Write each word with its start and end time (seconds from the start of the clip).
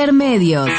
Intermedios. 0.00 0.70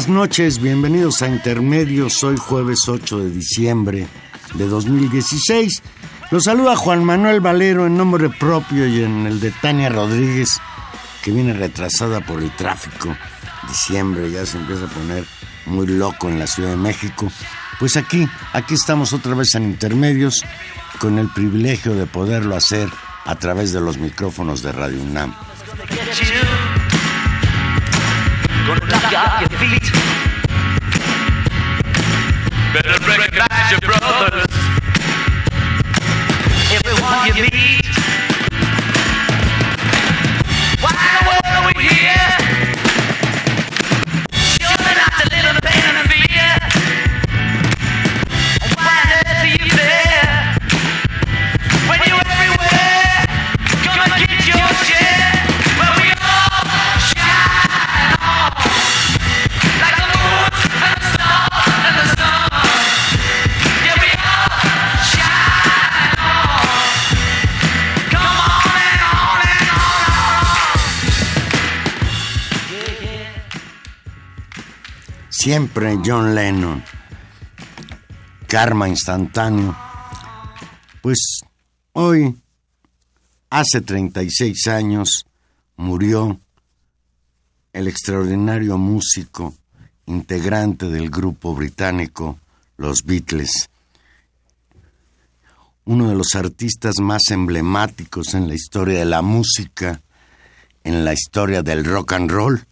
Buenas 0.00 0.16
noches, 0.16 0.62
bienvenidos 0.62 1.20
a 1.20 1.28
Intermedios. 1.28 2.24
Hoy 2.24 2.38
jueves 2.38 2.88
8 2.88 3.18
de 3.18 3.30
diciembre 3.30 4.06
de 4.54 4.66
2016. 4.66 5.82
Los 6.30 6.44
saluda 6.44 6.74
Juan 6.74 7.04
Manuel 7.04 7.40
Valero 7.40 7.86
en 7.86 7.98
nombre 7.98 8.30
propio 8.30 8.86
y 8.86 9.02
en 9.02 9.26
el 9.26 9.40
de 9.40 9.50
Tania 9.50 9.90
Rodríguez, 9.90 10.58
que 11.22 11.32
viene 11.32 11.52
retrasada 11.52 12.22
por 12.22 12.42
el 12.42 12.50
tráfico. 12.56 13.14
Diciembre 13.68 14.30
ya 14.30 14.46
se 14.46 14.56
empieza 14.56 14.86
a 14.86 14.88
poner 14.88 15.26
muy 15.66 15.86
loco 15.86 16.30
en 16.30 16.38
la 16.38 16.46
Ciudad 16.46 16.70
de 16.70 16.76
México. 16.76 17.30
Pues 17.78 17.98
aquí, 17.98 18.26
aquí 18.54 18.72
estamos 18.72 19.12
otra 19.12 19.34
vez 19.34 19.54
en 19.54 19.64
Intermedios 19.64 20.42
con 20.98 21.18
el 21.18 21.28
privilegio 21.28 21.94
de 21.94 22.06
poderlo 22.06 22.56
hacer 22.56 22.88
a 23.26 23.34
través 23.34 23.74
de 23.74 23.82
los 23.82 23.98
micrófonos 23.98 24.62
de 24.62 24.72
Radio 24.72 25.02
UNAM. 25.02 25.34
feet. 29.60 29.92
Better 32.72 32.96
recognize 33.04 33.70
your 33.72 33.80
brothers. 33.84 34.54
Everyone 36.72 37.26
you 37.26 37.34
meet. 37.42 37.86
Why 40.80 40.96
in 41.04 41.12
the 41.16 41.24
world 41.28 41.44
are 41.44 41.72
we 41.76 41.84
here? 41.84 42.39
Siempre 75.42 75.98
John 76.04 76.34
Lennon. 76.34 76.84
Karma 78.46 78.90
instantáneo. 78.90 79.74
Pues 81.00 81.40
hoy, 81.94 82.36
hace 83.48 83.80
36 83.80 84.66
años, 84.66 85.24
murió 85.76 86.38
el 87.72 87.88
extraordinario 87.88 88.76
músico, 88.76 89.54
integrante 90.04 90.90
del 90.90 91.08
grupo 91.08 91.54
británico 91.54 92.38
Los 92.76 93.04
Beatles. 93.04 93.70
Uno 95.86 96.10
de 96.10 96.16
los 96.16 96.34
artistas 96.34 96.96
más 97.00 97.22
emblemáticos 97.30 98.34
en 98.34 98.46
la 98.46 98.56
historia 98.56 98.98
de 98.98 99.06
la 99.06 99.22
música, 99.22 100.02
en 100.84 101.02
la 101.02 101.14
historia 101.14 101.62
del 101.62 101.86
rock 101.86 102.12
and 102.12 102.30
roll 102.30 102.66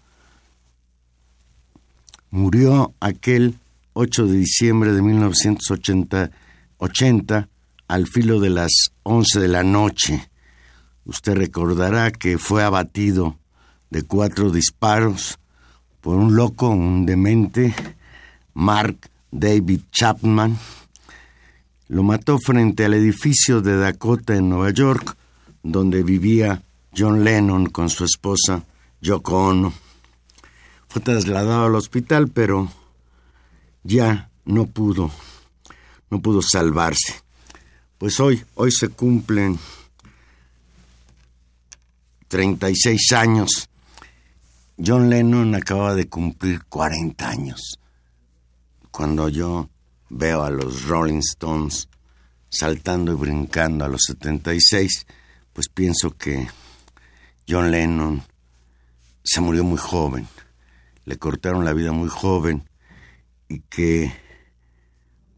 murió 2.30 2.94
aquel 3.00 3.58
8 3.92 4.26
de 4.26 4.36
diciembre 4.36 4.92
de 4.92 5.02
1980 5.02 6.30
80, 6.78 7.48
al 7.88 8.06
filo 8.06 8.40
de 8.40 8.50
las 8.50 8.70
11 9.02 9.40
de 9.40 9.48
la 9.48 9.62
noche. 9.62 10.30
Usted 11.04 11.34
recordará 11.34 12.10
que 12.12 12.38
fue 12.38 12.62
abatido 12.62 13.36
de 13.90 14.02
cuatro 14.02 14.50
disparos 14.50 15.38
por 16.00 16.16
un 16.16 16.36
loco, 16.36 16.68
un 16.68 17.04
demente, 17.04 17.74
Mark 18.54 19.10
David 19.30 19.82
Chapman. 19.90 20.56
Lo 21.88 22.02
mató 22.02 22.38
frente 22.38 22.84
al 22.84 22.94
edificio 22.94 23.60
de 23.60 23.76
Dakota 23.76 24.36
en 24.36 24.50
Nueva 24.50 24.70
York, 24.70 25.16
donde 25.62 26.02
vivía 26.02 26.62
John 26.96 27.24
Lennon 27.24 27.66
con 27.66 27.88
su 27.90 28.04
esposa 28.04 28.62
Yoko 29.00 29.48
Ono 29.48 29.87
fue 30.88 31.02
trasladado 31.02 31.66
al 31.66 31.74
hospital, 31.74 32.28
pero 32.28 32.70
ya 33.82 34.30
no 34.44 34.66
pudo, 34.66 35.10
no 36.10 36.20
pudo 36.20 36.40
salvarse. 36.42 37.22
Pues 37.98 38.18
hoy, 38.20 38.42
hoy 38.54 38.72
se 38.72 38.88
cumplen 38.88 39.58
36 42.28 43.12
años. 43.12 43.68
John 44.78 45.10
Lennon 45.10 45.54
acaba 45.54 45.94
de 45.94 46.08
cumplir 46.08 46.64
40 46.64 47.28
años. 47.28 47.78
Cuando 48.90 49.28
yo 49.28 49.68
veo 50.08 50.42
a 50.42 50.50
los 50.50 50.84
Rolling 50.86 51.18
Stones 51.18 51.88
saltando 52.48 53.12
y 53.12 53.16
brincando 53.16 53.84
a 53.84 53.88
los 53.88 54.04
76, 54.06 55.06
pues 55.52 55.68
pienso 55.68 56.16
que 56.16 56.48
John 57.46 57.70
Lennon 57.70 58.22
se 59.22 59.40
murió 59.40 59.64
muy 59.64 59.78
joven 59.78 60.26
le 61.08 61.16
cortaron 61.16 61.64
la 61.64 61.72
vida 61.72 61.90
muy 61.90 62.10
joven 62.10 62.68
y 63.48 63.60
que 63.60 64.12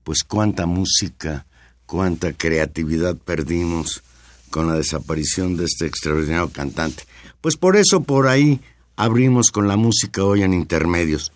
pues 0.03 0.25
cuánta 0.25 0.67
música, 0.67 1.47
cuánta 1.87 2.33
creatividad 2.33 3.17
perdimos 3.17 4.03
con 4.51 4.67
la 4.67 4.75
desaparición 4.75 5.57
de 5.57 5.67
este 5.67 5.87
extraordinario 5.87 6.51
cantante. 6.51 7.05
Pues 7.41 7.57
por 7.57 7.77
eso 7.77 8.03
por 8.03 8.27
ahí 8.27 8.61
abrimos 8.97 9.53
con 9.53 9.69
la 9.69 9.77
música 9.77 10.25
hoy 10.25 10.43
en 10.43 10.55
intermedios. 10.55 11.31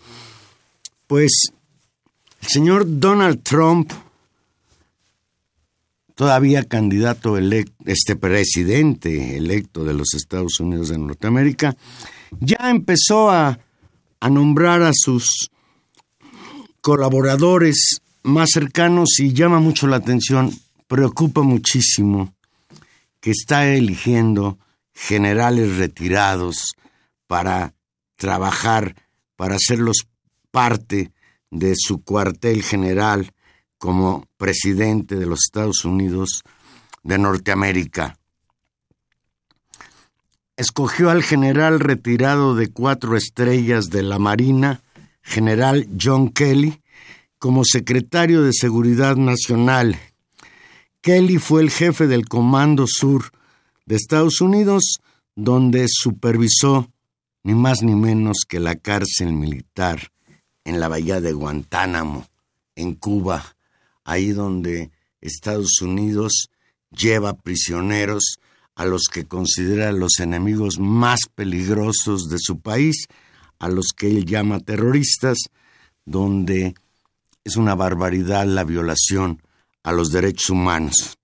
Pues 1.06 1.52
el 2.42 2.48
señor 2.48 2.86
Donald 2.88 3.40
Trump, 3.44 3.92
todavía 6.16 6.64
candidato 6.64 7.38
electo, 7.38 7.72
este 7.86 8.16
presidente 8.16 9.36
electo 9.36 9.84
de 9.84 9.94
los 9.94 10.12
Estados 10.14 10.58
Unidos 10.58 10.88
de 10.88 10.98
Norteamérica, 10.98 11.76
ya 12.40 12.68
empezó 12.68 13.30
a 13.30 13.60
a 14.24 14.30
nombrar 14.30 14.80
a 14.80 14.92
sus 14.94 15.50
colaboradores 16.80 18.00
más 18.22 18.52
cercanos 18.54 19.18
y 19.18 19.34
llama 19.34 19.60
mucho 19.60 19.86
la 19.86 19.96
atención, 19.96 20.50
preocupa 20.86 21.42
muchísimo 21.42 22.34
que 23.20 23.32
está 23.32 23.66
eligiendo 23.66 24.58
generales 24.94 25.76
retirados 25.76 26.72
para 27.26 27.74
trabajar, 28.16 28.96
para 29.36 29.56
hacerlos 29.56 30.06
parte 30.50 31.12
de 31.50 31.74
su 31.76 32.02
cuartel 32.02 32.62
general 32.62 33.30
como 33.76 34.26
presidente 34.38 35.16
de 35.16 35.26
los 35.26 35.40
Estados 35.40 35.84
Unidos 35.84 36.44
de 37.02 37.18
Norteamérica. 37.18 38.18
Escogió 40.56 41.10
al 41.10 41.24
general 41.24 41.80
retirado 41.80 42.54
de 42.54 42.68
cuatro 42.68 43.16
estrellas 43.16 43.90
de 43.90 44.04
la 44.04 44.20
Marina, 44.20 44.82
general 45.22 45.88
John 46.00 46.28
Kelly, 46.28 46.80
como 47.38 47.64
secretario 47.64 48.42
de 48.42 48.52
Seguridad 48.52 49.16
Nacional. 49.16 49.98
Kelly 51.00 51.38
fue 51.38 51.60
el 51.60 51.70
jefe 51.70 52.06
del 52.06 52.28
Comando 52.28 52.86
Sur 52.86 53.32
de 53.84 53.96
Estados 53.96 54.40
Unidos, 54.40 55.00
donde 55.34 55.86
supervisó 55.88 56.88
ni 57.42 57.54
más 57.54 57.82
ni 57.82 57.96
menos 57.96 58.44
que 58.48 58.60
la 58.60 58.76
cárcel 58.76 59.32
militar 59.32 60.12
en 60.64 60.78
la 60.78 60.86
bahía 60.86 61.20
de 61.20 61.32
Guantánamo, 61.32 62.28
en 62.76 62.94
Cuba, 62.94 63.56
ahí 64.04 64.30
donde 64.30 64.92
Estados 65.20 65.80
Unidos 65.82 66.48
lleva 66.90 67.34
prisioneros 67.34 68.38
a 68.74 68.84
los 68.86 69.04
que 69.12 69.24
considera 69.26 69.92
los 69.92 70.18
enemigos 70.20 70.78
más 70.78 71.20
peligrosos 71.34 72.28
de 72.28 72.38
su 72.38 72.60
país, 72.60 73.06
a 73.58 73.68
los 73.68 73.88
que 73.96 74.08
él 74.08 74.24
llama 74.24 74.60
terroristas, 74.60 75.38
donde 76.04 76.74
es 77.44 77.56
una 77.56 77.74
barbaridad 77.74 78.46
la 78.46 78.64
violación 78.64 79.42
a 79.82 79.92
los 79.92 80.10
derechos 80.10 80.50
humanos. 80.50 81.18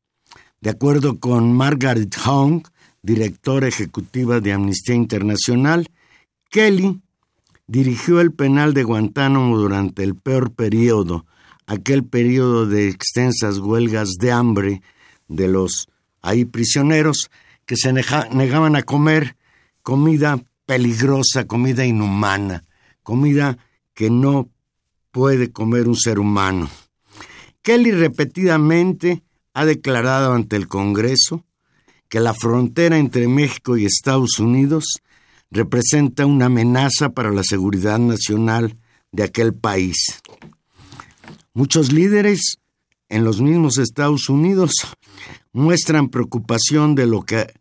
De 0.60 0.70
acuerdo 0.70 1.18
con 1.18 1.52
Margaret 1.52 2.14
Hong, 2.24 2.62
directora 3.02 3.66
ejecutiva 3.66 4.40
de 4.40 4.52
Amnistía 4.52 4.94
Internacional, 4.94 5.88
Kelly 6.50 7.00
dirigió 7.66 8.20
el 8.20 8.32
penal 8.32 8.74
de 8.74 8.82
Guantánamo 8.82 9.56
durante 9.56 10.02
el 10.02 10.14
peor 10.14 10.52
periodo, 10.52 11.24
aquel 11.66 12.04
periodo 12.04 12.66
de 12.66 12.88
extensas 12.88 13.58
huelgas 13.58 14.10
de 14.18 14.32
hambre 14.32 14.82
de 15.28 15.48
los 15.48 15.88
ahí 16.22 16.44
prisioneros 16.44 17.30
que 17.66 17.76
se 17.76 17.92
negaban 17.92 18.76
a 18.76 18.82
comer 18.82 19.36
comida 19.82 20.42
peligrosa, 20.66 21.46
comida 21.46 21.84
inhumana, 21.84 22.64
comida 23.02 23.58
que 23.94 24.10
no 24.10 24.48
puede 25.10 25.50
comer 25.50 25.88
un 25.88 25.96
ser 25.96 26.18
humano. 26.18 26.70
Kelly 27.62 27.92
repetidamente 27.92 29.22
ha 29.52 29.64
declarado 29.64 30.32
ante 30.32 30.56
el 30.56 30.68
Congreso 30.68 31.44
que 32.08 32.20
la 32.20 32.34
frontera 32.34 32.98
entre 32.98 33.28
México 33.28 33.76
y 33.76 33.84
Estados 33.84 34.38
Unidos 34.38 35.00
representa 35.50 36.26
una 36.26 36.46
amenaza 36.46 37.10
para 37.10 37.30
la 37.30 37.42
seguridad 37.42 37.98
nacional 37.98 38.76
de 39.12 39.24
aquel 39.24 39.54
país. 39.54 40.22
Muchos 41.52 41.92
líderes 41.92 42.58
en 43.08 43.24
los 43.24 43.40
mismos 43.40 43.78
Estados 43.78 44.28
Unidos 44.28 44.72
muestran 45.52 46.08
preocupación 46.08 46.94
de 46.94 47.06
lo 47.06 47.22
que 47.22 47.52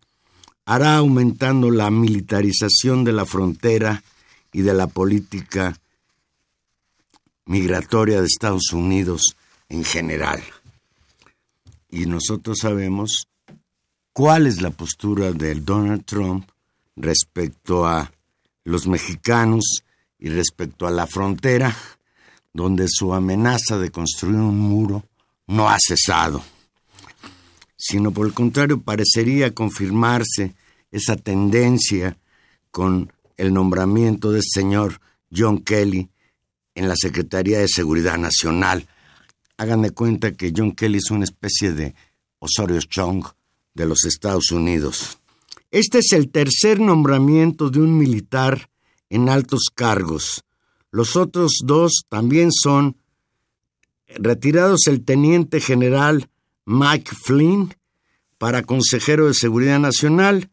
hará 0.65 0.97
aumentando 0.97 1.71
la 1.71 1.89
militarización 1.89 3.03
de 3.03 3.13
la 3.13 3.25
frontera 3.25 4.03
y 4.51 4.62
de 4.62 4.74
la 4.74 4.88
política 4.88 5.75
migratoria 7.45 8.21
de 8.21 8.27
Estados 8.27 8.71
Unidos 8.74 9.36
en 9.69 9.83
general. 9.83 10.44
Y 11.89 12.06
nosotros 12.06 12.59
sabemos 12.62 13.27
cuál 14.13 14.45
es 14.45 14.62
la 14.62 14.69
postura 14.69 15.31
del 15.31 15.65
Donald 15.65 16.06
Trump 16.06 16.47
respecto 16.95 17.88
a 17.88 18.12
los 18.63 18.86
mexicanos 18.86 19.83
y 20.19 20.30
respecto 20.30 20.86
a 20.86 20.91
la 20.91 21.07
frontera, 21.07 21.75
donde 22.53 22.86
su 22.88 23.13
amenaza 23.13 23.77
de 23.80 23.89
construir 23.89 24.36
un 24.36 24.59
muro 24.59 25.03
no 25.47 25.69
ha 25.69 25.77
cesado, 25.80 26.44
sino 27.79 28.11
por 28.11 28.27
el 28.27 28.33
contrario 28.33 28.81
parecería 28.81 29.55
confirmarse 29.55 30.53
esa 30.91 31.15
tendencia 31.15 32.17
con 32.71 33.11
el 33.37 33.53
nombramiento 33.53 34.31
del 34.31 34.43
señor 34.43 34.99
John 35.35 35.59
Kelly 35.59 36.09
en 36.75 36.89
la 36.89 36.95
Secretaría 36.97 37.59
de 37.59 37.69
Seguridad 37.69 38.17
Nacional. 38.17 38.85
Hagan 39.57 39.81
de 39.81 39.91
cuenta 39.91 40.33
que 40.33 40.53
John 40.55 40.73
Kelly 40.73 40.97
es 40.97 41.09
una 41.09 41.23
especie 41.23 41.71
de 41.71 41.95
Osorio 42.39 42.81
Chong 42.81 43.25
de 43.73 43.85
los 43.85 44.03
Estados 44.03 44.51
Unidos. 44.51 45.19
Este 45.71 45.99
es 45.99 46.11
el 46.11 46.29
tercer 46.31 46.81
nombramiento 46.81 47.69
de 47.69 47.79
un 47.79 47.97
militar 47.97 48.69
en 49.09 49.29
altos 49.29 49.67
cargos. 49.73 50.43
Los 50.91 51.15
otros 51.15 51.59
dos 51.63 52.03
también 52.09 52.51
son 52.51 52.97
retirados 54.07 54.87
el 54.87 55.05
teniente 55.05 55.61
general 55.61 56.28
Mike 56.71 57.16
Flynn 57.16 57.74
para 58.38 58.62
consejero 58.62 59.25
de 59.25 59.33
Seguridad 59.33 59.80
Nacional 59.80 60.51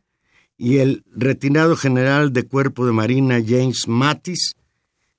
y 0.57 0.79
el 0.79 1.05
retirado 1.15 1.77
general 1.77 2.33
de 2.33 2.45
Cuerpo 2.45 2.87
de 2.87 2.93
Marina 2.93 3.39
James 3.47 3.87
Mattis, 3.87 4.55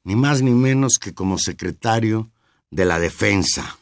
ni 0.03 0.15
más 0.15 0.41
ni 0.41 0.55
menos 0.55 0.93
que 0.99 1.13
como 1.13 1.37
secretario 1.37 2.31
de 2.71 2.85
la 2.85 2.97
Defensa. 2.97 3.77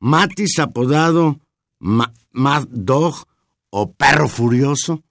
Mattis, 0.00 0.58
apodado 0.58 1.38
Mad 1.78 2.66
Dog 2.68 3.28
o 3.70 3.92
Perro 3.92 4.28
Furioso, 4.28 5.04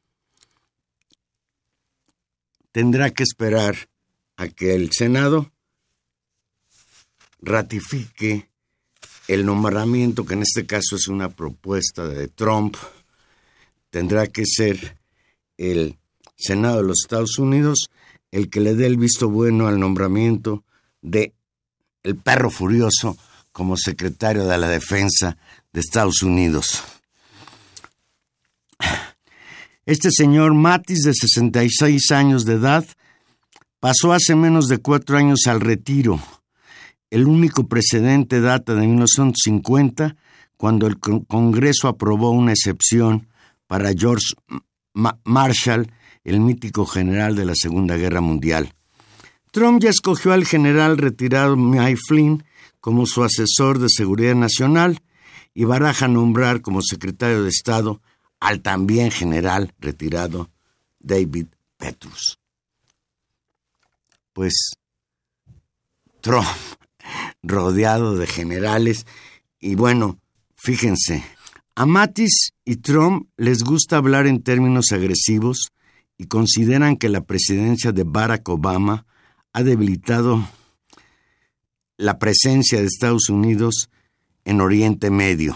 tendrá 2.73 3.11
que 3.11 3.23
esperar 3.23 3.87
a 4.35 4.49
que 4.49 4.75
el 4.75 4.91
Senado 4.91 5.53
ratifique 7.39 8.50
el 9.33 9.45
nombramiento, 9.45 10.25
que 10.25 10.33
en 10.33 10.41
este 10.41 10.65
caso 10.65 10.97
es 10.97 11.07
una 11.07 11.29
propuesta 11.29 12.05
de 12.05 12.27
Trump, 12.27 12.75
tendrá 13.89 14.27
que 14.27 14.43
ser 14.45 14.97
el 15.57 15.97
Senado 16.35 16.77
de 16.77 16.87
los 16.87 17.03
Estados 17.03 17.39
Unidos 17.39 17.89
el 18.31 18.49
que 18.49 18.59
le 18.59 18.75
dé 18.75 18.87
el 18.87 18.97
visto 18.97 19.29
bueno 19.29 19.67
al 19.67 19.79
nombramiento 19.79 20.65
de 21.01 21.33
el 22.03 22.17
perro 22.17 22.49
furioso 22.49 23.17
como 23.53 23.77
secretario 23.77 24.45
de 24.45 24.57
la 24.57 24.67
Defensa 24.67 25.37
de 25.71 25.79
Estados 25.79 26.23
Unidos. 26.23 26.83
Este 29.85 30.09
señor 30.11 30.53
Matis, 30.53 31.03
de 31.03 31.13
66 31.13 32.11
años 32.11 32.45
de 32.45 32.53
edad, 32.53 32.85
pasó 33.79 34.11
hace 34.13 34.35
menos 34.35 34.67
de 34.67 34.77
cuatro 34.79 35.17
años 35.17 35.47
al 35.47 35.61
retiro. 35.61 36.21
El 37.11 37.27
único 37.27 37.67
precedente 37.67 38.41
data 38.41 38.73
de 38.73 38.87
1950, 38.87 40.15
cuando 40.57 40.87
el 40.87 40.97
Congreso 40.99 41.87
aprobó 41.87 42.31
una 42.31 42.53
excepción 42.53 43.27
para 43.67 43.91
George 43.93 44.33
Marshall, 44.93 45.91
el 46.23 46.39
mítico 46.39 46.85
general 46.85 47.35
de 47.35 47.45
la 47.45 47.53
Segunda 47.55 47.97
Guerra 47.97 48.21
Mundial. 48.21 48.73
Trump 49.51 49.81
ya 49.83 49.89
escogió 49.89 50.33
al 50.33 50.45
general 50.45 50.97
retirado 50.97 51.57
Mike 51.57 51.99
Flynn 52.07 52.43
como 52.79 53.05
su 53.05 53.23
asesor 53.23 53.79
de 53.79 53.89
seguridad 53.89 54.35
nacional 54.35 55.01
y 55.53 55.65
baraja 55.65 56.07
nombrar 56.07 56.61
como 56.61 56.81
secretario 56.81 57.43
de 57.43 57.49
Estado 57.49 58.01
al 58.39 58.61
también 58.61 59.11
general 59.11 59.73
retirado 59.79 60.49
David 60.99 61.47
Petrus. 61.77 62.39
Pues 64.33 64.71
Trump, 66.21 66.47
rodeado 67.43 68.17
de 68.17 68.27
generales, 68.27 69.05
y 69.59 69.75
bueno, 69.75 70.19
fíjense, 70.55 71.23
a 71.75 71.85
Mattis 71.85 72.53
y 72.65 72.77
Trump 72.77 73.27
les 73.37 73.63
gusta 73.63 73.97
hablar 73.97 74.27
en 74.27 74.43
términos 74.43 74.91
agresivos 74.91 75.71
y 76.17 76.25
consideran 76.25 76.97
que 76.97 77.09
la 77.09 77.21
presidencia 77.21 77.91
de 77.91 78.03
Barack 78.03 78.47
Obama 78.49 79.05
ha 79.53 79.63
debilitado 79.63 80.47
la 81.97 82.19
presencia 82.19 82.79
de 82.79 82.87
Estados 82.87 83.29
Unidos 83.29 83.89
en 84.45 84.61
Oriente 84.61 85.09
Medio. 85.09 85.55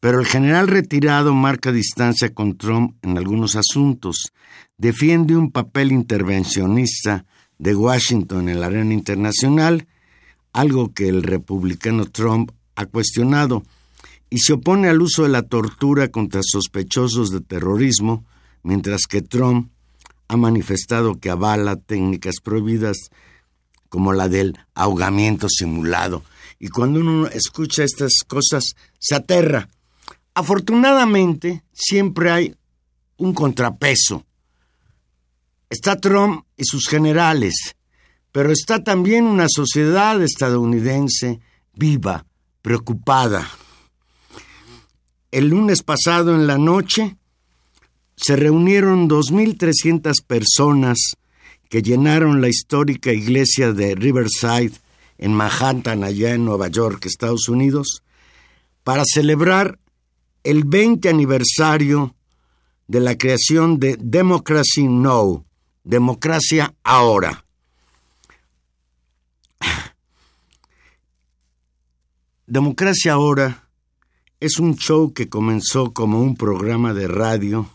Pero 0.00 0.18
el 0.18 0.26
general 0.26 0.68
retirado 0.68 1.34
marca 1.34 1.72
distancia 1.72 2.32
con 2.32 2.56
Trump 2.56 2.96
en 3.02 3.18
algunos 3.18 3.54
asuntos, 3.54 4.32
defiende 4.78 5.36
un 5.36 5.50
papel 5.50 5.92
intervencionista 5.92 7.26
de 7.58 7.76
Washington 7.76 8.48
en 8.48 8.60
la 8.60 8.66
arena 8.66 8.94
internacional, 8.94 9.86
algo 10.52 10.92
que 10.92 11.08
el 11.08 11.22
republicano 11.22 12.06
Trump 12.06 12.50
ha 12.76 12.86
cuestionado, 12.86 13.62
y 14.30 14.38
se 14.38 14.52
opone 14.52 14.88
al 14.88 15.02
uso 15.02 15.24
de 15.24 15.28
la 15.28 15.42
tortura 15.42 16.08
contra 16.08 16.40
sospechosos 16.44 17.30
de 17.30 17.40
terrorismo, 17.40 18.24
mientras 18.62 19.02
que 19.08 19.22
Trump 19.22 19.70
ha 20.28 20.36
manifestado 20.36 21.18
que 21.18 21.30
avala 21.30 21.74
técnicas 21.76 22.36
prohibidas 22.42 23.10
como 23.88 24.12
la 24.12 24.28
del 24.28 24.56
ahogamiento 24.74 25.48
simulado. 25.48 26.22
Y 26.60 26.68
cuando 26.68 27.00
uno 27.00 27.26
escucha 27.26 27.82
estas 27.82 28.12
cosas, 28.26 28.76
se 29.00 29.16
aterra. 29.16 29.68
Afortunadamente, 30.34 31.64
siempre 31.72 32.30
hay 32.30 32.54
un 33.16 33.34
contrapeso. 33.34 34.24
Está 35.68 35.96
Trump 35.96 36.44
y 36.56 36.64
sus 36.64 36.86
generales, 36.86 37.76
pero 38.32 38.52
está 38.52 38.82
también 38.84 39.24
una 39.24 39.46
sociedad 39.48 40.22
estadounidense 40.22 41.40
viva, 41.74 42.26
preocupada. 42.62 43.48
El 45.30 45.48
lunes 45.48 45.82
pasado 45.82 46.34
en 46.34 46.46
la 46.46 46.58
noche 46.58 47.16
se 48.16 48.36
reunieron 48.36 49.08
2.300 49.08 50.24
personas 50.26 51.16
que 51.68 51.82
llenaron 51.82 52.40
la 52.40 52.48
histórica 52.48 53.12
iglesia 53.12 53.72
de 53.72 53.94
Riverside 53.94 54.72
en 55.18 55.32
Manhattan, 55.34 56.02
allá 56.04 56.34
en 56.34 56.44
Nueva 56.44 56.68
York, 56.68 57.06
Estados 57.06 57.48
Unidos, 57.48 58.02
para 58.82 59.04
celebrar 59.06 59.78
el 60.42 60.64
20 60.64 61.08
aniversario 61.08 62.14
de 62.88 63.00
la 63.00 63.16
creación 63.16 63.78
de 63.78 63.96
Democracy 64.00 64.88
Now, 64.88 65.44
Democracia 65.84 66.74
Ahora. 66.82 67.44
Democracia 72.50 73.12
Ahora 73.12 73.68
es 74.40 74.58
un 74.58 74.74
show 74.74 75.12
que 75.12 75.28
comenzó 75.28 75.92
como 75.92 76.20
un 76.20 76.34
programa 76.34 76.92
de 76.92 77.06
radio 77.06 77.70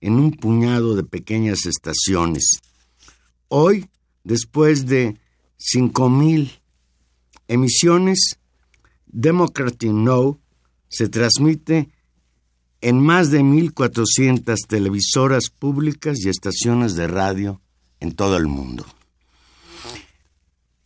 en 0.00 0.20
un 0.20 0.30
puñado 0.30 0.94
de 0.94 1.02
pequeñas 1.02 1.66
estaciones. 1.66 2.60
Hoy, 3.48 3.88
después 4.22 4.86
de 4.86 5.18
5.000 5.58 6.60
emisiones, 7.48 8.38
Democracy 9.06 9.88
Now 9.88 10.38
se 10.88 11.08
transmite 11.08 11.90
en 12.80 13.00
más 13.00 13.32
de 13.32 13.40
1.400 13.40 14.64
televisoras 14.68 15.50
públicas 15.50 16.24
y 16.24 16.28
estaciones 16.28 16.94
de 16.94 17.08
radio 17.08 17.60
en 17.98 18.12
todo 18.12 18.36
el 18.36 18.46
mundo. 18.46 18.86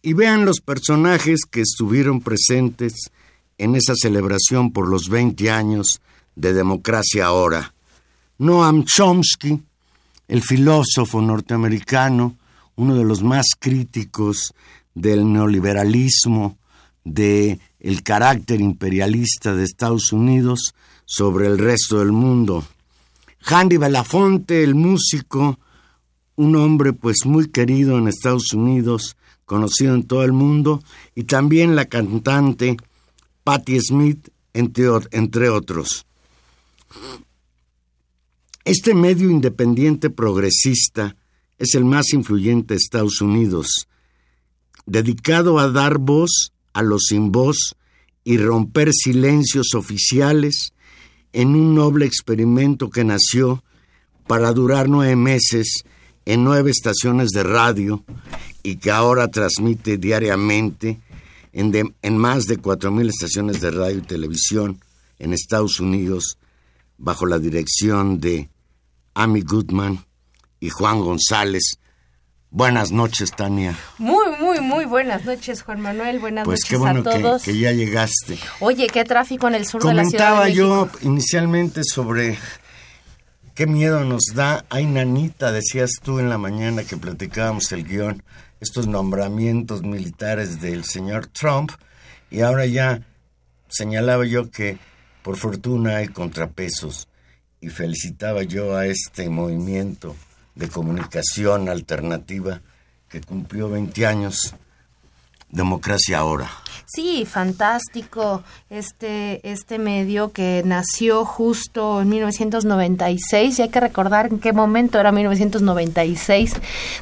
Y 0.03 0.15
vean 0.15 0.45
los 0.45 0.61
personajes 0.61 1.41
que 1.51 1.61
estuvieron 1.61 2.21
presentes 2.21 3.11
en 3.59 3.75
esa 3.75 3.95
celebración 3.95 4.73
por 4.73 4.89
los 4.89 5.09
20 5.09 5.51
años 5.51 6.01
de 6.35 6.55
democracia 6.55 7.27
ahora. 7.27 7.75
Noam 8.39 8.85
Chomsky, 8.85 9.61
el 10.29 10.43
filósofo 10.43 11.21
norteamericano, 11.21 12.37
uno 12.77 12.95
de 12.95 13.05
los 13.05 13.23
más 13.23 13.47
críticos 13.59 14.55
del 14.95 15.31
neoliberalismo, 15.31 16.57
de 17.05 17.59
el 17.81 18.03
carácter 18.03 18.61
imperialista 18.61 19.55
de 19.55 19.65
Estados 19.65 20.13
Unidos 20.13 20.75
sobre 21.05 21.47
el 21.47 21.59
resto 21.59 21.99
del 21.99 22.13
mundo. 22.13 22.65
Handy 23.45 23.77
Belafonte, 23.77 24.63
el 24.63 24.75
músico, 24.75 25.59
un 26.37 26.57
hombre 26.57 26.93
pues 26.93 27.27
muy 27.27 27.49
querido 27.49 27.99
en 27.99 28.09
Estados 28.09 28.53
Unidos, 28.53 29.17
conocido 29.51 29.97
en 29.97 30.05
todo 30.05 30.23
el 30.23 30.33
mundo, 30.33 30.81
y 31.17 31.25
también 31.25 31.75
la 31.75 31.87
cantante 31.87 32.77
Patti 33.43 33.81
Smith, 33.81 34.29
entre, 34.55 34.87
entre 35.11 35.49
otros. 35.49 36.07
Este 38.65 38.95
medio 38.95 39.29
independiente 39.29 40.09
progresista 40.09 41.17
es 41.59 41.75
el 41.75 41.85
más 41.85 42.13
influyente 42.13 42.75
de 42.75 42.79
Estados 42.79 43.21
Unidos, 43.21 43.89
dedicado 44.87 45.59
a 45.59 45.69
dar 45.69 45.99
voz 45.99 46.53
a 46.73 46.83
los 46.83 47.07
sin 47.09 47.33
voz 47.33 47.75
y 48.23 48.39
romper 48.39 48.93
silencios 48.93 49.75
oficiales 49.75 50.75
en 51.33 51.57
un 51.57 51.75
noble 51.75 52.07
experimento 52.07 52.89
que 52.89 53.03
nació 53.03 53.65
para 54.29 54.53
durar 54.53 54.89
nueve 54.89 55.17
meses 55.17 55.83
en 56.25 56.45
nueve 56.45 56.71
estaciones 56.71 57.31
de 57.31 57.43
radio 57.43 58.05
y 58.63 58.77
que 58.77 58.91
ahora 58.91 59.29
transmite 59.29 59.97
diariamente 59.99 61.01
en, 61.53 61.95
en 62.03 62.19
más 62.19 62.45
de 62.47 62.59
cuatro 62.59 62.91
mil 62.91 63.09
estaciones 63.09 63.61
de 63.61 63.71
radio 63.71 63.99
y 63.99 64.03
televisión 64.03 64.81
en 65.19 65.33
Estados 65.33 65.81
Unidos 65.81 66.39
bajo 66.99 67.27
la 67.27 67.39
dirección 67.39 68.21
de 68.21 68.49
Amy 69.15 69.43
Goodman 69.43 70.05
y 70.61 70.69
Juan 70.71 71.01
González. 71.01 71.79
Buenas 72.53 72.91
noches, 72.91 73.31
Tania. 73.31 73.79
Muy, 73.99 74.25
muy, 74.41 74.61
muy 74.61 74.85
buenas 74.85 75.25
noches, 75.25 75.63
Juan 75.63 75.81
Manuel. 75.81 76.19
Buenas 76.19 76.45
Pues 76.45 76.61
noches 76.61 76.71
qué 76.71 76.77
bueno 76.77 77.01
a 77.01 77.03
todos. 77.05 77.43
que, 77.45 77.53
que 77.53 77.59
ya 77.61 77.73
llegaste. 77.73 78.39
Oye, 78.59 78.89
qué 78.89 79.05
tráfico 79.05 79.47
en 79.47 79.55
el 79.55 79.67
sur 79.67 79.83
de 79.85 79.95
la 79.95 80.05
Ciudad 80.05 80.31
Comentaba 80.31 80.49
yo 80.49 80.89
inicialmente 81.03 81.83
sobre 81.85 82.39
qué 83.55 83.67
miedo 83.67 84.05
nos 84.05 84.23
da. 84.35 84.65
Ay, 84.69 84.87
nanita, 84.87 85.53
decías 85.53 85.93
tú 86.03 86.19
en 86.19 86.29
la 86.29 86.39
mañana 86.39 86.83
que 86.83 86.97
platicábamos 86.97 87.71
el 87.71 87.85
guion, 87.85 88.23
estos 88.61 88.87
nombramientos 88.87 89.83
militares 89.83 90.61
del 90.61 90.85
señor 90.85 91.27
Trump, 91.27 91.73
y 92.31 92.41
ahora 92.41 92.67
ya 92.67 93.03
señalaba 93.69 94.27
yo 94.27 94.51
que 94.51 94.79
por 95.23 95.37
fortuna 95.37 95.97
hay 95.97 96.09
contrapesos, 96.09 97.09
y 97.61 97.69
felicitaba 97.69 98.43
yo 98.43 98.77
a 98.77 98.87
este 98.87 99.29
movimiento 99.29 100.17
de 100.55 100.69
comunicación 100.69 101.69
alternativa 101.69 102.61
que 103.09 103.21
cumplió 103.21 103.69
20 103.69 104.07
años. 104.07 104.55
Democracia 105.51 106.19
ahora. 106.19 106.51
Sí, 106.87 107.25
fantástico. 107.25 108.43
Este, 108.69 109.41
este 109.49 109.79
medio 109.79 110.33
que 110.33 110.63
nació 110.65 111.25
justo 111.25 112.01
en 112.03 112.09
1996, 112.09 113.59
y 113.59 113.63
hay 113.63 113.69
que 113.69 113.79
recordar 113.81 114.27
en 114.27 114.39
qué 114.41 114.53
momento 114.53 114.99
era 114.99 115.13
1996, 115.13 116.55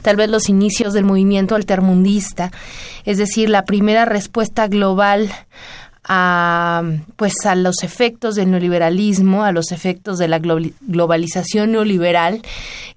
tal 0.02 0.16
vez 0.16 0.28
los 0.28 0.48
inicios 0.50 0.92
del 0.92 1.04
movimiento 1.04 1.54
altermundista, 1.54 2.50
es 3.04 3.16
decir, 3.16 3.48
la 3.48 3.64
primera 3.64 4.04
respuesta 4.04 4.66
global 4.68 5.30
a 6.04 6.82
pues 7.16 7.34
a 7.44 7.54
los 7.54 7.82
efectos 7.82 8.34
del 8.34 8.50
neoliberalismo, 8.50 9.44
a 9.44 9.52
los 9.52 9.72
efectos 9.72 10.18
de 10.18 10.28
la 10.28 10.38
glo- 10.40 10.72
globalización 10.82 11.72
neoliberal, 11.72 12.42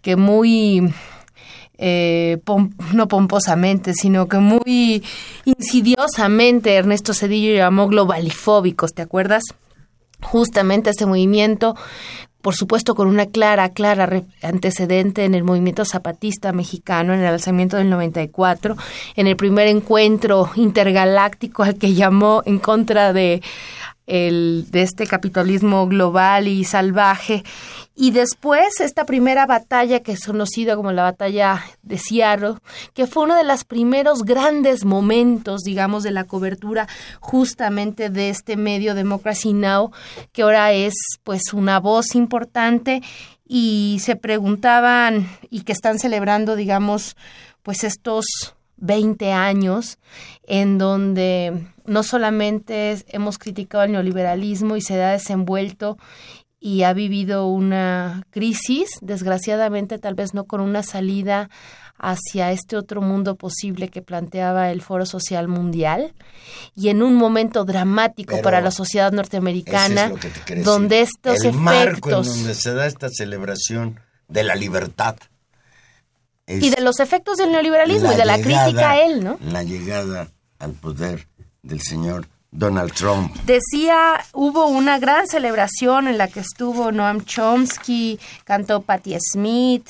que 0.02 0.16
muy 0.16 0.94
eh, 1.84 2.38
no 2.94 3.08
pomposamente, 3.08 3.94
sino 3.96 4.28
que 4.28 4.38
muy 4.38 5.04
insidiosamente 5.46 6.76
Ernesto 6.76 7.16
Cedillo 7.16 7.56
llamó 7.56 7.88
globalifóbicos, 7.88 8.94
¿te 8.94 9.02
acuerdas? 9.02 9.44
Justamente 10.22 10.92
este 10.92 11.08
movimiento, 11.08 11.76
por 12.44 12.54
supuesto 12.54 12.94
con 12.94 13.08
una 13.08 13.26
clara, 13.26 13.70
clara 13.70 14.22
antecedente 14.44 15.26
en 15.26 15.34
el 15.34 15.44
movimiento 15.44 15.84
zapatista 15.84 16.52
mexicano, 16.52 17.16
en 17.16 17.22
el 17.22 17.26
alzamiento 17.26 17.78
del 17.78 17.90
94, 17.90 18.78
en 19.16 19.26
el 19.26 19.36
primer 19.36 19.68
encuentro 19.68 20.52
intergaláctico 20.56 21.64
al 21.64 21.80
que 21.80 21.96
llamó 21.96 22.44
en 22.46 22.60
contra 22.60 23.12
de 23.12 23.42
el, 24.12 24.66
de 24.70 24.82
este 24.82 25.08
capitalismo 25.08 25.88
global 25.88 26.50
y 26.50 26.66
salvaje. 26.66 27.44
Y 27.96 28.12
después 28.12 28.82
esta 28.82 29.06
primera 29.06 29.46
batalla 29.46 30.02
que 30.02 30.12
es 30.12 30.26
conocida 30.26 30.76
como 30.76 30.92
la 30.92 31.04
batalla 31.04 31.64
de 31.82 31.98
Seattle, 31.98 32.56
que 32.94 33.08
fue 33.08 33.24
uno 33.24 33.36
de 33.36 33.46
los 33.46 33.64
primeros 33.64 34.24
grandes 34.24 34.84
momentos, 34.84 35.62
digamos, 35.62 36.04
de 36.04 36.12
la 36.12 36.26
cobertura 36.26 36.90
justamente 37.22 38.10
de 38.10 38.30
este 38.30 38.58
medio 38.58 38.96
Democracy 38.96 39.54
Now, 39.54 39.92
que 40.34 40.42
ahora 40.42 40.74
es 40.74 40.94
pues 41.24 41.54
una 41.54 41.80
voz 41.80 42.14
importante 42.14 43.02
y 43.48 44.00
se 44.02 44.18
preguntaban 44.18 45.30
y 45.50 45.62
que 45.62 45.72
están 45.72 46.00
celebrando, 46.00 46.58
digamos, 46.58 47.16
pues 47.64 47.86
estos 47.86 48.26
20 48.82 49.32
años 49.32 49.98
en 50.44 50.78
donde 50.78 51.66
no 51.86 52.04
solamente 52.04 52.98
hemos 53.08 53.38
criticado 53.38 53.86
el 53.86 53.94
neoliberalismo 53.94 54.76
y 54.76 54.82
se 54.82 55.02
ha 55.02 55.12
desenvuelto 55.12 55.98
y 56.60 56.84
ha 56.84 56.94
vivido 56.94 57.48
una 57.48 58.24
crisis, 58.30 58.90
desgraciadamente 59.02 59.98
tal 59.98 60.14
vez 60.14 60.34
no 60.34 60.44
con 60.44 60.62
una 60.62 60.84
salida 60.84 61.50
hacia 61.98 62.52
este 62.52 62.78
otro 62.78 63.02
mundo 63.02 63.36
posible 63.36 63.90
que 63.90 64.02
planteaba 64.02 64.72
el 64.72 64.82
Foro 64.82 65.06
Social 65.06 65.48
Mundial 65.48 66.14
y 66.76 66.90
en 66.90 67.04
un 67.04 67.16
momento 67.16 67.64
dramático 67.64 68.32
Pero 68.32 68.44
para 68.44 68.62
la 68.62 68.72
sociedad 68.72 69.12
norteamericana 69.12 70.12
es 70.48 70.64
donde 70.64 71.02
estos 71.02 71.44
el 71.44 71.54
marco 71.54 72.10
en 72.10 72.16
efectos 72.16 72.28
donde 72.28 72.56
se 72.56 72.74
da 72.74 72.88
esta 72.88 73.10
celebración 73.10 74.00
de 74.28 74.44
la 74.44 74.56
libertad 74.56 75.16
es 76.48 76.64
y 76.64 76.70
de 76.70 76.82
los 76.82 77.00
efectos 77.00 77.38
del 77.38 77.52
neoliberalismo 77.52 78.12
y 78.12 78.16
de 78.16 78.26
la 78.26 78.36
crítica 78.36 78.92
a 78.92 79.06
él, 79.06 79.24
¿no? 79.24 79.38
La 79.42 79.64
llegada 79.64 80.30
al 80.60 80.74
poder 80.74 81.28
del 81.64 81.82
señor 81.82 82.28
Donald 82.54 82.92
Trump. 82.92 83.34
Decía, 83.46 84.20
hubo 84.34 84.66
una 84.66 85.00
gran 85.00 85.26
celebración 85.26 86.10
en 86.10 86.18
la 86.18 86.28
que 86.28 86.42
estuvo 86.42 86.92
Noam 86.92 87.24
Chomsky, 87.24 88.20
cantó 88.44 88.82
Patti 88.82 89.16
Smith, 89.32 89.88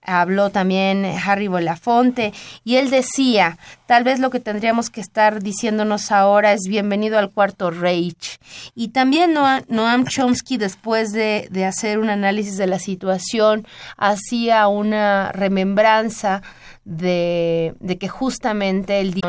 habló 0.00 0.50
también 0.50 1.04
Harry 1.04 1.48
Belafonte, 1.48 2.32
y 2.62 2.76
él 2.76 2.90
decía, 2.90 3.58
tal 3.86 4.04
vez 4.04 4.20
lo 4.20 4.30
que 4.30 4.38
tendríamos 4.38 4.90
que 4.90 5.00
estar 5.00 5.42
diciéndonos 5.42 6.12
ahora 6.12 6.52
es 6.52 6.68
bienvenido 6.68 7.18
al 7.18 7.32
cuarto 7.32 7.72
Reich. 7.72 8.38
Y 8.76 8.88
también 8.88 9.34
Noam, 9.34 9.64
Noam 9.66 10.06
Chomsky, 10.06 10.56
después 10.56 11.10
de, 11.12 11.48
hacer 11.66 11.98
un 11.98 12.10
análisis 12.10 12.56
de 12.56 12.68
la 12.68 12.78
situación, 12.78 13.66
hacía 13.96 14.68
una 14.68 15.32
remembranza 15.32 16.42
de, 16.84 17.74
que 17.98 18.08
justamente 18.08 19.00
el 19.00 19.20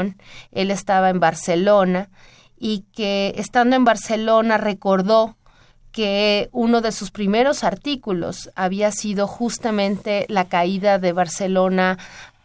él 0.51 0.69
estaba 0.69 1.09
en 1.09 1.19
Barcelona 1.19 2.09
y 2.57 2.85
que 2.93 3.33
estando 3.37 3.75
en 3.75 3.85
Barcelona 3.85 4.57
recordó 4.57 5.35
que 5.91 6.49
uno 6.51 6.81
de 6.81 6.91
sus 6.91 7.09
primeros 7.11 7.63
artículos 7.63 8.49
había 8.55 8.91
sido 8.91 9.27
justamente 9.27 10.25
la 10.27 10.45
caída 10.45 10.99
de 10.99 11.13
Barcelona 11.13 11.97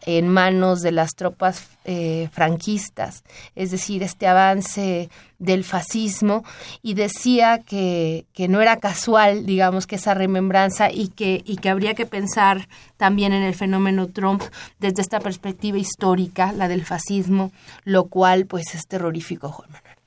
en 0.06 0.28
manos 0.28 0.82
de 0.82 0.92
las 0.92 1.14
tropas 1.14 1.68
eh, 1.84 2.28
franquistas, 2.32 3.24
es 3.54 3.70
decir, 3.70 4.02
este 4.02 4.26
avance 4.26 5.10
del 5.38 5.64
fascismo, 5.64 6.44
y 6.82 6.94
decía 6.94 7.58
que, 7.58 8.26
que, 8.32 8.48
no 8.48 8.60
era 8.60 8.76
casual, 8.76 9.46
digamos, 9.46 9.86
que 9.86 9.96
esa 9.96 10.14
remembranza 10.14 10.90
y 10.90 11.08
que, 11.08 11.42
y 11.44 11.56
que 11.56 11.70
habría 11.70 11.94
que 11.94 12.06
pensar 12.06 12.68
también 12.96 13.32
en 13.32 13.42
el 13.42 13.54
fenómeno 13.54 14.08
Trump 14.08 14.42
desde 14.78 15.02
esta 15.02 15.20
perspectiva 15.20 15.78
histórica, 15.78 16.52
la 16.52 16.68
del 16.68 16.84
fascismo, 16.84 17.52
lo 17.84 18.04
cual 18.04 18.46
pues 18.46 18.74
es 18.74 18.86
terrorífico, 18.86 19.50
Juan 19.50 19.70
Manuel. 19.72 19.99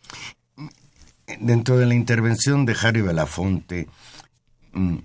Dentro 1.39 1.77
de 1.77 1.85
la 1.85 1.95
intervención 1.95 2.65
de 2.65 2.75
Harry 2.81 3.01
Belafonte, 3.01 3.87
mm, 4.73 4.97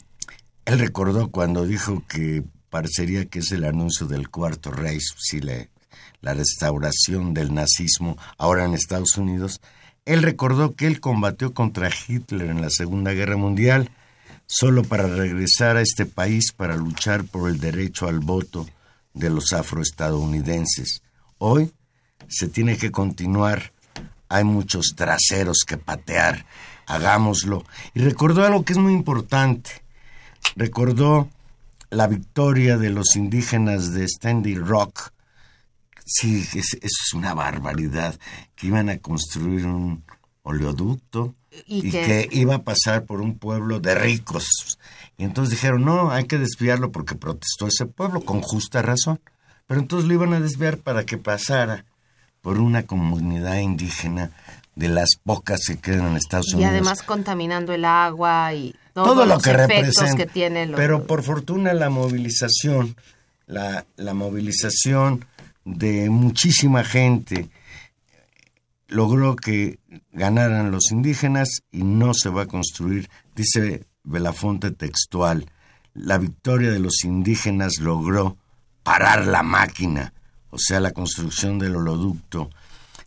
él 0.65 0.79
recordó 0.79 1.31
cuando 1.31 1.65
dijo 1.65 2.03
que 2.09 2.43
parecería 2.71 3.27
que 3.27 3.39
es 3.39 3.53
el 3.53 3.65
anuncio 3.65 4.07
del 4.07 4.29
cuarto 4.29 4.71
Reich, 4.71 5.15
si 5.17 5.41
la 5.41 6.35
restauración 6.35 7.35
del 7.35 7.55
nazismo 7.55 8.19
ahora 8.37 8.65
en 8.65 8.75
Estados 8.75 9.17
Unidos. 9.17 9.61
Él 10.05 10.23
recordó 10.23 10.75
que 10.75 10.87
él 10.87 11.01
combatió 11.01 11.55
contra 11.55 11.91
Hitler 11.91 12.51
en 12.51 12.61
la 12.61 12.71
Segunda 12.71 13.13
Guerra 13.13 13.37
Mundial 13.37 13.91
solo 14.49 14.83
para 14.83 15.07
regresar 15.07 15.77
a 15.77 15.83
este 15.83 16.07
país 16.07 16.53
para 16.53 16.77
luchar 16.77 17.25
por 17.25 17.51
el 17.51 17.61
derecho 17.61 18.09
al 18.09 18.19
voto 18.19 18.67
de 19.13 19.31
los 19.31 19.53
afroestadounidenses. 19.53 21.03
Hoy 21.37 21.73
se 22.29 22.49
tiene 22.49 22.79
que 22.79 22.91
continuar, 22.91 23.73
hay 24.29 24.45
muchos 24.45 24.95
traseros 24.97 25.59
que 25.67 25.79
patear, 25.79 26.47
hagámoslo. 26.87 27.65
Y 27.95 28.01
recordó 28.01 28.45
algo 28.45 28.65
que 28.65 28.73
es 28.73 28.79
muy 28.79 28.93
importante, 28.93 29.71
recordó 30.57 31.29
la 31.91 32.07
victoria 32.07 32.77
de 32.77 32.91
los 32.91 33.17
indígenas 33.17 33.93
de 33.93 34.07
Standing 34.07 34.65
Rock. 34.67 35.13
Sí, 36.05 36.47
es, 36.55 36.79
es 36.81 37.13
una 37.15 37.35
barbaridad, 37.35 38.19
que 38.55 38.67
iban 38.67 38.89
a 38.89 38.99
construir 38.99 39.67
un 39.67 40.05
oleoducto 40.43 41.35
y, 41.67 41.89
y 41.89 41.91
que... 41.91 42.03
que... 42.03 42.29
iba 42.33 42.57
a 42.57 42.63
pasar 42.63 43.05
por 43.05 43.21
un 43.21 43.39
pueblo 43.39 43.81
de 43.81 43.95
ricos. 43.95 44.79
Y 45.19 45.25
entonces 45.25 45.51
dijeron, 45.51 45.85
no, 45.85 46.11
hay 46.11 46.25
que 46.25 46.39
desviarlo 46.39 46.93
porque 46.93 47.15
protestó 47.15 47.67
ese 47.67 47.87
pueblo, 47.87 48.23
con 48.23 48.41
justa 48.41 48.83
razón. 48.83 49.21
Pero 49.67 49.81
entonces 49.81 50.09
lo 50.09 50.15
iban 50.15 50.33
a 50.33 50.41
desviar 50.41 50.79
para 50.79 51.05
que 51.05 51.19
pasara 51.19 51.85
por 52.41 52.59
una 52.59 52.85
comunidad 52.85 53.59
indígena 53.59 54.31
de 54.75 54.89
las 54.89 55.17
pocas 55.23 55.61
que 55.67 55.79
quedan 55.79 56.09
en 56.09 56.17
Estados 56.17 56.55
Unidos. 56.55 56.73
Y 56.73 56.75
además 56.77 57.03
contaminando 57.03 57.73
el 57.73 57.85
agua 57.85 58.55
y 58.55 58.75
todo, 58.93 59.07
todo 59.07 59.27
lo 59.27 59.39
que 59.39 59.53
representa. 59.53 60.17
Que 60.17 60.27
tiene 60.27 60.67
lo... 60.67 60.77
Pero 60.77 61.07
por 61.07 61.23
fortuna 61.23 61.73
la 61.75 61.91
movilización, 61.91 62.97
la, 63.47 63.85
la 63.97 64.15
movilización 64.15 65.25
de 65.65 66.09
muchísima 66.11 66.85
gente 66.85 67.51
logró 68.89 69.37
que 69.37 69.79
ganaran 70.13 70.71
los 70.71 70.91
indígenas 70.91 71.63
y 71.71 71.83
no 71.83 72.15
se 72.15 72.31
va 72.31 72.43
a 72.43 72.47
construir, 72.47 73.11
dice 73.35 73.85
Belafonte 74.03 74.71
textual, 74.71 75.47
la 75.93 76.19
victoria 76.19 76.71
de 76.71 76.79
los 76.79 77.05
indígenas 77.05 77.79
logró 77.81 78.37
parar 78.83 79.27
la 79.27 79.43
máquina, 79.43 80.15
o 80.51 80.59
sea, 80.59 80.81
la 80.81 80.93
construcción 80.93 81.59
del 81.59 81.77
holoducto, 81.77 82.51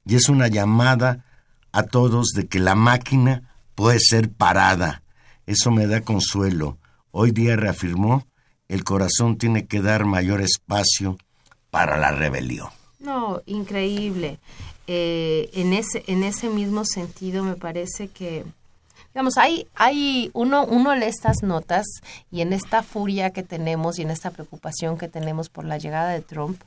y 0.05 0.15
es 0.15 0.29
una 0.29 0.47
llamada 0.47 1.25
a 1.71 1.83
todos 1.83 2.29
de 2.35 2.47
que 2.47 2.59
la 2.59 2.75
máquina 2.75 3.43
puede 3.75 3.99
ser 3.99 4.29
parada. 4.29 5.03
Eso 5.45 5.71
me 5.71 5.87
da 5.87 6.01
consuelo. 6.01 6.77
Hoy 7.11 7.31
día 7.31 7.55
reafirmó, 7.55 8.25
el 8.67 8.83
corazón 8.83 9.37
tiene 9.37 9.65
que 9.65 9.81
dar 9.81 10.05
mayor 10.05 10.41
espacio 10.41 11.17
para 11.69 11.97
la 11.97 12.11
rebelión. 12.11 12.69
No, 12.99 13.41
increíble. 13.45 14.39
Eh, 14.87 15.49
en, 15.53 15.73
ese, 15.73 16.03
en 16.07 16.23
ese 16.23 16.49
mismo 16.49 16.85
sentido 16.85 17.43
me 17.43 17.55
parece 17.55 18.09
que, 18.09 18.45
digamos, 19.13 19.37
hay, 19.37 19.67
hay 19.75 20.29
uno, 20.33 20.65
uno 20.65 20.95
lee 20.95 21.05
estas 21.05 21.43
notas 21.43 21.85
y 22.31 22.41
en 22.41 22.53
esta 22.53 22.83
furia 22.83 23.31
que 23.31 23.43
tenemos 23.43 23.99
y 23.99 24.03
en 24.03 24.11
esta 24.11 24.31
preocupación 24.31 24.97
que 24.97 25.07
tenemos 25.07 25.49
por 25.49 25.65
la 25.65 25.77
llegada 25.77 26.09
de 26.11 26.21
Trump, 26.21 26.61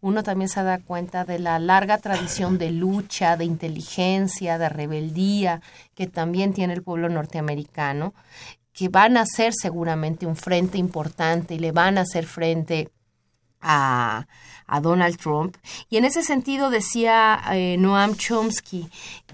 uno 0.00 0.22
también 0.22 0.48
se 0.48 0.62
da 0.62 0.78
cuenta 0.78 1.24
de 1.24 1.38
la 1.38 1.58
larga 1.58 1.98
tradición 1.98 2.58
de 2.58 2.70
lucha, 2.70 3.36
de 3.36 3.44
inteligencia, 3.44 4.58
de 4.58 4.68
rebeldía 4.68 5.60
que 5.94 6.06
también 6.06 6.54
tiene 6.54 6.72
el 6.72 6.82
pueblo 6.82 7.08
norteamericano, 7.08 8.14
que 8.72 8.88
van 8.88 9.16
a 9.16 9.26
ser 9.26 9.52
seguramente 9.52 10.26
un 10.26 10.36
frente 10.36 10.78
importante 10.78 11.54
y 11.54 11.58
le 11.58 11.72
van 11.72 11.98
a 11.98 12.02
hacer 12.02 12.26
frente 12.26 12.90
a, 13.60 14.26
a 14.66 14.80
Donald 14.80 15.18
Trump. 15.18 15.56
Y 15.90 15.98
en 15.98 16.04
ese 16.04 16.22
sentido 16.22 16.70
decía 16.70 17.40
eh, 17.52 17.76
Noam 17.78 18.16
Chomsky 18.16 18.88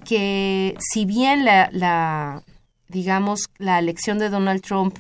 que 0.05 0.76
si 0.81 1.05
bien 1.05 1.44
la, 1.44 1.68
la 1.72 2.42
digamos, 2.88 3.50
la 3.59 3.79
elección 3.79 4.18
de 4.18 4.31
Donald 4.31 4.62
Trump 4.62 4.98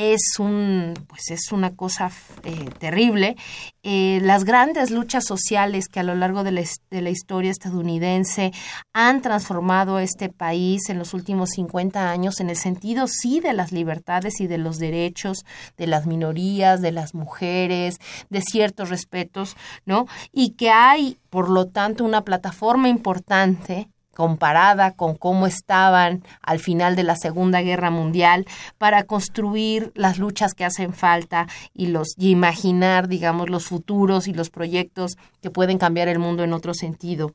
es 0.00 0.38
un 0.38 0.94
pues 1.08 1.30
es 1.30 1.52
una 1.52 1.76
cosa 1.76 2.10
eh, 2.44 2.70
terrible. 2.78 3.36
Eh, 3.82 4.20
las 4.22 4.44
grandes 4.44 4.90
luchas 4.90 5.24
sociales 5.26 5.88
que 5.88 6.00
a 6.00 6.02
lo 6.02 6.14
largo 6.14 6.42
de 6.42 6.52
la, 6.52 6.62
de 6.90 7.02
la, 7.02 7.10
historia 7.10 7.50
estadounidense 7.50 8.52
han 8.94 9.20
transformado 9.20 9.98
este 9.98 10.30
país 10.30 10.88
en 10.88 10.98
los 10.98 11.12
últimos 11.12 11.50
50 11.50 12.10
años 12.10 12.40
en 12.40 12.48
el 12.48 12.56
sentido 12.56 13.06
sí 13.08 13.40
de 13.40 13.52
las 13.52 13.72
libertades 13.72 14.40
y 14.40 14.46
de 14.46 14.58
los 14.58 14.78
derechos 14.78 15.44
de 15.76 15.86
las 15.86 16.06
minorías 16.06 16.80
de 16.80 16.92
las 16.92 17.14
mujeres 17.14 17.98
de 18.30 18.40
ciertos 18.40 18.88
respetos 18.88 19.56
no 19.84 20.06
y 20.32 20.52
que 20.52 20.70
hay 20.70 21.18
por 21.28 21.50
lo 21.50 21.66
tanto 21.66 22.04
una 22.04 22.24
plataforma 22.24 22.88
importante 22.88 23.88
comparada 24.20 24.90
con 24.90 25.16
cómo 25.16 25.46
estaban 25.46 26.22
al 26.42 26.58
final 26.58 26.94
de 26.94 27.04
la 27.04 27.16
Segunda 27.16 27.62
Guerra 27.62 27.90
Mundial 27.90 28.44
para 28.76 29.04
construir 29.04 29.92
las 29.94 30.18
luchas 30.18 30.52
que 30.52 30.66
hacen 30.66 30.92
falta 30.92 31.46
y 31.72 31.86
los 31.86 32.08
y 32.18 32.28
imaginar, 32.28 33.08
digamos, 33.08 33.48
los 33.48 33.64
futuros 33.64 34.28
y 34.28 34.34
los 34.34 34.50
proyectos 34.50 35.16
que 35.40 35.48
pueden 35.48 35.78
cambiar 35.78 36.08
el 36.08 36.18
mundo 36.18 36.44
en 36.44 36.52
otro 36.52 36.74
sentido. 36.74 37.32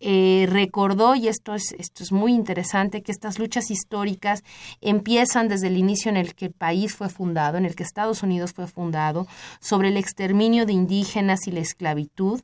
Eh, 0.00 0.48
recordó 0.50 1.14
y 1.14 1.28
esto 1.28 1.54
es 1.54 1.72
esto 1.78 2.02
es 2.02 2.10
muy 2.10 2.34
interesante 2.34 3.02
que 3.02 3.12
estas 3.12 3.38
luchas 3.38 3.70
históricas 3.70 4.42
empiezan 4.80 5.46
desde 5.46 5.68
el 5.68 5.76
inicio 5.76 6.08
en 6.08 6.16
el 6.16 6.34
que 6.34 6.46
el 6.46 6.52
país 6.52 6.96
fue 6.96 7.10
fundado, 7.10 7.58
en 7.58 7.64
el 7.64 7.76
que 7.76 7.84
Estados 7.84 8.24
Unidos 8.24 8.54
fue 8.54 8.66
fundado, 8.66 9.28
sobre 9.60 9.86
el 9.86 9.96
exterminio 9.96 10.66
de 10.66 10.72
indígenas 10.72 11.46
y 11.46 11.52
la 11.52 11.60
esclavitud 11.60 12.40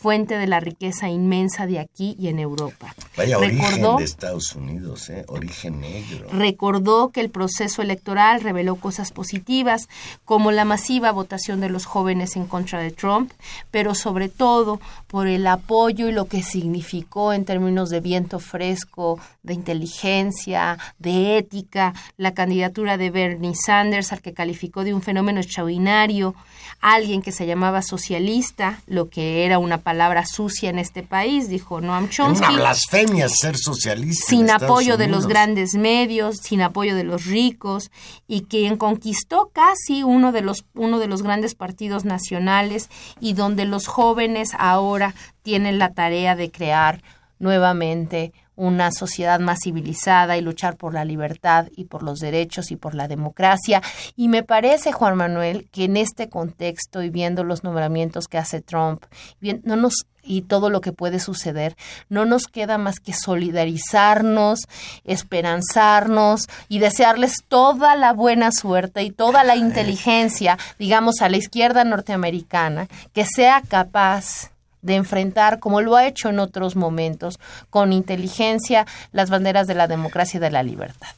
fuente 0.00 0.38
de 0.38 0.46
la 0.46 0.60
riqueza 0.60 1.10
inmensa 1.10 1.66
de 1.66 1.78
aquí 1.78 2.16
y 2.18 2.28
en 2.28 2.38
Europa. 2.38 2.94
Vaya 3.18 3.36
recordó, 3.36 3.66
origen 3.66 3.96
de 3.96 4.04
Estados 4.04 4.54
Unidos, 4.56 5.10
¿eh? 5.10 5.24
origen 5.28 5.80
negro. 5.80 6.26
Recordó 6.32 7.10
que 7.10 7.20
el 7.20 7.28
proceso 7.28 7.82
electoral 7.82 8.40
reveló 8.40 8.76
cosas 8.76 9.12
positivas, 9.12 9.90
como 10.24 10.52
la 10.52 10.64
masiva 10.64 11.12
votación 11.12 11.60
de 11.60 11.68
los 11.68 11.84
jóvenes 11.84 12.36
en 12.36 12.46
contra 12.46 12.80
de 12.80 12.92
Trump, 12.92 13.30
pero 13.70 13.94
sobre 13.94 14.30
todo 14.30 14.80
por 15.06 15.26
el 15.26 15.46
apoyo 15.46 16.08
y 16.08 16.12
lo 16.12 16.26
que 16.26 16.42
significó 16.42 17.34
en 17.34 17.44
términos 17.44 17.90
de 17.90 18.00
viento 18.00 18.38
fresco, 18.38 19.18
de 19.42 19.52
inteligencia, 19.52 20.78
de 20.98 21.36
ética, 21.36 21.92
la 22.16 22.32
candidatura 22.32 22.96
de 22.96 23.10
Bernie 23.10 23.54
Sanders, 23.54 24.12
al 24.12 24.22
que 24.22 24.32
calificó 24.32 24.82
de 24.82 24.94
un 24.94 25.02
fenómeno 25.02 25.40
extraordinario, 25.40 26.34
alguien 26.80 27.20
que 27.20 27.32
se 27.32 27.46
llamaba 27.46 27.82
socialista, 27.82 28.80
lo 28.86 29.10
que 29.10 29.44
era 29.44 29.58
una 29.58 29.78
palabra 29.90 30.24
sucia 30.24 30.70
en 30.70 30.78
este 30.78 31.02
país, 31.02 31.48
dijo 31.48 31.80
Noam 31.80 32.08
Chomsky. 32.08 32.46
Una 32.46 32.56
blasfemia 32.60 33.28
ser 33.28 33.56
socialista. 33.56 34.24
Sin 34.28 34.48
apoyo 34.48 34.96
de 34.96 35.08
los 35.08 35.26
grandes 35.26 35.74
medios, 35.74 36.36
sin 36.36 36.62
apoyo 36.62 36.94
de 36.94 37.02
los 37.02 37.24
ricos, 37.24 37.90
y 38.28 38.42
quien 38.42 38.76
conquistó 38.76 39.50
casi 39.52 40.04
uno 40.04 40.30
de 40.30 40.42
los, 40.42 40.64
uno 40.74 41.00
de 41.00 41.08
los 41.08 41.24
grandes 41.24 41.56
partidos 41.56 42.04
nacionales 42.04 42.88
y 43.18 43.32
donde 43.32 43.64
los 43.64 43.88
jóvenes 43.88 44.50
ahora 44.56 45.16
tienen 45.42 45.80
la 45.80 45.92
tarea 45.92 46.36
de 46.36 46.52
crear 46.52 47.02
nuevamente 47.40 48.32
una 48.60 48.92
sociedad 48.92 49.40
más 49.40 49.60
civilizada 49.64 50.36
y 50.36 50.42
luchar 50.42 50.76
por 50.76 50.92
la 50.92 51.06
libertad 51.06 51.68
y 51.74 51.86
por 51.86 52.02
los 52.02 52.18
derechos 52.20 52.70
y 52.70 52.76
por 52.76 52.94
la 52.94 53.08
democracia. 53.08 53.80
Y 54.16 54.28
me 54.28 54.42
parece, 54.42 54.92
Juan 54.92 55.16
Manuel, 55.16 55.66
que 55.72 55.84
en 55.84 55.96
este 55.96 56.28
contexto 56.28 57.02
y 57.02 57.08
viendo 57.08 57.42
los 57.42 57.64
nombramientos 57.64 58.28
que 58.28 58.36
hace 58.36 58.60
Trump, 58.60 59.02
bien, 59.40 59.62
no 59.64 59.76
nos 59.76 60.04
y 60.22 60.42
todo 60.42 60.68
lo 60.68 60.82
que 60.82 60.92
puede 60.92 61.20
suceder, 61.20 61.74
no 62.10 62.26
nos 62.26 62.48
queda 62.48 62.76
más 62.76 63.00
que 63.00 63.14
solidarizarnos, 63.14 64.68
esperanzarnos 65.04 66.46
y 66.68 66.80
desearles 66.80 67.36
toda 67.48 67.96
la 67.96 68.12
buena 68.12 68.52
suerte 68.52 69.02
y 69.02 69.10
toda 69.10 69.42
la 69.42 69.56
inteligencia, 69.56 70.58
digamos, 70.78 71.22
a 71.22 71.30
la 71.30 71.38
izquierda 71.38 71.84
norteamericana, 71.84 72.88
que 73.14 73.24
sea 73.24 73.62
capaz 73.66 74.50
de 74.82 74.94
enfrentar, 74.96 75.58
como 75.58 75.80
lo 75.80 75.96
ha 75.96 76.06
hecho 76.06 76.28
en 76.28 76.38
otros 76.38 76.76
momentos, 76.76 77.38
con 77.70 77.92
inteligencia 77.92 78.86
las 79.12 79.30
banderas 79.30 79.66
de 79.66 79.74
la 79.74 79.88
democracia 79.88 80.38
y 80.38 80.40
de 80.40 80.50
la 80.50 80.62
libertad. 80.62 81.08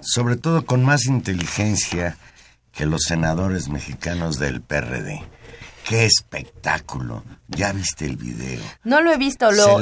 Sobre 0.00 0.36
todo 0.36 0.64
con 0.64 0.84
más 0.84 1.06
inteligencia 1.06 2.16
que 2.72 2.86
los 2.86 3.02
senadores 3.02 3.68
mexicanos 3.68 4.38
del 4.38 4.60
PRD. 4.60 5.22
¡Qué 5.84 6.06
espectáculo! 6.06 7.22
¿Ya 7.48 7.72
viste 7.72 8.06
el 8.06 8.16
video? 8.16 8.62
No 8.84 9.02
lo 9.02 9.12
he 9.12 9.18
visto, 9.18 9.52
lo, 9.52 9.80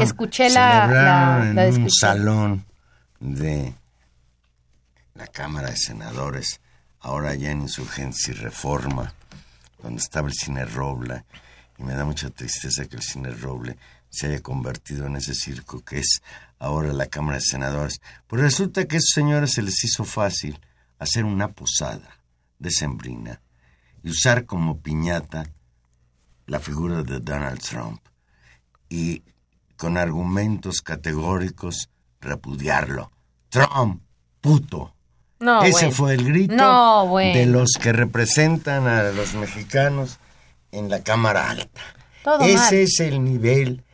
escuché 0.00 0.48
la, 0.50 0.86
la, 0.86 0.86
celebraron 0.86 1.54
la 1.56 1.66
en 1.66 1.82
un 1.82 1.90
salón 1.90 2.64
de 3.18 3.74
la 5.14 5.26
Cámara 5.26 5.70
de 5.70 5.76
Senadores, 5.76 6.60
ahora 7.00 7.34
ya 7.34 7.50
en 7.50 7.62
Insurgencia 7.62 8.32
y 8.32 8.36
Reforma, 8.36 9.12
donde 9.82 10.00
estaba 10.00 10.28
el 10.28 10.34
cine 10.34 10.64
Roble, 10.64 11.24
y 11.78 11.82
me 11.84 11.94
da 11.94 12.04
mucha 12.04 12.30
tristeza 12.30 12.84
que 12.86 12.96
el 12.96 13.02
cine 13.02 13.30
Roble 13.30 13.76
se 14.10 14.26
haya 14.26 14.40
convertido 14.42 15.06
en 15.06 15.16
ese 15.16 15.34
circo 15.34 15.80
que 15.80 15.98
es 15.98 16.22
ahora 16.58 16.92
la 16.92 17.06
Cámara 17.06 17.38
de 17.38 17.44
Senadores. 17.44 18.00
Pues 18.26 18.42
resulta 18.42 18.84
que 18.86 18.96
a 18.96 18.98
esos 18.98 19.12
señores 19.14 19.52
se 19.52 19.62
les 19.62 19.82
hizo 19.84 20.04
fácil 20.04 20.60
hacer 20.98 21.24
una 21.24 21.48
posada 21.48 22.18
decembrina 22.58 23.40
y 24.02 24.10
usar 24.10 24.44
como 24.46 24.80
piñata 24.80 25.44
la 26.46 26.60
figura 26.60 27.02
de 27.02 27.20
Donald 27.20 27.60
Trump 27.60 28.00
y 28.88 29.22
con 29.76 29.96
argumentos 29.96 30.80
categóricos 30.82 31.88
repudiarlo. 32.20 33.10
Trump, 33.48 34.02
puto. 34.40 34.94
No, 35.40 35.62
Ese 35.62 35.72
bueno. 35.86 35.90
fue 35.92 36.14
el 36.14 36.24
grito 36.24 36.54
No, 36.54 37.06
bueno. 37.08 37.36
de 37.38 37.46
los 37.46 37.70
que 37.80 37.92
representan 37.92 38.86
a 38.86 39.02
los 39.10 39.34
mexicanos 39.34 40.18
en 40.72 40.88
la 40.90 41.02
Cámara 41.02 41.48
Alta. 41.50 41.80
Todo 42.24 42.40
Ese 42.40 42.56
mal. 42.56 42.74
es 42.74 43.00
el 43.00 43.22
nivel 43.24 43.84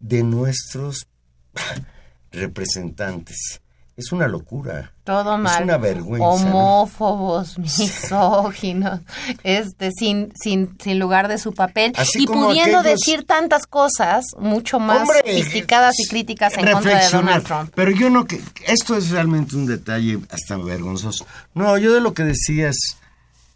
de 0.00 0.22
nuestros 0.24 1.06
representantes. 2.32 3.60
Es 3.96 4.10
una 4.10 4.26
locura. 4.26 4.92
Todo 5.04 5.38
mal. 5.38 5.54
Es 5.54 5.60
una 5.62 5.76
vergüenza. 5.76 6.26
Homófobos, 6.26 7.56
misóginos, 7.60 9.00
este, 9.44 9.92
sin, 9.92 10.32
sin, 10.34 10.76
sin 10.82 10.98
lugar 10.98 11.28
de 11.28 11.38
su 11.38 11.52
papel. 11.54 11.92
Así 11.96 12.24
y 12.24 12.26
pudiendo 12.26 12.80
aquellos- 12.80 13.00
decir 13.00 13.24
tantas 13.24 13.68
cosas 13.68 14.24
mucho 14.36 14.80
más 14.80 15.02
Hombre, 15.02 15.18
sofisticadas 15.20 15.94
y 16.00 16.08
críticas 16.08 16.56
en 16.58 16.72
contra 16.72 17.04
de. 17.04 17.08
Donald 17.10 17.44
Trump. 17.44 17.70
Pero 17.76 17.92
yo 17.92 18.10
no 18.10 18.24
que 18.26 18.40
esto 18.66 18.96
es 18.96 19.10
realmente 19.10 19.54
un 19.54 19.66
detalle 19.66 20.18
hasta 20.28 20.56
vergonzoso. 20.56 21.24
No, 21.54 21.78
yo 21.78 21.94
de 21.94 22.00
lo 22.00 22.14
que 22.14 22.24
decías, 22.24 22.74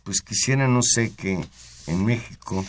pues 0.04 0.20
quisiera 0.20 0.68
no 0.68 0.82
sé 0.84 1.12
que 1.16 1.44
en 1.88 2.04
México 2.04 2.64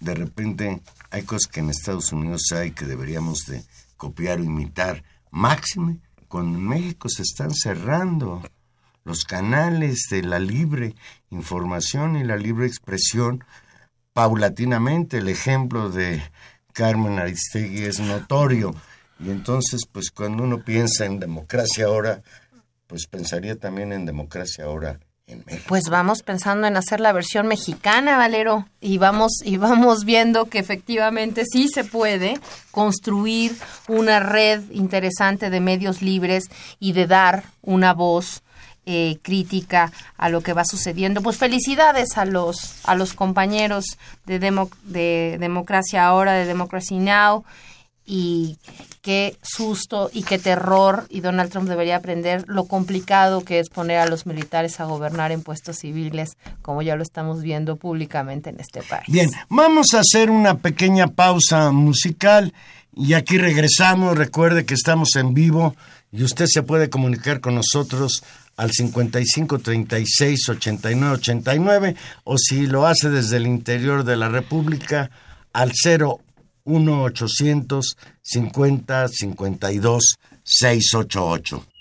de 0.00 0.14
repente 0.14 0.82
hay 1.10 1.22
cosas 1.22 1.50
que 1.50 1.60
en 1.60 1.70
Estados 1.70 2.12
Unidos 2.12 2.52
hay 2.52 2.72
que 2.72 2.84
deberíamos 2.84 3.46
de 3.46 3.64
copiar 3.96 4.40
o 4.40 4.44
imitar. 4.44 5.02
Máxime, 5.30 6.00
cuando 6.28 6.58
en 6.58 6.66
México 6.66 7.08
se 7.08 7.22
están 7.22 7.54
cerrando 7.54 8.42
los 9.04 9.24
canales 9.24 10.06
de 10.10 10.22
la 10.22 10.38
libre 10.38 10.94
información 11.30 12.16
y 12.16 12.24
la 12.24 12.36
libre 12.36 12.66
expresión 12.66 13.44
paulatinamente. 14.12 15.18
El 15.18 15.28
ejemplo 15.28 15.90
de 15.90 16.22
Carmen 16.72 17.18
Aristegui 17.18 17.84
es 17.84 18.00
notorio. 18.00 18.74
Y 19.18 19.30
entonces, 19.30 19.86
pues 19.90 20.10
cuando 20.10 20.42
uno 20.42 20.62
piensa 20.62 21.06
en 21.06 21.20
democracia 21.20 21.86
ahora, 21.86 22.22
pues 22.86 23.06
pensaría 23.06 23.56
también 23.56 23.92
en 23.92 24.04
democracia 24.04 24.64
ahora 24.64 24.98
en 25.26 25.42
México. 25.44 25.64
Pues 25.68 25.88
vamos 25.90 26.22
pensando 26.22 26.66
en 26.66 26.76
hacer 26.76 27.00
la 27.00 27.12
versión 27.12 27.46
mexicana, 27.48 28.16
Valero, 28.16 28.66
y 28.80 28.98
vamos 28.98 29.32
y 29.44 29.56
vamos 29.56 30.04
viendo 30.04 30.46
que 30.46 30.58
efectivamente 30.58 31.44
sí 31.50 31.68
se 31.68 31.84
puede 31.84 32.38
construir 32.70 33.56
una 33.88 34.20
red 34.20 34.62
interesante 34.70 35.50
de 35.50 35.60
medios 35.60 36.00
libres 36.02 36.44
y 36.78 36.92
de 36.92 37.06
dar 37.06 37.44
una 37.62 37.92
voz 37.92 38.42
eh, 38.88 39.18
crítica 39.22 39.90
a 40.16 40.28
lo 40.28 40.42
que 40.42 40.52
va 40.52 40.64
sucediendo. 40.64 41.20
Pues 41.22 41.38
felicidades 41.38 42.16
a 42.18 42.24
los 42.24 42.76
a 42.84 42.94
los 42.94 43.14
compañeros 43.14 43.84
de, 44.26 44.38
Demo- 44.38 44.70
de 44.84 45.38
Democracia 45.40 46.06
Ahora, 46.06 46.34
de 46.34 46.44
Democracy 46.46 46.98
Now 46.98 47.44
y 48.06 48.58
qué 49.02 49.36
susto 49.42 50.10
y 50.12 50.22
qué 50.22 50.38
terror 50.38 51.06
y 51.10 51.20
Donald 51.20 51.50
Trump 51.50 51.68
debería 51.68 51.96
aprender 51.96 52.44
lo 52.46 52.64
complicado 52.66 53.44
que 53.44 53.58
es 53.58 53.68
poner 53.68 53.98
a 53.98 54.06
los 54.06 54.26
militares 54.26 54.78
a 54.78 54.84
gobernar 54.84 55.32
en 55.32 55.42
puestos 55.42 55.78
civiles 55.78 56.36
como 56.62 56.82
ya 56.82 56.94
lo 56.94 57.02
estamos 57.02 57.42
viendo 57.42 57.76
públicamente 57.76 58.50
en 58.50 58.60
este 58.60 58.82
país. 58.82 59.04
Bien, 59.08 59.30
vamos 59.48 59.88
a 59.94 60.00
hacer 60.00 60.30
una 60.30 60.58
pequeña 60.58 61.08
pausa 61.08 61.72
musical 61.72 62.54
y 62.94 63.14
aquí 63.14 63.38
regresamos. 63.38 64.16
Recuerde 64.16 64.64
que 64.64 64.74
estamos 64.74 65.16
en 65.16 65.34
vivo 65.34 65.74
y 66.12 66.22
usted 66.22 66.46
se 66.48 66.62
puede 66.62 66.88
comunicar 66.88 67.40
con 67.40 67.56
nosotros 67.56 68.22
al 68.56 68.70
55 68.70 69.58
36 69.58 70.48
89 70.48 71.14
89 71.14 71.96
o 72.24 72.38
si 72.38 72.66
lo 72.66 72.86
hace 72.86 73.10
desde 73.10 73.36
el 73.36 73.46
interior 73.46 74.04
de 74.04 74.16
la 74.16 74.28
República 74.28 75.10
al 75.52 75.72
01 75.72 76.25
800 80.46 81.75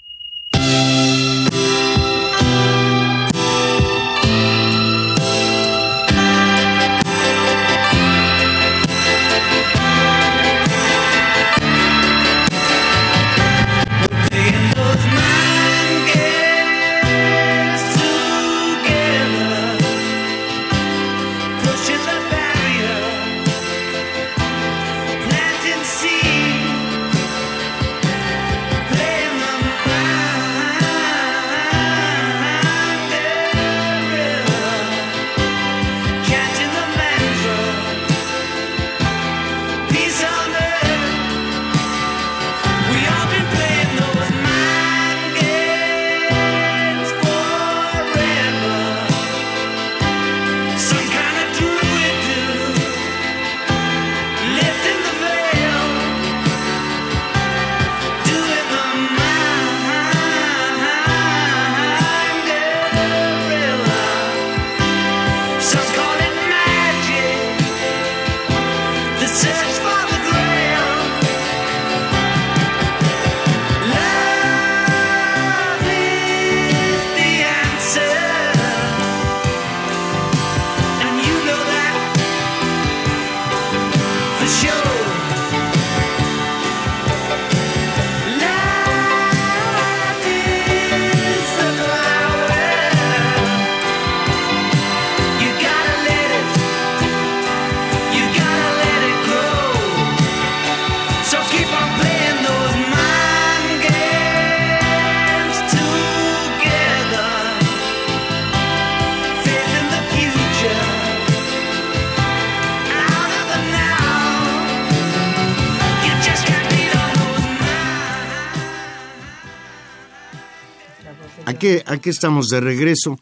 Aquí, 121.66 121.82
aquí 121.88 122.10
estamos 122.12 122.50
de 122.50 122.60
regreso. 122.60 123.18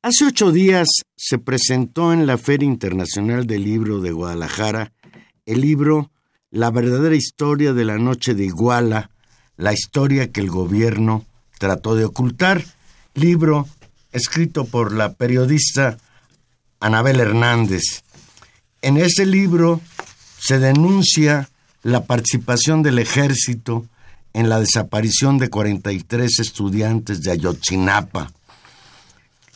Hace 0.00 0.24
ocho 0.24 0.50
días 0.50 0.88
se 1.14 1.36
presentó 1.36 2.14
en 2.14 2.26
la 2.26 2.38
Feria 2.38 2.66
Internacional 2.66 3.46
del 3.46 3.64
Libro 3.64 4.00
de 4.00 4.12
Guadalajara 4.12 4.92
el 5.44 5.60
libro 5.60 6.10
La 6.50 6.70
verdadera 6.70 7.14
historia 7.14 7.74
de 7.74 7.84
la 7.84 7.98
noche 7.98 8.32
de 8.34 8.44
Iguala, 8.44 9.10
la 9.58 9.74
historia 9.74 10.32
que 10.32 10.40
el 10.40 10.48
gobierno 10.48 11.26
trató 11.58 11.94
de 11.94 12.06
ocultar. 12.06 12.64
Libro 13.12 13.68
escrito 14.10 14.64
por 14.64 14.94
la 14.94 15.12
periodista 15.12 15.98
Anabel 16.80 17.20
Hernández. 17.20 18.04
En 18.80 18.96
ese 18.96 19.26
libro 19.26 19.82
se 20.38 20.58
denuncia 20.58 21.50
la 21.82 22.06
participación 22.06 22.82
del 22.82 23.00
ejército 23.00 23.86
en 24.32 24.48
la 24.48 24.60
desaparición 24.60 25.38
de 25.38 25.50
43 25.50 26.38
estudiantes 26.38 27.22
de 27.22 27.32
Ayotzinapa. 27.32 28.32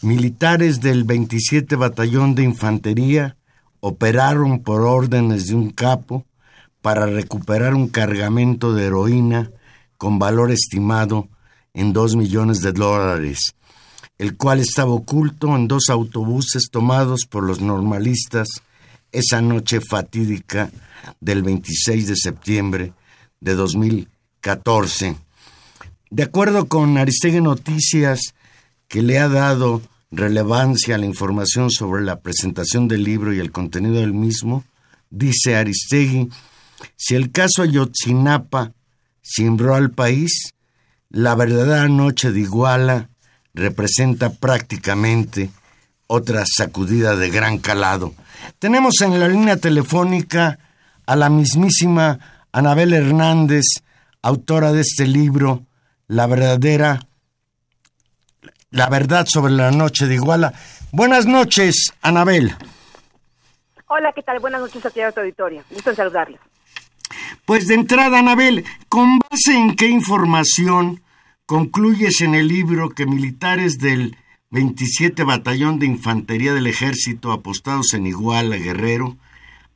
Militares 0.03 0.81
del 0.81 1.05
27 1.05 1.77
Batallón 1.77 2.35
de 2.35 2.43
Infantería 2.43 3.37
operaron 3.81 4.61
por 4.61 4.83
órdenes 4.83 5.47
de 5.47 5.55
un 5.55 5.71
capo 5.71 6.27
para 6.83 7.07
recuperar 7.07 7.75
un 7.75 7.89
cargamento 7.89 8.75
de 8.75 8.87
heroína 8.87 9.51
con 9.97 10.19
valor 10.19 10.53
estimado 10.53 11.29
en 11.75 11.93
dos 11.93 12.17
millones 12.17 12.61
de 12.61 12.73
dólares, 12.73 13.55
el 14.19 14.37
cual 14.37 14.61
estaba 14.61 14.93
oculto 14.93 15.55
en 15.57 15.69
dos 15.69 15.89
autobuses 15.89 16.69
tomados 16.71 17.27
por 17.29 17.45
los 17.45 17.61
normalistas 17.61 18.49
esa 19.13 19.41
noche 19.41 19.81
fatídica 19.81 20.71
del 21.21 21.43
26 21.43 22.09
de 22.09 22.17
septiembre 22.17 22.93
de 23.41 23.55
2014. 24.47 25.17
De 26.11 26.23
acuerdo 26.23 26.67
con 26.69 26.97
Aristegui 26.99 27.41
Noticias, 27.41 28.21
que 28.87 29.03
le 29.03 29.19
ha 29.19 29.29
dado 29.29 29.83
relevancia 30.13 30.95
a 30.95 30.99
la 30.99 31.07
información 31.07 31.71
sobre 31.71 32.05
la 32.05 32.21
presentación 32.21 32.87
del 32.87 33.03
libro 33.03 33.35
y 33.35 33.41
el 33.41 33.51
contenido 33.51 33.97
del 33.97 34.13
mismo, 34.13 34.65
dice 35.11 35.57
Aristegui, 35.57 36.31
si 36.97 37.17
el 37.17 37.33
caso 37.33 37.63
Ayotzinapa 37.63 38.73
cimbró 39.23 39.75
al 39.75 39.91
país, 39.91 40.55
la 41.11 41.35
verdadera 41.35 41.89
noche 41.89 42.31
de 42.31 42.41
Iguala 42.41 43.11
representa 43.53 44.31
prácticamente 44.31 45.51
otra 46.07 46.45
sacudida 46.47 47.17
de 47.17 47.31
gran 47.31 47.59
calado. 47.59 48.15
Tenemos 48.61 49.01
en 49.01 49.19
la 49.19 49.29
línea 49.29 49.57
telefónica 49.57 50.61
a 51.05 51.17
la 51.17 51.31
mismísima 51.31 52.47
Anabel 52.53 52.93
Hernández, 52.93 53.65
autora 54.27 54.73
de 54.73 54.81
este 54.81 55.07
libro, 55.07 55.63
La 56.09 56.27
verdadera, 56.27 57.07
la 58.71 58.89
verdad 58.89 59.25
sobre 59.29 59.53
la 59.53 59.71
noche 59.71 60.07
de 60.07 60.17
Iguala. 60.17 60.53
Buenas 60.91 61.27
noches, 61.27 61.93
Anabel. 62.03 62.55
Hola, 63.87 64.13
¿qué 64.13 64.23
tal? 64.23 64.41
Buenas 64.41 64.61
noches 64.61 64.85
a 64.85 64.91
ti, 64.91 65.01
a 65.01 65.13
tu 65.13 65.21
auditorio. 65.21 65.63
Gusto 65.71 65.91
en 65.91 65.97
saludarles. 65.97 66.41
Pues 67.45 67.69
de 67.69 67.75
entrada, 67.75 68.19
Anabel, 68.19 68.65
¿con 68.89 69.21
base 69.21 69.57
en 69.57 69.77
qué 69.77 69.89
información 69.89 71.03
concluyes 71.47 72.21
en 72.21 72.35
el 72.35 72.49
libro 72.49 72.91
que 72.91 73.07
militares 73.07 73.79
del 73.79 74.17
27 74.51 75.23
Batallón 75.23 75.79
de 75.79 75.87
Infantería 75.87 76.53
del 76.53 76.67
Ejército 76.67 77.31
apostados 77.31 77.95
en 77.95 78.07
Iguala, 78.07 78.57
Guerrero, 78.57 79.17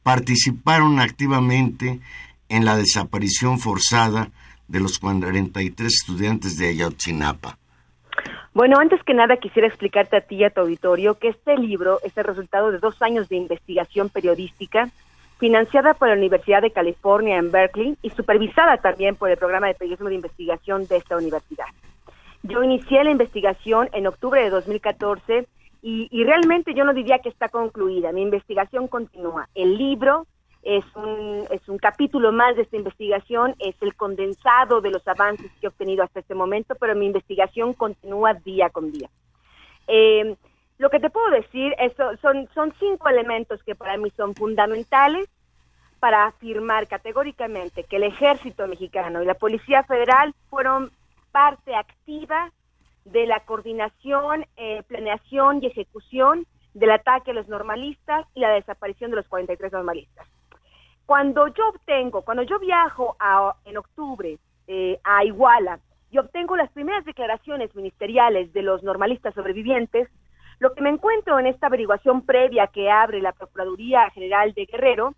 participaron 0.03 0.99
activamente 0.99 2.01
en 2.49 2.65
la 2.65 2.77
desaparición 2.77 3.61
forzada 3.61 4.31
de 4.71 4.81
los 4.81 4.99
43 4.99 5.87
estudiantes 5.87 6.57
de 6.57 6.69
Ayotzinapa? 6.69 7.59
Bueno, 8.55 8.79
antes 8.79 9.03
que 9.05 9.15
nada 9.15 9.37
quisiera 9.37 9.69
explicarte 9.69 10.17
a 10.17 10.21
ti 10.21 10.37
y 10.37 10.45
a 10.45 10.51
tu 10.51 10.61
auditorio 10.61 11.19
que 11.19 11.29
este 11.29 11.57
libro 11.57 11.99
es 12.03 12.17
el 12.17 12.25
resultado 12.25 12.71
de 12.71 12.79
dos 12.79 13.01
años 13.03 13.29
de 13.29 13.37
investigación 13.37 14.09
periodística 14.09 14.91
financiada 15.39 15.95
por 15.95 16.09
la 16.09 16.15
Universidad 16.15 16.63
de 16.63 16.71
California 16.71 17.39
en 17.39 17.51
Berkeley 17.51 17.97
y 18.03 18.11
supervisada 18.11 18.77
también 18.77 19.17
por 19.17 19.31
el 19.31 19.37
programa 19.37 19.69
de 19.69 19.75
periodismo 19.75 20.09
de 20.09 20.17
investigación 20.17 20.87
de 20.87 20.97
esta 20.97 21.17
universidad. 21.17 21.67
Yo 22.43 22.63
inicié 22.63 23.03
la 23.05 23.11
investigación 23.11 23.89
en 23.93 24.07
octubre 24.07 24.43
de 24.43 24.51
2014 24.51 25.47
y, 25.83 26.09
y 26.11 26.25
realmente 26.25 26.75
yo 26.75 26.85
no 26.85 26.93
diría 26.93 27.21
que 27.21 27.29
está 27.29 27.49
concluida. 27.49 28.13
Mi 28.13 28.23
investigación 28.23 28.89
continúa. 28.89 29.49
El 29.55 29.79
libro 29.79 30.27
es 30.63 30.85
un, 30.95 31.47
es 31.51 31.67
un 31.69 31.79
capítulo 31.79 32.33
más 32.33 32.57
de 32.57 32.63
esta 32.63 32.77
investigación, 32.77 33.55
es 33.59 33.75
el 33.81 33.95
condensado 33.95 34.81
de 34.81 34.91
los 34.91 35.07
avances 35.09 35.51
que 35.61 35.67
he 35.67 35.69
obtenido 35.69 36.05
hasta 36.05 36.21
este 36.21 36.35
momento, 36.35 36.75
pero 36.75 36.95
mi 36.95 37.07
investigación 37.07 37.73
continúa 37.73 38.35
día 38.35 38.69
con 38.71 38.93
día. 38.93 39.09
Eh, 39.87 40.37
lo 40.79 40.91
que 40.91 41.01
te 41.01 41.11
puedo 41.11 41.31
decir 41.31 41.75
es, 41.79 41.93
son, 42.21 42.49
son 42.55 42.73
cinco 42.79 43.09
elementos 43.09 43.63
que 43.65 43.75
para 43.75 43.97
mí 43.97 44.11
son 44.17 44.35
fundamentales 44.35 45.29
para 45.99 46.27
afirmar 46.27 46.89
categóricamente 46.89 47.85
que 47.85 47.97
el 47.97 48.05
ejército 48.05 48.67
mexicano 48.67 49.23
y 49.23 49.27
la 49.27 49.35
Policía 49.35 49.83
Federal 49.85 50.35
fueron 50.49 50.91
parte 51.33 51.75
activa 51.75 52.51
de 53.05 53.27
la 53.27 53.41
coordinación, 53.41 54.47
eh, 54.57 54.83
planeación 54.87 55.63
y 55.63 55.67
ejecución 55.67 56.47
del 56.75 56.91
ataque 56.93 57.33
a 57.33 57.35
los 57.35 57.49
normalistas 57.49 58.27
y 58.35 58.41
la 58.41 58.51
desaparición 58.51 59.11
de 59.11 59.17
los 59.17 59.29
43 59.29 59.73
normalistas. 59.73 60.27
Cuando 61.11 61.49
yo 61.49 61.71
obtengo, 61.71 62.23
cuando 62.23 62.45
yo 62.45 62.61
viajo 62.61 63.17
a, 63.19 63.57
en 63.65 63.77
octubre 63.79 64.39
eh, 64.69 65.01
a 65.03 65.25
Iguala 65.25 65.81
y 66.09 66.19
obtengo 66.19 66.57
las 66.57 66.71
primeras 66.71 67.05
declaraciones 67.05 67.75
ministeriales 67.75 68.53
de 68.53 68.63
los 68.63 68.85
normalistas 68.85 69.35
sobrevivientes, 69.35 70.09
lo 70.61 70.73
que 70.73 70.83
me 70.83 70.91
encuentro 70.91 71.41
en 71.41 71.47
esta 71.47 71.67
averiguación 71.67 72.25
previa 72.25 72.69
que 72.69 72.89
abre 72.89 73.21
la 73.21 73.33
Procuraduría 73.33 74.09
General 74.11 74.55
de 74.55 74.67
Guerrero 74.67 75.15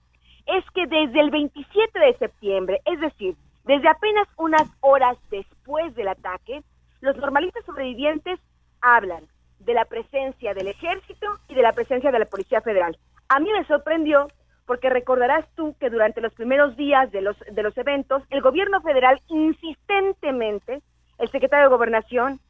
es 0.46 0.64
que 0.70 0.86
desde 0.86 1.20
el 1.20 1.30
27 1.30 1.98
de 1.98 2.16
septiembre, 2.16 2.80
es 2.86 2.98
decir, 2.98 3.36
desde 3.64 3.88
apenas 3.90 4.26
unas 4.38 4.66
horas 4.80 5.18
después 5.30 5.94
del 5.94 6.08
ataque, 6.08 6.62
los 7.02 7.18
normalistas 7.18 7.66
sobrevivientes 7.66 8.40
hablan 8.80 9.24
de 9.58 9.74
la 9.74 9.84
presencia 9.84 10.54
del 10.54 10.68
ejército 10.68 11.26
y 11.48 11.54
de 11.54 11.60
la 11.60 11.74
presencia 11.74 12.10
de 12.10 12.20
la 12.20 12.24
Policía 12.24 12.62
Federal. 12.62 12.96
A 13.28 13.40
mí 13.40 13.50
me 13.52 13.66
sorprendió 13.66 14.28
porque 14.72 14.88
recordarás 14.88 15.44
tú 15.54 15.76
que 15.78 15.90
durante 15.90 16.22
los 16.22 16.32
primeros 16.32 16.74
días 16.78 17.12
de 17.12 17.20
los, 17.20 17.36
de 17.40 17.62
los 17.62 17.76
eventos, 17.76 18.22
el 18.30 18.40
gobierno 18.40 18.80
federal 18.80 19.20
insistentemente, 19.28 20.80
el 21.18 21.30
secretario 21.30 21.68
de 21.68 21.76
Gobernación, 21.76 22.40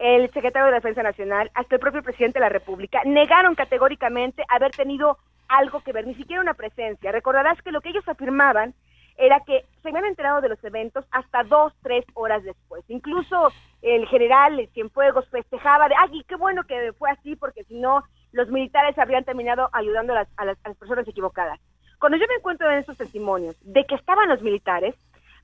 el 0.00 0.28
secretario 0.32 0.66
de 0.66 0.74
Defensa 0.74 1.04
Nacional, 1.04 1.48
hasta 1.54 1.76
el 1.76 1.80
propio 1.80 2.02
presidente 2.02 2.40
de 2.40 2.44
la 2.44 2.48
República, 2.48 3.02
negaron 3.04 3.54
categóricamente 3.54 4.42
haber 4.48 4.72
tenido 4.72 5.18
algo 5.46 5.80
que 5.82 5.92
ver, 5.92 6.08
ni 6.08 6.16
siquiera 6.16 6.42
una 6.42 6.54
presencia. 6.54 7.12
Recordarás 7.12 7.62
que 7.62 7.70
lo 7.70 7.80
que 7.80 7.90
ellos 7.90 8.08
afirmaban 8.08 8.74
era 9.16 9.38
que 9.46 9.64
se 9.80 9.90
habían 9.90 10.06
enterado 10.06 10.40
de 10.40 10.48
los 10.48 10.64
eventos 10.64 11.04
hasta 11.12 11.44
dos, 11.44 11.72
tres 11.84 12.04
horas 12.14 12.42
después. 12.42 12.82
Incluso 12.88 13.52
el 13.80 14.08
general 14.08 14.68
Cienfuegos 14.74 15.28
festejaba 15.28 15.88
de, 15.88 15.94
ay, 15.96 16.24
qué 16.26 16.34
bueno 16.34 16.64
que 16.64 16.92
fue 16.94 17.10
así, 17.12 17.36
porque 17.36 17.62
si 17.62 17.78
no, 17.78 18.02
los 18.32 18.48
militares 18.48 18.98
habrían 18.98 19.24
terminado 19.24 19.68
ayudando 19.72 20.12
a 20.12 20.16
las, 20.16 20.28
a 20.36 20.44
las, 20.44 20.58
personas 20.58 21.06
equivocadas. 21.08 21.58
Cuando 21.98 22.18
yo 22.18 22.26
me 22.28 22.36
encuentro 22.36 22.70
en 22.70 22.78
esos 22.78 22.96
testimonios 22.96 23.56
de 23.62 23.84
que 23.84 23.94
estaban 23.94 24.28
los 24.28 24.42
militares, 24.42 24.94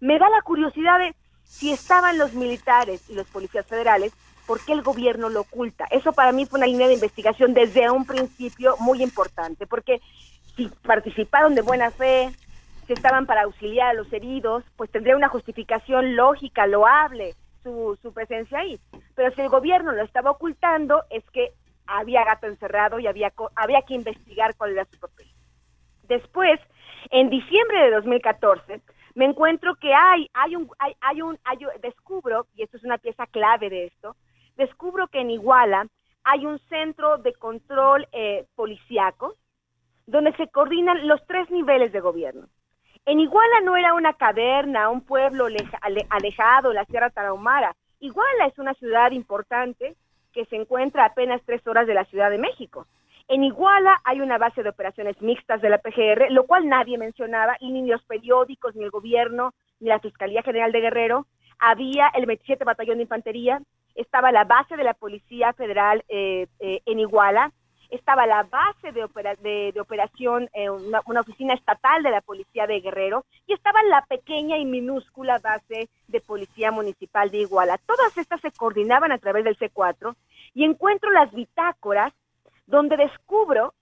me 0.01 0.19
da 0.19 0.29
la 0.31 0.43
curiosidad 0.43 0.99
de 0.99 1.15
si 1.45 1.73
estaban 1.73 2.19
los 2.19 2.35
militares 2.35 3.09
y 3.09 3.15
los 3.15 3.27
policías 3.29 3.67
federales, 3.67 4.13
¿por 4.47 4.65
qué 4.65 4.73
el 4.73 4.83
gobierno 4.83 5.29
lo 5.29 5.43
oculta? 5.43 5.87
Eso 5.91 6.13
para 6.13 6.33
mí 6.33 6.47
fue 6.47 6.59
una 6.59 6.67
línea 6.67 6.89
de 6.89 6.95
investigación 6.95 7.55
desde 7.55 7.91
un 7.91 8.07
principio 8.07 8.77
muy 8.79 9.03
importante, 9.03 9.67
porque 9.67 10.01
si 10.57 10.69
participaron 10.83 11.55
de 11.55 11.63
buena 11.63 11.91
fe, 11.91 12.31
si 12.87 12.93
estaban 12.93 13.27
para 13.27 13.43
auxiliar 13.43 13.89
a 13.89 13.95
los 13.95 14.13
heridos, 14.13 14.65
pues 14.77 14.91
tendría 14.91 15.17
una 15.17 15.29
justificación 15.29 16.17
lógica, 16.17 16.67
loable, 16.67 17.35
su, 17.63 17.99
su 18.01 18.13
presencia 18.13 18.61
ahí. 18.61 18.79
Pero 19.15 19.35
si 19.35 19.41
el 19.41 19.49
gobierno 19.49 19.93
lo 19.93 20.03
estaba 20.03 20.31
ocultando, 20.31 21.03
es 21.11 21.25
que 21.31 21.53
había 21.87 22.25
gato 22.25 22.47
encerrado 22.47 22.99
y 22.99 23.07
había, 23.07 23.33
había 23.55 23.83
que 23.83 23.95
investigar 23.95 24.55
cuál 24.57 24.73
era 24.73 24.85
su 24.87 24.99
papel. 24.99 25.27
Después, 26.05 26.61
en 27.11 27.31
diciembre 27.31 27.83
de 27.83 27.91
2014, 27.93 28.81
me 29.15 29.25
encuentro 29.25 29.75
que 29.77 29.93
hay, 29.95 30.29
hay 30.35 30.57
un, 30.57 30.71
hay, 30.79 30.95
hay 31.01 31.23
un, 31.23 31.39
hay, 31.45 31.59
descubro, 31.81 32.47
y 32.55 32.63
esto 32.63 32.77
es 32.77 32.85
una 32.85 32.99
pieza 32.99 33.27
clave 33.27 33.71
de 33.71 33.87
esto, 33.87 34.17
descubro 34.57 35.09
que 35.09 35.21
en 35.21 35.31
Iguala 35.31 35.87
hay 36.25 36.45
un 36.45 36.59
centro 36.69 37.19
de 37.19 37.33
control 37.35 38.07
eh, 38.13 38.47
policiaco 38.55 39.37
donde 40.07 40.33
se 40.37 40.49
coordinan 40.49 41.07
los 41.09 41.25
tres 41.27 41.51
niveles 41.51 41.93
de 41.93 42.01
gobierno. 42.01 42.49
En 43.05 43.21
Iguala 43.21 43.61
no 43.63 43.77
era 43.77 43.95
una 43.95 44.15
caverna, 44.15 44.89
un 44.89 45.03
pueblo 45.03 45.47
alejado, 46.11 46.73
la 46.73 46.85
Sierra 46.87 47.11
Tarahumara. 47.11 47.75
Iguala 48.01 48.47
es 48.47 48.59
una 48.59 48.75
ciudad 48.75 49.13
importante 49.13 49.97
que 50.37 50.45
se 50.45 50.57
encuentra 50.57 51.03
a 51.03 51.07
apenas 51.07 51.41
tres 51.47 51.67
horas 51.67 51.87
de 51.87 51.95
la 51.95 52.05
Ciudad 52.05 52.31
de 52.31 52.37
México. 52.37 52.87
En 53.27 53.43
Iguala 53.43 54.03
hay 54.05 54.21
una 54.21 54.37
base 54.37 54.63
de 54.63 54.69
operaciones 54.69 55.21
mixtas 55.23 55.63
de 55.63 55.71
la 55.71 55.79
PGR, 55.79 56.31
lo 56.31 56.45
cual 56.45 56.69
nadie 56.69 56.99
mencionaba, 56.99 57.57
y 57.59 57.73
ni 57.73 57.89
los 57.89 58.05
periódicos, 58.05 58.77
ni 58.77 58.85
el 58.85 58.91
gobierno, 58.91 59.55
ni 59.81 59.89
la 59.89 59.99
Fiscalía 59.99 60.43
General 60.43 60.73
de 60.73 60.83
Guerrero. 60.83 61.27
Había 61.59 62.09
el 62.09 62.27
27 62.27 62.65
Batallón 62.65 62.99
de 62.99 63.05
Infantería, 63.05 63.63
estaba 63.95 64.31
la 64.31 64.45
base 64.45 64.77
de 64.77 64.85
la 64.85 64.93
Policía 64.93 65.55
Federal 65.55 66.05
eh, 66.09 66.49
eh, 66.61 66.83
en 66.85 67.01
Iguala, 67.01 67.51
estaba 67.91 68.27
la 68.27 68.43
base 68.45 68.93
de, 68.93 69.05
opera- 69.05 69.37
de, 69.37 69.73
operación, 69.81 70.49
eh, 70.53 70.71
una, 70.71 71.01
una 71.07 71.21
oficina 71.21 71.55
estatal 71.55 72.03
de 72.03 72.11
la 72.11 72.21
Policía 72.21 72.67
de 72.67 72.81
Guerrero, 72.81 73.25
y 73.47 73.53
estaba 73.53 73.83
la 73.85 74.03
pequeña 74.07 74.59
y 74.59 74.65
minúscula 74.65 75.39
base 75.39 75.89
de 76.09 76.21
Policía 76.21 76.71
Municipal 76.71 77.31
de 77.31 77.39
Iguala. 77.39 77.79
Todas 77.87 78.17
estas 78.19 78.41
se 78.41 78.51
coordinaban 78.53 79.13
a 79.13 79.19
través 79.19 79.45
del 79.45 79.59
C4 79.59 80.15
y 80.55 80.65
encuentro 80.65 81.11
las 81.11 81.33
bitácoras 81.33 82.13
donde 82.67 82.97
descubro 82.97 83.75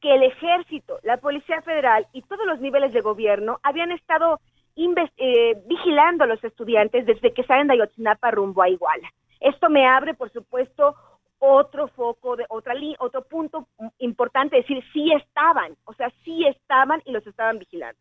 que 0.00 0.14
el 0.14 0.22
ejército, 0.22 0.98
la 1.02 1.18
Policía 1.18 1.60
Federal 1.62 2.06
y 2.12 2.22
todos 2.22 2.46
los 2.46 2.60
niveles 2.60 2.92
de 2.92 3.02
gobierno 3.02 3.60
habían 3.62 3.92
estado 3.92 4.40
eh, 4.76 5.62
vigilando 5.66 6.24
a 6.24 6.26
los 6.26 6.42
estudiantes 6.42 7.04
desde 7.04 7.34
que 7.34 7.44
salen 7.44 7.66
de 7.66 7.74
Ayotzinapa 7.74 8.30
rumbo 8.30 8.62
a 8.62 8.68
Iguala. 8.70 9.10
Esto 9.40 9.68
me 9.68 9.86
abre, 9.86 10.14
por 10.14 10.30
supuesto, 10.32 10.94
otro 11.40 11.88
foco, 11.88 12.36
de 12.36 12.44
otra 12.48 12.74
otro 12.98 13.22
punto 13.22 13.66
importante, 13.98 14.58
es 14.58 14.68
decir, 14.68 14.84
sí 14.92 15.10
estaban, 15.12 15.74
o 15.84 15.94
sea, 15.94 16.10
sí 16.24 16.46
estaban 16.46 17.02
y 17.04 17.12
los 17.12 17.26
estaban 17.26 17.58
vigilando. 17.58 17.98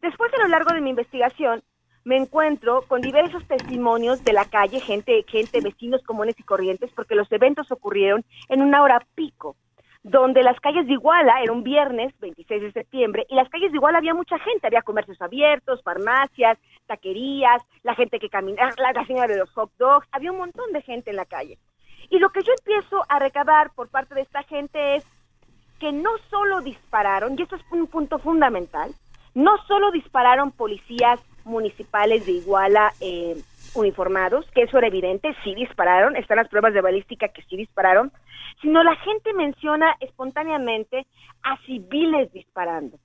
Después, 0.00 0.32
a 0.32 0.42
lo 0.42 0.48
largo 0.48 0.72
de 0.72 0.80
mi 0.80 0.90
investigación, 0.90 1.62
me 2.04 2.16
encuentro 2.16 2.82
con 2.88 3.00
diversos 3.00 3.46
testimonios 3.46 4.24
de 4.24 4.32
la 4.32 4.44
calle, 4.44 4.80
gente, 4.80 5.24
gente, 5.26 5.60
vecinos 5.60 6.02
comunes 6.04 6.36
y 6.38 6.44
corrientes, 6.44 6.90
porque 6.94 7.16
los 7.16 7.30
eventos 7.32 7.70
ocurrieron 7.70 8.24
en 8.48 8.62
una 8.62 8.82
hora 8.82 9.04
pico, 9.14 9.56
donde 10.04 10.44
las 10.44 10.58
calles 10.60 10.86
de 10.86 10.92
Iguala, 10.92 11.42
era 11.42 11.52
un 11.52 11.64
viernes, 11.64 12.14
26 12.20 12.62
de 12.62 12.72
septiembre, 12.72 13.26
y 13.28 13.34
las 13.34 13.48
calles 13.48 13.72
de 13.72 13.76
Iguala 13.76 13.98
había 13.98 14.14
mucha 14.14 14.38
gente, 14.38 14.68
había 14.68 14.82
comercios 14.82 15.20
abiertos, 15.20 15.82
farmacias, 15.82 16.58
taquerías, 16.86 17.60
la 17.82 17.96
gente 17.96 18.20
que 18.20 18.30
caminaba, 18.30 18.70
la, 18.78 18.92
la 18.92 19.04
señora 19.04 19.26
de 19.26 19.40
los 19.40 19.50
hot 19.50 19.72
dogs, 19.78 20.06
había 20.12 20.30
un 20.30 20.38
montón 20.38 20.72
de 20.72 20.80
gente 20.82 21.10
en 21.10 21.16
la 21.16 21.26
calle. 21.26 21.58
Y 22.10 22.18
lo 22.18 22.30
que 22.30 22.42
yo 22.42 22.52
empiezo 22.58 23.04
a 23.08 23.18
recabar 23.18 23.70
por 23.74 23.88
parte 23.88 24.14
de 24.14 24.22
esta 24.22 24.42
gente 24.44 24.96
es 24.96 25.04
que 25.78 25.92
no 25.92 26.10
solo 26.30 26.60
dispararon, 26.60 27.38
y 27.38 27.42
esto 27.42 27.56
es 27.56 27.62
un 27.70 27.86
punto 27.86 28.18
fundamental, 28.18 28.92
no 29.34 29.56
solo 29.66 29.90
dispararon 29.90 30.50
policías 30.50 31.20
municipales 31.44 32.26
de 32.26 32.32
Iguala 32.32 32.92
eh, 33.00 33.36
uniformados, 33.74 34.46
que 34.54 34.62
eso 34.62 34.78
era 34.78 34.88
evidente, 34.88 35.34
sí 35.44 35.54
dispararon, 35.54 36.16
están 36.16 36.38
las 36.38 36.48
pruebas 36.48 36.74
de 36.74 36.80
balística 36.80 37.28
que 37.28 37.42
sí 37.42 37.56
dispararon, 37.56 38.12
sino 38.60 38.82
la 38.82 38.96
gente 38.96 39.32
menciona 39.34 39.96
espontáneamente 40.00 41.06
a 41.42 41.56
civiles 41.66 42.32
disparando. 42.32 42.98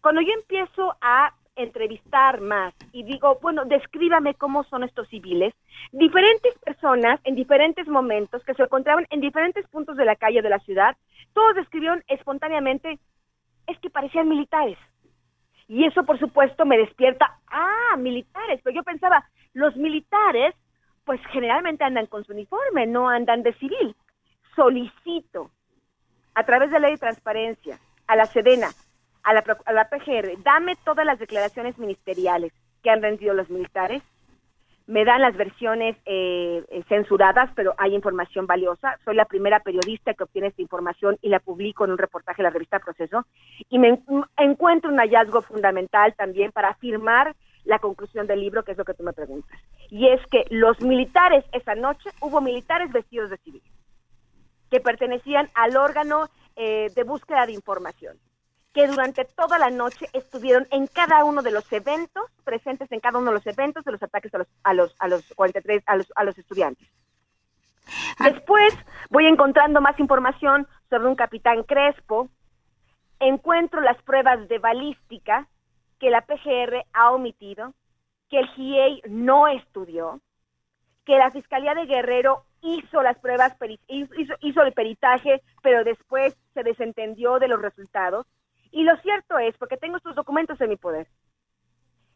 Cuando 0.00 0.20
yo 0.20 0.32
empiezo 0.32 0.96
a 1.00 1.32
entrevistar 1.62 2.40
más 2.40 2.74
y 2.92 3.02
digo, 3.02 3.38
bueno, 3.40 3.64
descríbame 3.64 4.34
cómo 4.34 4.64
son 4.64 4.84
estos 4.84 5.08
civiles, 5.08 5.54
diferentes 5.92 6.56
personas 6.58 7.20
en 7.24 7.34
diferentes 7.34 7.86
momentos 7.88 8.42
que 8.44 8.54
se 8.54 8.62
encontraban 8.62 9.06
en 9.10 9.20
diferentes 9.20 9.66
puntos 9.68 9.96
de 9.96 10.04
la 10.04 10.16
calle 10.16 10.42
de 10.42 10.50
la 10.50 10.58
ciudad, 10.60 10.96
todos 11.32 11.54
describieron 11.54 12.02
espontáneamente, 12.08 12.98
es 13.66 13.78
que 13.78 13.90
parecían 13.90 14.28
militares. 14.28 14.78
Y 15.68 15.84
eso, 15.84 16.02
por 16.04 16.18
supuesto, 16.18 16.64
me 16.66 16.76
despierta, 16.76 17.38
ah, 17.46 17.96
militares. 17.96 18.60
Pero 18.64 18.74
yo 18.74 18.82
pensaba, 18.82 19.24
los 19.52 19.76
militares, 19.76 20.54
pues 21.04 21.20
generalmente 21.30 21.84
andan 21.84 22.06
con 22.06 22.24
su 22.24 22.32
uniforme, 22.32 22.86
no 22.86 23.08
andan 23.08 23.44
de 23.44 23.52
civil. 23.54 23.94
Solicito, 24.56 25.50
a 26.34 26.44
través 26.44 26.70
de 26.70 26.80
la 26.80 26.88
ley 26.88 26.96
de 26.96 27.00
transparencia, 27.00 27.78
a 28.08 28.16
la 28.16 28.26
Sedena, 28.26 28.70
a 29.22 29.32
la, 29.34 29.44
a 29.64 29.72
la 29.72 29.88
PGR, 29.88 30.42
dame 30.42 30.76
todas 30.84 31.04
las 31.06 31.18
declaraciones 31.18 31.78
ministeriales 31.78 32.52
que 32.82 32.90
han 32.90 33.02
rendido 33.02 33.34
los 33.34 33.48
militares. 33.50 34.02
Me 34.86 35.04
dan 35.04 35.20
las 35.20 35.36
versiones 35.36 35.96
eh, 36.04 36.64
eh, 36.68 36.82
censuradas, 36.88 37.50
pero 37.54 37.74
hay 37.78 37.94
información 37.94 38.46
valiosa. 38.46 38.96
Soy 39.04 39.14
la 39.14 39.24
primera 39.24 39.60
periodista 39.60 40.14
que 40.14 40.24
obtiene 40.24 40.48
esta 40.48 40.62
información 40.62 41.16
y 41.22 41.28
la 41.28 41.38
publico 41.38 41.84
en 41.84 41.92
un 41.92 41.98
reportaje 41.98 42.38
de 42.42 42.44
la 42.44 42.50
revista 42.50 42.80
Proceso. 42.80 43.24
Y 43.68 43.78
me 43.78 43.88
en- 43.88 44.04
encuentro 44.36 44.90
un 44.90 44.98
hallazgo 44.98 45.42
fundamental 45.42 46.14
también 46.16 46.50
para 46.50 46.70
afirmar 46.70 47.36
la 47.64 47.78
conclusión 47.78 48.26
del 48.26 48.40
libro, 48.40 48.64
que 48.64 48.72
es 48.72 48.78
lo 48.78 48.84
que 48.84 48.94
tú 48.94 49.04
me 49.04 49.12
preguntas. 49.12 49.60
Y 49.90 50.08
es 50.08 50.20
que 50.28 50.44
los 50.50 50.80
militares 50.80 51.44
esa 51.52 51.74
noche, 51.76 52.10
hubo 52.20 52.40
militares 52.40 52.90
vestidos 52.90 53.30
de 53.30 53.36
civil 53.38 53.62
que 54.70 54.80
pertenecían 54.80 55.50
al 55.54 55.76
órgano 55.76 56.28
eh, 56.56 56.90
de 56.94 57.02
búsqueda 57.04 57.44
de 57.46 57.52
información, 57.52 58.16
que 58.72 58.86
durante 58.86 59.24
toda 59.24 59.58
la 59.58 59.70
noche 59.70 60.06
estuvieron 60.12 60.66
en 60.70 60.86
cada 60.86 61.24
uno 61.24 61.42
de 61.42 61.50
los 61.50 61.70
eventos, 61.72 62.24
presentes 62.44 62.90
en 62.92 63.00
cada 63.00 63.18
uno 63.18 63.30
de 63.30 63.36
los 63.36 63.46
eventos 63.46 63.84
de 63.84 63.92
los 63.92 64.02
ataques 64.02 64.32
a 64.34 64.38
los, 64.38 64.48
a 64.62 64.74
los, 64.74 64.96
a 64.98 65.08
los 65.08 65.24
43, 65.34 65.82
a 65.86 65.96
los, 65.96 66.12
a 66.14 66.24
los 66.24 66.38
estudiantes. 66.38 66.88
Después 68.20 68.74
voy 69.08 69.26
encontrando 69.26 69.80
más 69.80 69.98
información 69.98 70.68
sobre 70.88 71.08
un 71.08 71.16
capitán 71.16 71.64
Crespo, 71.64 72.28
encuentro 73.18 73.80
las 73.80 74.00
pruebas 74.02 74.48
de 74.48 74.58
balística 74.58 75.48
que 75.98 76.10
la 76.10 76.22
PGR 76.22 76.86
ha 76.92 77.10
omitido, 77.10 77.74
que 78.28 78.38
el 78.38 78.48
GIEI 78.48 79.02
no 79.08 79.48
estudió, 79.48 80.20
que 81.04 81.18
la 81.18 81.30
Fiscalía 81.30 81.74
de 81.74 81.86
Guerrero 81.86 82.44
hizo 82.62 83.02
las 83.02 83.18
pruebas, 83.18 83.56
hizo, 83.88 84.34
hizo 84.40 84.62
el 84.62 84.72
peritaje, 84.72 85.42
pero 85.62 85.84
después 85.84 86.36
se 86.54 86.62
desentendió 86.62 87.38
de 87.38 87.48
los 87.48 87.60
resultados. 87.60 88.26
Y 88.72 88.84
lo 88.84 88.96
cierto 88.98 89.38
es, 89.38 89.56
porque 89.58 89.76
tengo 89.76 89.96
estos 89.96 90.14
documentos 90.14 90.60
en 90.60 90.70
mi 90.70 90.76
poder, 90.76 91.06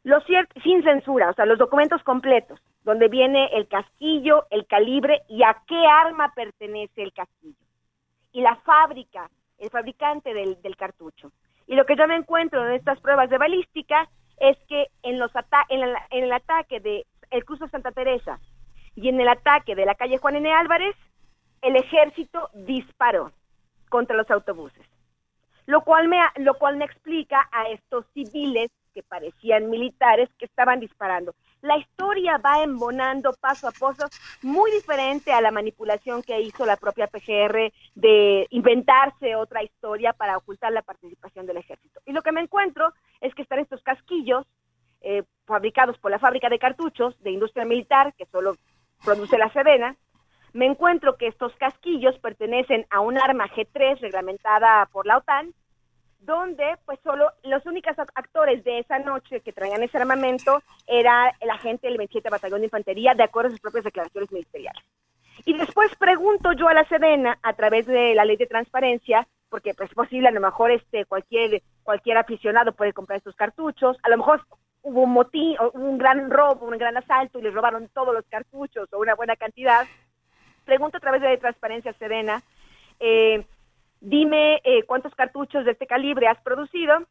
lo 0.05 0.21
cierto, 0.21 0.61
sin 0.61 0.83
censura, 0.83 1.31
o 1.31 1.35
sea, 1.35 1.47
los 1.47 1.59
documentos 1.59 2.03
completos, 2.03 2.61
donde 2.83 3.09
viene 3.09 3.49
el 3.55 3.67
casquillo, 3.67 4.47
el 4.51 4.67
calibre 4.67 5.23
y 5.29 5.43
a 5.43 5.57
qué 5.67 5.87
arma 5.87 6.33
pertenece 6.35 7.03
el 7.03 7.15
casquillo. 7.15 7.57
Y 8.31 8.43
la 8.43 8.57
fábrica, 8.57 9.31
el 9.59 9.71
fabricante 9.71 10.35
del, 10.35 10.61
del 10.61 10.77
cartucho. 10.77 11.33
Y 11.67 11.75
lo 11.75 11.87
que 11.87 11.97
yo 11.97 12.07
me 12.07 12.17
encuentro 12.17 12.67
en 12.67 12.75
estas 12.75 13.01
pruebas 13.01 13.31
de 13.31 13.39
balística 13.39 14.07
es 14.39 14.59
que 14.69 14.89
en, 15.03 15.19
los 15.19 15.35
ata 15.35 15.65
en, 15.71 15.83
el, 15.83 15.95
en 16.11 16.25
el 16.25 16.33
ataque 16.33 16.81
de 16.81 17.07
el 17.31 17.45
Cruzo 17.47 17.67
Santa 17.69 17.91
Teresa 17.93 18.39
y 18.95 19.09
en 19.09 19.19
el 19.21 19.29
ataque 19.29 19.75
de 19.75 19.87
la 19.87 19.95
calle 19.95 20.19
Juan 20.19 20.37
N. 20.37 20.53
Álvarez, 20.53 20.95
el 21.63 21.77
ejército 21.77 22.51
disparó 22.53 23.33
contra 23.89 24.17
los 24.17 24.31
autobuses. 24.31 24.87
Lo 25.67 25.83
cual, 25.83 26.09
me, 26.09 26.19
lo 26.37 26.55
cual 26.55 26.77
me 26.77 26.85
explica 26.85 27.49
a 27.53 27.69
estos 27.69 28.05
civiles 28.13 28.71
que 28.95 29.03
parecían 29.03 29.69
militares 29.71 30.31
que 30.39 30.45
estaban 30.45 30.81
disparando. 30.81 31.35
La 31.61 31.77
historia 31.77 32.39
va 32.39 32.63
embonando 32.63 33.33
paso 33.41 33.67
a 33.67 33.73
paso, 33.73 34.07
muy 34.43 34.71
diferente 34.71 35.33
a 35.33 35.41
la 35.41 35.51
manipulación 35.51 36.23
que 36.23 36.41
hizo 36.41 36.65
la 36.65 36.77
propia 36.77 37.09
PGR 37.09 37.73
de 37.95 38.47
inventarse 38.51 39.35
otra 39.35 39.63
historia 39.63 40.13
para 40.13 40.37
ocultar 40.37 40.73
la 40.73 40.83
participación 40.83 41.47
del 41.47 41.57
ejército. 41.57 42.01
Y 42.07 42.13
lo 42.13 42.23
que 42.23 42.33
me 42.33 42.41
encuentro 42.41 42.93
es 43.21 43.35
que 43.35 43.43
están 43.43 43.59
estos 43.59 43.83
casquillos 43.83 44.47
eh, 45.01 45.25
fabricados 45.45 45.99
por 45.99 46.11
la 46.11 46.19
fábrica 46.19 46.49
de 46.49 46.59
cartuchos 46.59 47.21
de 47.23 47.31
industria 47.31 47.65
militar, 47.65 48.15
que 48.17 48.27
solo 48.27 48.57
produce 49.05 49.37
la 49.37 49.53
Sedena. 49.53 49.97
Me 50.55 50.67
encuentro 50.67 51.17
que 51.17 51.27
estos 51.27 51.53
casquillos 51.57 52.17
pertenecen 52.21 52.87
a 52.89 53.01
un 53.01 53.19
arma 53.19 53.49
G3 53.49 53.99
reglamentada 53.99 54.87
por 54.93 55.05
la 55.05 55.17
OTAN, 55.17 55.53
donde 56.21 56.79
pues 56.87 57.01
solo 57.03 57.29
los 57.43 57.67
únicos 57.67 57.99
actores 58.15 58.63
de 58.63 58.79
esa 58.79 59.01
noche 59.01 59.41
que 59.41 59.53
traían 59.53 59.83
ese 59.83 59.99
armamento 59.99 60.63
era 60.87 61.35
el 61.41 61.51
agente 61.51 61.89
del 61.89 61.99
27 61.99 62.31
Batallón 62.31 62.61
de 62.61 62.67
Infantería, 62.67 63.15
de 63.15 63.25
acuerdo 63.25 63.49
a 63.49 63.51
sus 63.51 63.61
propias 63.61 63.83
declaraciones 63.83 64.31
ministeriales. 64.31 64.85
Y 65.45 65.59
después 65.59 65.91
pregunto 65.97 66.53
yo 66.53 66.69
a 66.69 66.75
la 66.75 66.89
Sedena, 66.89 67.37
a 67.43 67.55
través 67.55 67.87
de 67.87 68.15
la 68.15 68.25
ley 68.25 68.37
de 68.37 68.47
transparencia, 68.47 69.27
porque 69.49 69.75
pues, 69.75 69.91
es 69.91 69.95
posible, 69.97 70.29
a 70.29 70.33
lo 70.33 70.41
mejor 70.41 70.71
este 70.71 71.05
cualquier 71.05 71.63
cualquier 71.83 72.17
aficionado 72.17 72.73
puede 72.73 72.93
comprar 72.93 73.19
estos 73.19 73.35
cartuchos, 73.35 73.97
a 74.05 74.09
lo 74.09 74.19
mejor 74.19 74.47
hubo 74.83 75.03
un 75.03 75.13
motín, 75.13 75.57
o 75.59 75.71
un 75.73 75.99
gran 75.99 76.31
robo, 76.31 76.67
un 76.67 76.79
gran 76.79 76.97
asalto 76.97 77.41
y 77.41 77.43
les 77.43 77.53
robaron 77.53 77.89
todos 77.89 78.15
los 78.15 78.25
cartuchos 78.29 78.89
o 78.93 78.99
una 78.99 79.17
buena 79.17 79.35
cantidad. 79.35 79.85
Pregunto 80.65 80.97
a 80.97 81.01
través 81.01 81.21
de 81.21 81.37
transparencia 81.39 81.93
Sedena, 81.95 82.43
eh, 83.01 83.45
dime 84.01 84.61
eh, 84.65 84.85
cuántos 84.85 85.15
cartuchos 85.15 85.65
de 85.65 85.73
este 85.73 85.87
calibre 85.87 86.27
has 86.27 86.41
producido, 86.41 87.03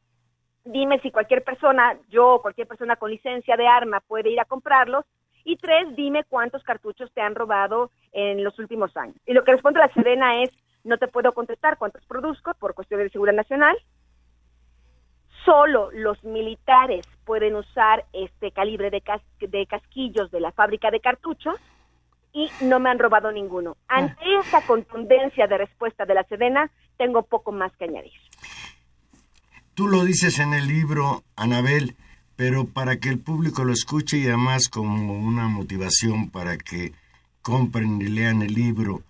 dime 0.65 0.99
si 1.01 1.11
cualquier 1.11 1.43
persona, 1.43 1.97
yo 2.09 2.35
o 2.35 2.41
cualquier 2.41 2.67
persona 2.67 2.95
con 2.95 3.11
licencia 3.11 3.55
de 3.55 3.67
arma 3.67 3.99
puede 3.99 4.31
ir 4.31 4.39
a 4.39 4.45
comprarlos, 4.45 5.05
y 5.45 5.57
tres, 5.57 5.95
dime 5.95 6.23
cuántos 6.23 6.63
cartuchos 6.63 7.11
te 7.13 7.21
han 7.21 7.35
robado 7.35 7.91
en 8.13 8.43
los 8.43 8.57
últimos 8.59 8.95
años. 8.95 9.17
Y 9.25 9.33
lo 9.33 9.43
que 9.43 9.51
responde 9.51 9.79
la 9.79 9.93
Sedena 9.93 10.41
es, 10.41 10.49
no 10.83 10.97
te 10.97 11.07
puedo 11.07 11.33
contestar 11.33 11.77
cuántos 11.77 12.05
produzco 12.05 12.53
por 12.55 12.73
cuestiones 12.73 13.05
de 13.05 13.11
seguridad 13.11 13.35
nacional, 13.35 13.77
solo 15.45 15.91
los 15.91 16.23
militares 16.23 17.05
pueden 17.25 17.55
usar 17.55 18.05
este 18.13 18.51
calibre 18.51 18.89
de 18.89 19.65
casquillos 19.67 20.31
de 20.31 20.39
la 20.39 20.51
fábrica 20.51 20.89
de 20.89 21.01
cartuchos, 21.01 21.55
y 22.33 22.49
no 22.61 22.79
me 22.79 22.89
han 22.89 22.99
robado 22.99 23.31
ninguno. 23.31 23.77
Ante 23.87 24.23
esa 24.41 24.65
contundencia 24.65 25.47
de 25.47 25.57
respuesta 25.57 26.05
de 26.05 26.15
la 26.15 26.23
Sedena, 26.23 26.71
tengo 26.97 27.23
poco 27.23 27.51
más 27.51 27.71
que 27.77 27.85
añadir. 27.85 28.11
Tú 29.75 29.87
lo 29.87 30.03
dices 30.03 30.39
en 30.39 30.53
el 30.53 30.67
libro, 30.67 31.23
Anabel, 31.35 31.95
pero 32.35 32.65
para 32.65 32.97
que 32.97 33.09
el 33.09 33.19
público 33.19 33.63
lo 33.63 33.73
escuche 33.73 34.17
y 34.17 34.27
además 34.27 34.67
como 34.67 35.13
una 35.13 35.47
motivación 35.47 36.29
para 36.29 36.57
que 36.57 36.93
compren 37.41 38.01
y 38.01 38.05
lean 38.05 38.41
el 38.41 38.53
libro. 38.53 39.03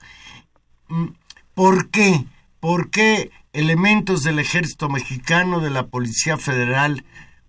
Mm, 0.90 1.08
¿Por 1.54 1.90
qué? 1.90 2.26
¿Por 2.60 2.90
qué 2.90 3.32
elementos 3.54 4.24
del 4.24 4.40
ejército 4.40 4.90
mexicano, 4.90 5.60
de 5.60 5.70
la 5.70 5.88
Policía 5.88 6.38
Federal, 6.38 7.06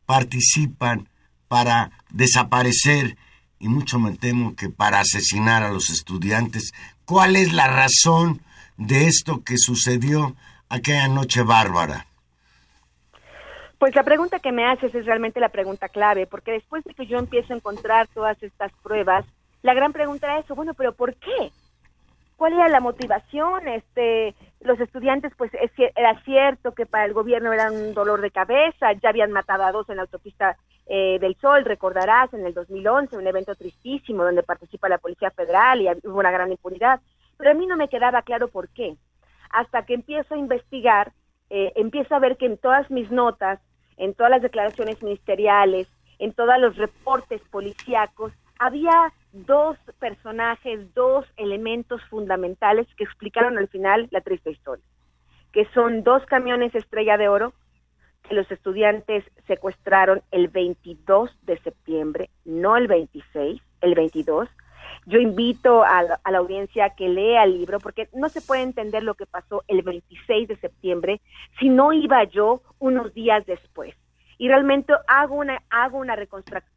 participan 0.07 1.09
para 1.49 1.91
desaparecer 2.11 3.17
y 3.65 3.69
mucho 3.69 3.99
me 3.99 4.13
temo 4.13 4.55
que 4.55 4.69
para 4.69 5.01
asesinar 5.01 5.63
a 5.63 5.71
los 5.71 5.89
estudiantes? 5.89 6.75
¿Cuál 7.07 7.35
es 7.35 7.55
la 7.55 7.67
razón 7.67 8.43
de 8.77 9.07
esto 9.07 9.43
que 9.43 9.57
sucedió 9.57 10.37
aquella 10.69 11.09
noche 11.09 11.43
bárbara? 11.43 12.05
Pues 13.79 13.95
la 13.95 14.03
pregunta 14.03 14.39
que 14.39 14.53
me 14.53 14.67
haces 14.67 14.95
es 14.95 15.07
realmente 15.07 15.41
la 15.41 15.49
pregunta 15.49 15.89
clave, 15.89 16.27
porque 16.27 16.53
después 16.53 16.85
de 16.85 16.93
que 16.93 17.07
yo 17.07 17.17
empiezo 17.17 17.55
a 17.55 17.57
encontrar 17.57 18.07
todas 18.09 18.43
estas 18.43 18.71
pruebas, 18.83 19.25
la 19.63 19.73
gran 19.73 19.95
pregunta 19.95 20.27
era 20.27 20.41
eso, 20.41 20.55
bueno, 20.55 20.75
pero 20.75 20.93
¿por 20.93 21.15
qué? 21.15 21.51
¿Cuál 22.37 22.53
era 22.53 22.69
la 22.69 22.81
motivación? 22.81 23.67
Este, 23.67 24.35
los 24.65 24.81
estudiantes, 24.81 25.33
pues 25.37 25.53
es, 25.55 25.71
era 25.95 26.21
cierto 26.23 26.73
que 26.73 26.87
para 26.87 27.05
el 27.05 27.13
gobierno 27.13 27.53
era 27.53 27.71
un 27.71 27.95
dolor 27.95 28.21
de 28.21 28.31
cabeza, 28.31 28.93
ya 28.95 29.11
habían 29.11 29.31
matado 29.31 29.63
a 29.63 29.73
dos 29.73 29.89
en 29.91 29.97
la 29.97 30.03
autopista 30.03 30.57
eh, 30.87 31.19
del 31.21 31.37
Sol, 31.37 31.65
recordarás, 31.65 32.33
en 32.33 32.47
el 32.47 32.55
2011, 32.55 33.17
un 33.17 33.27
evento 33.27 33.55
tristísimo 33.55 34.25
donde 34.25 34.43
participa 34.43 34.89
la 34.89 34.99
Policía 34.99 35.31
Federal 35.31 35.83
y 35.83 35.89
hubo 36.09 36.19
una 36.19 36.31
gran 36.31 36.51
impunidad, 36.51 37.01
pero 37.37 37.51
a 37.51 37.55
mí 37.55 37.67
no 37.67 37.77
me 37.77 37.89
quedaba 37.89 38.23
claro 38.23 38.49
por 38.49 38.69
qué. 38.71 38.97
Hasta 39.51 39.85
que 39.85 39.95
empiezo 39.95 40.35
a 40.35 40.39
investigar, 40.39 41.13
eh, 41.51 41.73
empiezo 41.77 42.15
a 42.15 42.19
ver 42.19 42.37
que 42.39 42.47
en 42.47 42.57
todas 42.57 42.91
mis 42.91 43.11
notas, 43.11 43.61
en 43.99 44.15
todas 44.15 44.31
las 44.31 44.43
declaraciones 44.43 45.03
ministeriales, 45.03 45.89
en 46.19 46.33
todos 46.33 46.59
los 46.59 46.77
reportes 46.77 47.43
policíacos, 47.51 48.33
había 48.59 49.13
dos 49.35 49.77
personajes, 49.99 50.95
dos 50.95 51.27
elementos 51.37 52.01
fundamentales 52.05 52.87
que 52.97 53.05
explicaron 53.05 53.59
al 53.59 53.69
final 53.69 54.09
la 54.11 54.21
triste 54.21 54.53
historia, 54.53 54.85
que 55.53 55.67
son 55.75 56.05
dos 56.05 56.25
camiones 56.27 56.75
estrella 56.75 57.17
de 57.17 57.29
oro 57.29 57.53
que 58.23 58.35
los 58.35 58.51
estudiantes 58.51 59.25
secuestraron 59.47 60.23
el 60.31 60.49
22 60.49 61.31
de 61.43 61.59
septiembre, 61.59 62.31
no 62.45 62.77
el 62.77 62.87
26, 62.87 63.61
el 63.83 63.95
22. 63.95 64.49
Yo 65.07 65.19
invito 65.19 65.83
a 65.83 66.03
la, 66.03 66.39
audiencia 66.39 66.87
a 66.87 66.95
que 66.95 67.09
lea 67.09 67.45
el 67.45 67.59
libro 67.59 67.81
porque 67.81 68.09
no 68.15 68.29
se 68.29 68.41
puede 68.41 68.63
entender 68.63 69.03
lo 69.03 69.15
que 69.15 69.27
pasó 69.27 69.63
el 69.69 69.83
26 69.83 70.49
de 70.49 70.57
septiembre 70.57 71.21
si 71.59 71.69
no 71.69 71.93
iba 71.93 72.25
yo 72.25 72.63
unos 72.79 73.13
días 73.13 73.45
después. 73.45 73.95
Y 74.39 74.49
realmente 74.49 74.95
hago 75.07 75.35
una, 75.35 75.63
hago 75.69 75.99
una, 75.99 76.17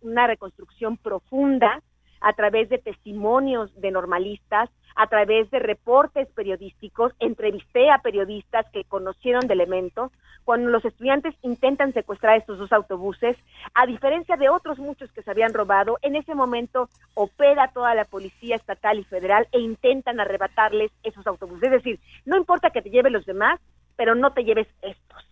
una 0.02 0.28
reconstrucción 0.28 0.98
profunda 0.98 1.82
a 2.22 2.34
través 2.34 2.70
de 2.70 2.78
testimonios 2.78 3.74
de 3.80 3.92
normalistas, 3.92 4.70
a 4.96 5.08
través 5.08 5.50
de 5.52 5.60
reportes 5.60 6.28
periodísticos, 6.30 7.14
entrevisté 7.20 7.90
a 7.92 8.00
periodistas 8.00 8.66
que 8.72 8.84
conocieron 8.84 9.48
de 9.48 9.54
elemento. 9.54 10.12
Cuando 10.44 10.70
los 10.70 10.84
estudiantes 10.86 11.36
intentan 11.44 11.94
secuestrar 11.94 12.38
estos 12.38 12.58
dos 12.58 12.72
autobuses, 12.72 13.38
a 13.74 13.86
diferencia 13.86 14.38
de 14.38 14.50
otros 14.50 14.80
muchos 14.80 15.12
que 15.12 15.22
se 15.22 15.30
habían 15.30 15.54
robado, 15.54 16.00
en 16.02 16.16
ese 16.16 16.34
momento 16.34 16.90
opera 17.14 17.72
toda 17.74 17.94
la 17.94 18.06
policía 18.06 18.56
estatal 18.56 18.98
y 18.98 19.04
federal 19.04 19.48
e 19.52 19.60
intentan 19.60 20.20
arrebatarles 20.20 20.92
esos 21.04 21.28
autobuses. 21.28 21.64
Es 21.64 21.72
decir, 21.72 22.00
no 22.26 22.38
importa 22.38 22.72
que 22.72 22.82
te 22.82 22.90
lleven 22.90 23.14
los 23.14 23.26
demás, 23.26 23.60
pero 23.96 24.16
no 24.16 24.32
te 24.32 24.44
lleves 24.44 24.68
estos 24.82 25.28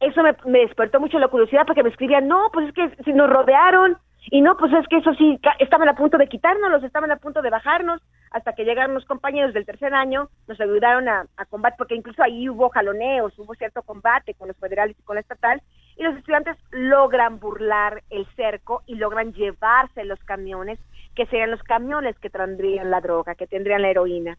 eso 0.00 0.22
me, 0.22 0.36
me 0.46 0.60
despertó 0.60 1.00
mucho 1.00 1.18
la 1.18 1.28
curiosidad 1.28 1.66
porque 1.66 1.82
me 1.82 1.90
escribían, 1.90 2.28
no, 2.28 2.50
pues 2.52 2.68
es 2.68 2.74
que 2.74 3.02
si 3.04 3.12
nos 3.12 3.28
rodearon, 3.28 3.98
y 4.30 4.40
no, 4.40 4.56
pues 4.56 4.72
es 4.72 4.86
que 4.88 4.98
eso 4.98 5.14
sí, 5.14 5.38
estaban 5.58 5.88
a 5.88 5.94
punto 5.94 6.18
de 6.18 6.28
quitárnoslos, 6.28 6.84
estaban 6.84 7.10
a 7.10 7.16
punto 7.16 7.40
de 7.42 7.50
bajarnos, 7.50 8.02
hasta 8.30 8.52
que 8.52 8.64
llegaron 8.64 8.94
los 8.94 9.06
compañeros 9.06 9.54
del 9.54 9.64
tercer 9.64 9.94
año, 9.94 10.28
nos 10.46 10.60
ayudaron 10.60 11.08
a, 11.08 11.26
a 11.36 11.44
combate, 11.46 11.76
porque 11.78 11.94
incluso 11.94 12.22
ahí 12.22 12.48
hubo 12.48 12.68
jaloneos, 12.68 13.38
hubo 13.38 13.54
cierto 13.54 13.82
combate 13.82 14.34
con 14.34 14.48
los 14.48 14.56
federales 14.58 14.98
y 14.98 15.02
con 15.02 15.14
la 15.14 15.20
estatal, 15.20 15.62
y 15.96 16.02
los 16.02 16.16
estudiantes 16.16 16.56
logran 16.70 17.40
burlar 17.40 18.02
el 18.10 18.26
cerco 18.36 18.82
y 18.86 18.96
logran 18.96 19.32
llevarse 19.32 20.04
los 20.04 20.22
camiones, 20.24 20.78
que 21.14 21.26
serían 21.26 21.50
los 21.50 21.62
camiones 21.62 22.18
que 22.18 22.30
tendrían 22.30 22.90
la 22.90 23.00
droga, 23.00 23.34
que 23.34 23.46
tendrían 23.46 23.82
la 23.82 23.90
heroína. 23.90 24.38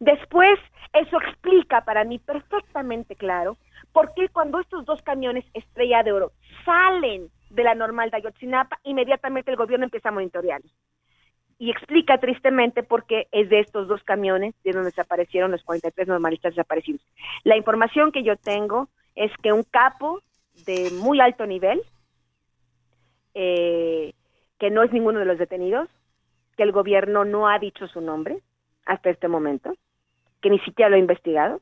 Después, 0.00 0.58
eso 0.92 1.20
explica 1.20 1.80
para 1.84 2.04
mí 2.04 2.18
perfectamente 2.18 3.16
claro 3.16 3.56
por 3.92 4.14
qué 4.14 4.28
cuando 4.28 4.60
estos 4.60 4.84
dos 4.84 5.02
camiones 5.02 5.44
Estrella 5.54 6.02
de 6.02 6.12
Oro 6.12 6.32
salen 6.64 7.28
de 7.50 7.62
la 7.62 7.74
normal 7.74 8.10
de 8.10 8.18
Ayotzinapa, 8.18 8.78
inmediatamente 8.84 9.50
el 9.50 9.56
gobierno 9.56 9.84
empieza 9.84 10.10
a 10.10 10.12
monitorearlos. 10.12 10.72
Y 11.58 11.70
explica 11.70 12.18
tristemente 12.18 12.82
por 12.82 13.04
qué 13.04 13.26
es 13.32 13.48
de 13.48 13.60
estos 13.60 13.88
dos 13.88 14.02
camiones 14.04 14.54
de 14.62 14.72
donde 14.72 14.90
desaparecieron 14.90 15.50
los 15.50 15.64
43 15.64 16.06
normalistas 16.06 16.54
desaparecidos. 16.54 17.02
La 17.42 17.56
información 17.56 18.12
que 18.12 18.22
yo 18.22 18.36
tengo 18.36 18.88
es 19.16 19.32
que 19.42 19.52
un 19.52 19.64
capo 19.64 20.22
de 20.66 20.90
muy 20.92 21.20
alto 21.20 21.46
nivel, 21.46 21.82
eh, 23.34 24.12
que 24.58 24.70
no 24.70 24.82
es 24.82 24.92
ninguno 24.92 25.18
de 25.18 25.24
los 25.24 25.38
detenidos, 25.38 25.88
que 26.56 26.62
el 26.62 26.72
gobierno 26.72 27.24
no 27.24 27.48
ha 27.48 27.58
dicho 27.58 27.86
su 27.88 28.00
nombre 28.00 28.38
hasta 28.84 29.10
este 29.10 29.28
momento, 29.28 29.74
que 30.40 30.50
ni 30.50 30.58
siquiera 30.60 30.88
lo 30.88 30.96
ha 30.96 31.00
investigado, 31.00 31.60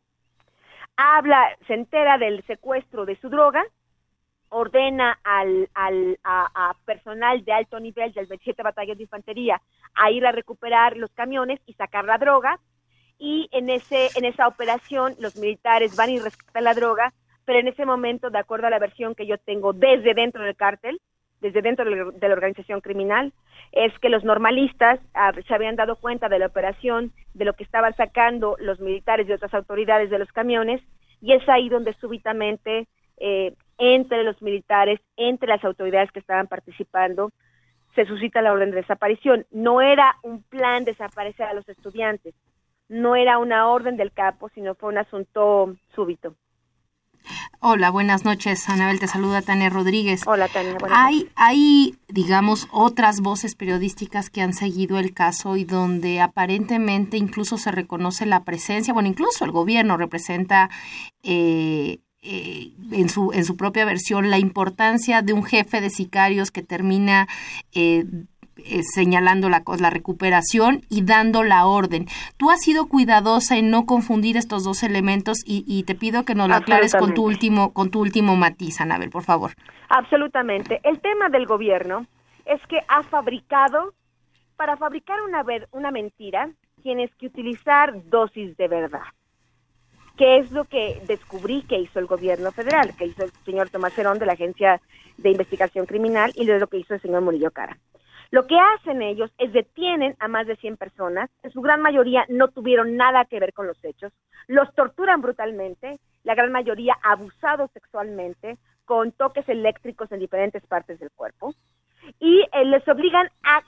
habla, 0.96 1.56
se 1.66 1.74
entera 1.74 2.18
del 2.18 2.44
secuestro 2.46 3.04
de 3.04 3.16
su 3.16 3.28
droga, 3.28 3.62
ordena 4.56 5.18
al, 5.22 5.68
al 5.74 6.18
a, 6.24 6.74
personal 6.84 7.44
de 7.44 7.52
alto 7.52 7.78
nivel 7.80 8.12
del 8.12 8.26
27 8.26 8.62
Batallón 8.62 8.96
de 8.96 9.02
Infantería 9.04 9.60
a 9.94 10.10
ir 10.10 10.26
a 10.26 10.32
recuperar 10.32 10.96
los 10.96 11.10
camiones 11.12 11.60
y 11.66 11.74
sacar 11.74 12.04
la 12.04 12.18
droga, 12.18 12.58
y 13.18 13.48
en 13.52 13.70
ese 13.70 14.08
en 14.16 14.24
esa 14.24 14.46
operación 14.48 15.14
los 15.20 15.36
militares 15.36 15.96
van 15.96 16.10
y 16.10 16.18
rescatan 16.18 16.64
la 16.64 16.74
droga, 16.74 17.12
pero 17.44 17.58
en 17.58 17.68
ese 17.68 17.84
momento, 17.86 18.30
de 18.30 18.38
acuerdo 18.38 18.66
a 18.66 18.70
la 18.70 18.78
versión 18.78 19.14
que 19.14 19.26
yo 19.26 19.38
tengo 19.38 19.72
desde 19.72 20.14
dentro 20.14 20.42
del 20.42 20.56
cártel, 20.56 21.00
desde 21.40 21.62
dentro 21.62 21.84
de 21.84 21.96
la- 21.96 22.10
de 22.10 22.28
la 22.28 22.34
organización 22.34 22.80
criminal, 22.80 23.32
es 23.72 23.92
que 24.00 24.08
los 24.08 24.24
normalistas 24.24 25.00
ah, 25.14 25.32
se 25.46 25.54
habían 25.54 25.76
dado 25.76 25.96
cuenta 25.96 26.28
de 26.28 26.38
la 26.38 26.46
operación, 26.46 27.12
de 27.34 27.44
lo 27.44 27.52
que 27.54 27.64
estaban 27.64 27.94
sacando 27.94 28.56
los 28.58 28.80
militares 28.80 29.28
y 29.28 29.32
otras 29.32 29.52
autoridades 29.54 30.08
de 30.10 30.18
los 30.18 30.32
camiones, 30.32 30.80
y 31.20 31.32
es 31.32 31.46
ahí 31.48 31.68
donde 31.68 31.92
súbitamente 31.94 32.86
eh, 33.18 33.54
entre 33.78 34.22
los 34.24 34.40
militares, 34.42 35.00
entre 35.16 35.48
las 35.48 35.64
autoridades 35.64 36.10
que 36.12 36.20
estaban 36.20 36.46
participando, 36.46 37.30
se 37.94 38.04
suscita 38.06 38.42
la 38.42 38.52
orden 38.52 38.70
de 38.70 38.76
desaparición. 38.76 39.46
No 39.50 39.80
era 39.80 40.16
un 40.22 40.42
plan 40.42 40.84
desaparecer 40.84 41.46
a 41.46 41.54
los 41.54 41.68
estudiantes, 41.68 42.34
no 42.88 43.16
era 43.16 43.38
una 43.38 43.68
orden 43.68 43.96
del 43.96 44.12
capo, 44.12 44.48
sino 44.50 44.74
fue 44.74 44.90
un 44.90 44.98
asunto 44.98 45.74
súbito. 45.94 46.34
Hola, 47.60 47.90
buenas 47.90 48.24
noches. 48.24 48.68
Anabel 48.68 49.00
te 49.00 49.08
saluda 49.08 49.42
Tania 49.42 49.70
Rodríguez. 49.70 50.22
Hola, 50.26 50.46
Tania. 50.48 50.76
buenas 50.78 50.98
Hay, 51.00 51.28
hay, 51.34 51.98
digamos, 52.08 52.68
otras 52.70 53.20
voces 53.20 53.56
periodísticas 53.56 54.30
que 54.30 54.42
han 54.42 54.52
seguido 54.52 54.98
el 54.98 55.12
caso 55.14 55.56
y 55.56 55.64
donde 55.64 56.20
aparentemente 56.20 57.16
incluso 57.16 57.56
se 57.56 57.72
reconoce 57.72 58.26
la 58.26 58.44
presencia, 58.44 58.94
bueno, 58.94 59.08
incluso 59.08 59.44
el 59.44 59.50
gobierno 59.50 59.96
representa 59.96 60.70
eh, 61.22 61.98
eh, 62.26 62.72
en, 62.92 63.08
su, 63.08 63.32
en 63.32 63.44
su 63.44 63.56
propia 63.56 63.84
versión 63.84 64.28
la 64.30 64.38
importancia 64.38 65.22
de 65.22 65.32
un 65.32 65.44
jefe 65.44 65.80
de 65.80 65.90
sicarios 65.90 66.50
que 66.50 66.62
termina 66.62 67.26
eh, 67.74 68.04
eh, 68.58 68.80
señalando 68.94 69.48
la, 69.48 69.62
la 69.78 69.90
recuperación 69.90 70.80
y 70.88 71.02
dando 71.02 71.42
la 71.44 71.66
orden. 71.66 72.06
Tú 72.36 72.50
has 72.50 72.60
sido 72.62 72.86
cuidadosa 72.86 73.56
en 73.56 73.70
no 73.70 73.84
confundir 73.86 74.36
estos 74.36 74.64
dos 74.64 74.82
elementos 74.82 75.38
y, 75.44 75.64
y 75.68 75.84
te 75.84 75.94
pido 75.94 76.24
que 76.24 76.34
nos 76.34 76.48
lo 76.48 76.54
aclares 76.56 76.94
con 76.94 77.14
tu 77.14 77.22
último, 77.24 77.72
con 77.72 77.90
tu 77.90 78.00
último 78.00 78.34
matiz, 78.34 78.80
Anabel, 78.80 79.10
por 79.10 79.22
favor. 79.22 79.52
Absolutamente. 79.88 80.80
El 80.84 81.00
tema 81.00 81.28
del 81.28 81.46
gobierno 81.46 82.06
es 82.44 82.60
que 82.68 82.78
ha 82.88 83.02
fabricado, 83.02 83.94
para 84.56 84.76
fabricar 84.76 85.18
una, 85.28 85.42
ver- 85.42 85.68
una 85.72 85.90
mentira, 85.90 86.50
tienes 86.82 87.10
que 87.16 87.26
utilizar 87.26 87.92
dosis 88.08 88.56
de 88.56 88.68
verdad. 88.68 89.02
¿Qué 90.16 90.38
es 90.38 90.50
lo 90.50 90.64
que 90.64 91.02
descubrí 91.06 91.62
que 91.62 91.78
hizo 91.78 91.98
el 91.98 92.06
gobierno 92.06 92.50
federal, 92.50 92.96
que 92.96 93.06
hizo 93.06 93.24
el 93.24 93.32
señor 93.44 93.68
Tomás 93.68 93.96
Herón 93.98 94.18
de 94.18 94.26
la 94.26 94.32
Agencia 94.32 94.80
de 95.18 95.30
Investigación 95.30 95.84
Criminal 95.84 96.32
y 96.34 96.44
lo 96.44 96.66
que 96.68 96.78
hizo 96.78 96.94
el 96.94 97.02
señor 97.02 97.20
Murillo 97.20 97.50
Cara? 97.50 97.76
Lo 98.30 98.46
que 98.46 98.56
hacen 98.58 99.02
ellos 99.02 99.30
es 99.38 99.52
detienen 99.52 100.16
a 100.18 100.26
más 100.26 100.46
de 100.46 100.56
100 100.56 100.78
personas, 100.78 101.30
en 101.42 101.50
su 101.52 101.60
gran 101.60 101.80
mayoría 101.80 102.24
no 102.28 102.48
tuvieron 102.48 102.96
nada 102.96 103.24
que 103.26 103.38
ver 103.38 103.52
con 103.52 103.66
los 103.66 103.82
hechos, 103.84 104.12
los 104.48 104.74
torturan 104.74 105.20
brutalmente, 105.20 105.98
la 106.24 106.34
gran 106.34 106.50
mayoría 106.50 106.96
abusados 107.02 107.70
sexualmente, 107.72 108.56
con 108.84 109.12
toques 109.12 109.48
eléctricos 109.48 110.10
en 110.12 110.20
diferentes 110.20 110.64
partes 110.66 110.98
del 110.98 111.10
cuerpo, 111.10 111.54
y 112.18 112.40
eh, 112.52 112.64
les 112.64 112.86
obligan 112.88 113.28
a 113.44 113.62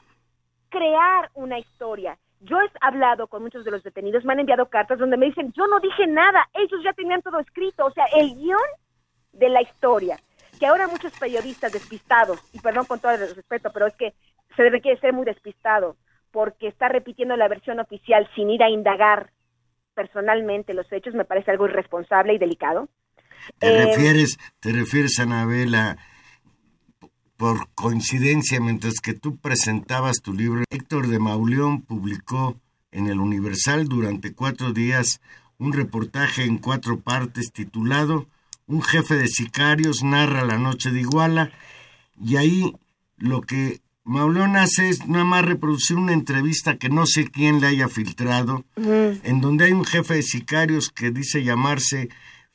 crear 0.71 1.31
una 1.35 1.59
historia. 1.59 2.19
Yo 2.41 2.61
he 2.61 2.71
hablado 2.81 3.27
con 3.27 3.43
muchos 3.43 3.65
de 3.65 3.71
los 3.71 3.83
detenidos, 3.83 4.25
me 4.25 4.33
han 4.33 4.41
enviado 4.41 4.67
cartas 4.69 4.99
donde 4.99 5.17
me 5.17 5.27
dicen, 5.27 5.53
yo 5.57 5.67
no 5.67 5.81
dije 5.81 6.07
nada, 6.07 6.49
ellos 6.55 6.81
ya 6.85 6.93
tenían 6.93 7.23
todo 7.23 7.39
escrito, 7.41 7.87
o 7.87 7.91
sea, 7.93 8.05
el 8.17 8.35
guion 8.35 8.61
de 9.33 9.49
la 9.49 9.63
historia, 9.63 10.19
que 10.59 10.67
ahora 10.67 10.87
muchos 10.87 11.13
periodistas 11.19 11.73
despistados, 11.73 12.39
y 12.53 12.61
perdón 12.61 12.87
con 12.87 13.01
todo 13.01 13.13
el 13.13 13.35
respeto, 13.35 13.71
pero 13.73 13.87
es 13.87 13.97
que 13.97 14.15
se 14.57 14.69
requiere 14.71 15.01
ser 15.01 15.13
muy 15.13 15.25
despistado, 15.25 15.97
porque 16.31 16.69
está 16.69 16.89
repitiendo 16.89 17.37
la 17.37 17.49
versión 17.49 17.81
oficial 17.81 18.29
sin 18.35 18.51
ir 18.51 18.63
a 18.63 18.71
indagar 18.71 19.31
personalmente 19.95 20.75
los 20.75 20.91
hechos, 20.93 21.15
me 21.15 21.25
parece 21.25 21.51
algo 21.51 21.67
irresponsable 21.67 22.35
y 22.35 22.39
delicado. 22.39 22.89
¿Te 23.59 23.69
Eh, 23.69 23.87
refieres, 23.87 24.39
te 24.61 24.73
refieres, 24.73 25.19
Anabel, 25.19 25.75
a 25.75 25.97
por 27.39 27.69
coincidencia, 27.77 28.61
mientras 28.61 28.95
que 29.01 29.15
tú 29.15 29.37
presentabas 29.37 30.21
tu 30.21 30.35
libro, 30.35 30.65
Héctor 30.71 31.07
de 31.07 31.21
Mauleón 31.21 31.83
publicó 31.83 32.61
en 32.91 33.07
el 33.07 33.21
Universal 33.21 33.87
durante 33.87 34.35
cuatro 34.35 34.73
días 34.73 35.21
un 35.57 35.73
reportaje 35.73 36.45
en 36.45 36.59
cuatro 36.59 36.99
partes 37.01 37.53
titulado 37.53 38.27
Un 38.67 38.83
jefe 38.83 39.15
de 39.15 39.29
sicarios 39.29 40.03
narra 40.03 40.45
la 40.45 40.59
noche 40.59 40.91
de 40.91 41.01
Iguala 41.01 41.53
y 42.21 42.37
ahí 42.37 42.75
lo 43.17 43.41
que 43.41 43.81
Mauleón 44.03 44.57
hace 44.57 44.89
es 44.89 45.07
nada 45.07 45.25
más 45.25 45.45
reproducir 45.45 45.97
una 45.97 46.15
entrevista 46.15 46.77
que 46.77 46.89
no 46.89 47.07
sé 47.07 47.29
quién 47.29 47.61
le 47.61 47.69
haya 47.69 47.89
filtrado, 47.89 48.65
en 48.77 49.41
donde 49.41 49.67
hay 49.67 49.73
un 49.73 49.85
jefe 49.85 50.15
de 50.15 50.23
sicarios 50.23 50.89
que 50.89 51.11
dice 51.11 51.45
llamarse 51.45 52.09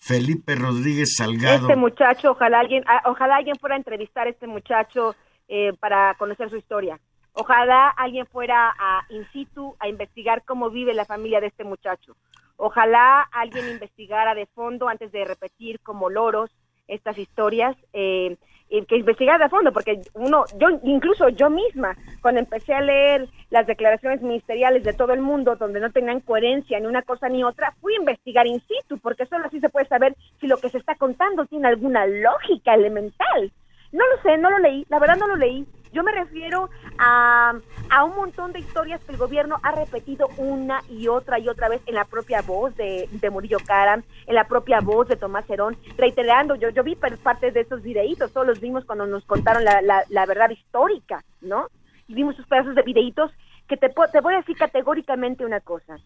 Felipe 0.06 0.56
Rodríguez 0.56 1.16
Salgado. 1.16 1.68
Este 1.68 1.78
muchacho, 1.78 2.32
ojalá 2.32 2.60
alguien, 2.60 2.84
ah, 2.88 3.04
ojalá 3.06 3.38
alguien 3.38 3.56
fuera 3.56 3.76
a 3.76 3.78
entrevistar 3.78 4.28
a 4.28 4.32
este 4.32 4.48
muchacho 4.48 5.16
eh, 5.48 5.72
para 5.80 6.14
conocer 6.16 6.50
su 6.50 6.58
historia. 6.58 7.00
Ojalá 7.32 7.88
alguien 7.88 8.28
fuera 8.28 8.74
a 8.78 9.06
in 9.10 9.26
situ 9.32 9.76
a 9.80 9.88
investigar 9.88 10.44
cómo 10.44 10.70
vive 10.70 10.94
la 10.94 11.06
familia 11.06 11.40
de 11.40 11.48
este 11.48 11.64
muchacho. 11.64 12.18
Ojalá 12.58 13.22
alguien 13.32 13.70
investigara 13.70 14.36
de 14.36 14.46
fondo 14.48 14.90
antes 14.90 15.12
de 15.14 15.24
repetir 15.24 15.80
como 15.80 16.10
loros 16.10 16.52
estas 16.88 17.18
historias, 17.18 17.78
eh, 17.94 18.36
que 18.82 18.98
investigara 18.98 19.44
de 19.44 19.50
fondo, 19.50 19.72
porque 19.72 20.02
uno, 20.16 20.46
yo 20.58 20.68
incluso 20.84 21.30
yo 21.30 21.50
misma, 21.50 21.96
cuando 22.22 22.40
empecé 22.40 22.74
a 22.74 22.82
leer 22.82 23.30
las 23.52 23.68
declaraciones 23.68 24.22
ministeriales 24.22 24.84
de 24.84 24.94
todo 24.94 25.14
el 25.14 25.22
mundo, 25.22 25.56
donde 25.56 25.80
no 25.80 25.92
tenían 25.92 26.22
coherencia 26.22 26.80
ni 26.80 26.88
una 26.88 27.04
cosa 27.04 27.30
ni 27.30 27.44
otra, 27.44 27.74
fui 27.80 27.94
a 27.94 28.00
investigar 28.00 28.48
in 28.48 28.62
situ, 28.62 28.98
porque 28.98 29.28
solo 29.28 29.46
así 29.46 29.60
se 29.60 29.70
puede 29.70 29.88
saber 29.88 30.16
si 30.42 30.48
lo 30.48 30.58
que 30.58 30.70
se 30.70 30.80
está 30.80 30.96
contando 30.96 31.46
tiene 31.46 31.68
alguna 31.68 32.06
lógica 32.08 32.74
elemental. 32.74 33.52
No 33.92 34.04
lo 34.08 34.22
sé, 34.24 34.38
no 34.38 34.50
lo 34.50 34.58
leí, 34.58 34.86
la 34.90 34.98
verdad 34.98 35.18
no 35.18 35.28
lo 35.28 35.36
leí. 35.36 35.66
Yo 35.94 36.04
me 36.04 36.12
refiero 36.12 36.70
a, 36.98 37.54
a 37.90 38.04
un 38.04 38.16
montón 38.16 38.52
de 38.52 38.60
historias 38.60 39.02
que 39.04 39.12
el 39.12 39.18
gobierno 39.18 39.60
ha 39.62 39.72
repetido 39.72 40.28
una 40.38 40.82
y 40.90 41.08
otra 41.08 41.38
y 41.38 41.48
otra 41.48 41.70
vez 41.70 41.82
en 41.86 41.94
la 41.94 42.06
propia 42.06 42.42
voz 42.42 42.76
de, 42.76 43.08
de 43.12 43.30
Murillo 43.30 43.60
Karam, 43.66 44.04
en 44.26 44.36
la 44.36 44.48
propia 44.48 44.80
voz 44.82 45.08
de 45.08 45.16
Tomás 45.16 45.48
Herón, 45.50 45.78
reiterando, 45.96 46.56
yo, 46.56 46.70
yo 46.70 46.84
vi 46.84 46.96
partes 46.96 47.54
de 47.54 47.62
esos 47.62 47.84
videitos, 47.84 48.34
todos 48.34 48.48
los 48.48 48.60
vimos 48.60 48.86
cuando 48.86 49.06
nos 49.06 49.24
contaron 49.26 49.64
la, 49.64 49.82
la, 49.84 50.04
la 50.10 50.26
verdad 50.26 50.50
histórica, 50.50 51.24
¿no? 51.42 51.68
Y 52.08 52.16
vimos 52.16 52.34
esos 52.34 52.48
pedazos 52.48 52.74
de 52.74 52.82
videitos 52.82 53.32
que 53.68 53.78
te, 53.78 53.90
te 53.90 54.22
voy 54.22 54.34
a 54.34 54.38
decir 54.38 54.58
categóricamente 54.58 55.46
una 55.46 55.60
cosa, 55.60 55.98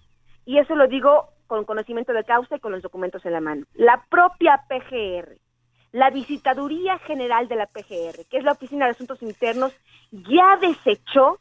y 0.46 0.60
eso 0.60 0.76
lo 0.76 0.88
digo 0.88 1.30
con 1.48 1.64
conocimiento 1.64 2.12
de 2.12 2.26
causa 2.26 2.58
y 2.58 2.60
con 2.60 2.74
los 2.74 2.82
documentos 2.82 3.26
en 3.26 3.32
la 3.34 3.42
mano. 3.42 3.66
La 3.76 4.04
propia 4.10 4.62
PGR, 4.68 5.38
la 5.92 6.10
Visitaduría 6.10 7.00
General 7.00 7.48
de 7.48 7.56
la 7.56 7.66
PGR, 7.68 8.26
que 8.30 8.38
es 8.38 8.44
la 8.44 8.52
Oficina 8.54 8.86
de 8.86 8.92
Asuntos 8.92 9.22
Internos, 9.22 9.74
ya 10.12 10.58
desechó 10.58 11.40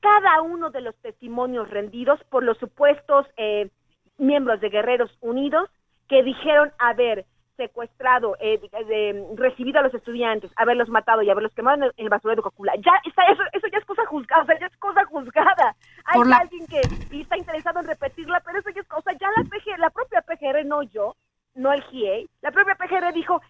cada 0.00 0.40
uno 0.42 0.70
de 0.70 0.80
los 0.80 0.96
testimonios 0.96 1.70
rendidos 1.70 2.22
por 2.24 2.42
los 2.42 2.58
supuestos 2.58 3.26
eh, 3.36 3.70
miembros 4.18 4.60
de 4.60 4.68
Guerreros 4.70 5.16
Unidos 5.20 5.68
que 6.08 6.22
dijeron 6.22 6.72
haber 6.78 7.24
secuestrado, 7.56 8.34
eh, 8.40 8.58
de- 8.58 9.26
recibido 9.36 9.78
a 9.78 9.82
los 9.82 9.94
estudiantes, 9.94 10.50
haberlos 10.56 10.88
matado 10.88 11.22
y 11.22 11.30
haberlos 11.30 11.54
quemado 11.54 11.76
en 11.76 11.82
el, 11.84 11.92
en 11.96 12.04
el 12.04 12.10
basurero 12.10 12.36
de 12.36 12.42
Cocula. 12.42 12.72
Ya 12.76 12.92
está, 13.04 13.24
eso, 13.26 13.42
eso 13.52 13.66
ya 13.70 13.78
es 13.78 13.84
cosa 13.84 14.04
juzgada, 14.06 14.42
o 14.42 14.46
sea, 14.46 14.58
ya 14.58 14.66
es 14.66 14.76
cosa 14.78 15.04
juzgada. 15.04 15.76
Hay 16.06 16.24
la- 16.24 16.38
alguien 16.38 16.66
que 16.66 16.80
está 17.20 17.36
interesado 17.36 17.78
en 17.80 17.86
repetirla, 17.86 18.40
pero 18.40 18.58
eso 18.58 18.70
ya 18.70 18.80
es 18.80 18.88
cosa, 18.88 19.12
ya 19.12 19.28
la 19.36 19.44
PGR, 19.44 19.78
la 19.78 19.90
propia 19.90 20.22
PGR, 20.22 20.64
no 20.64 20.82
yo, 20.82 21.14
no 21.54 21.72
el 21.72 21.82
GIEI, 21.84 22.28
la 22.40 22.50
propia 22.50 22.74
PGR 22.74 23.12
dijo, 23.12 23.40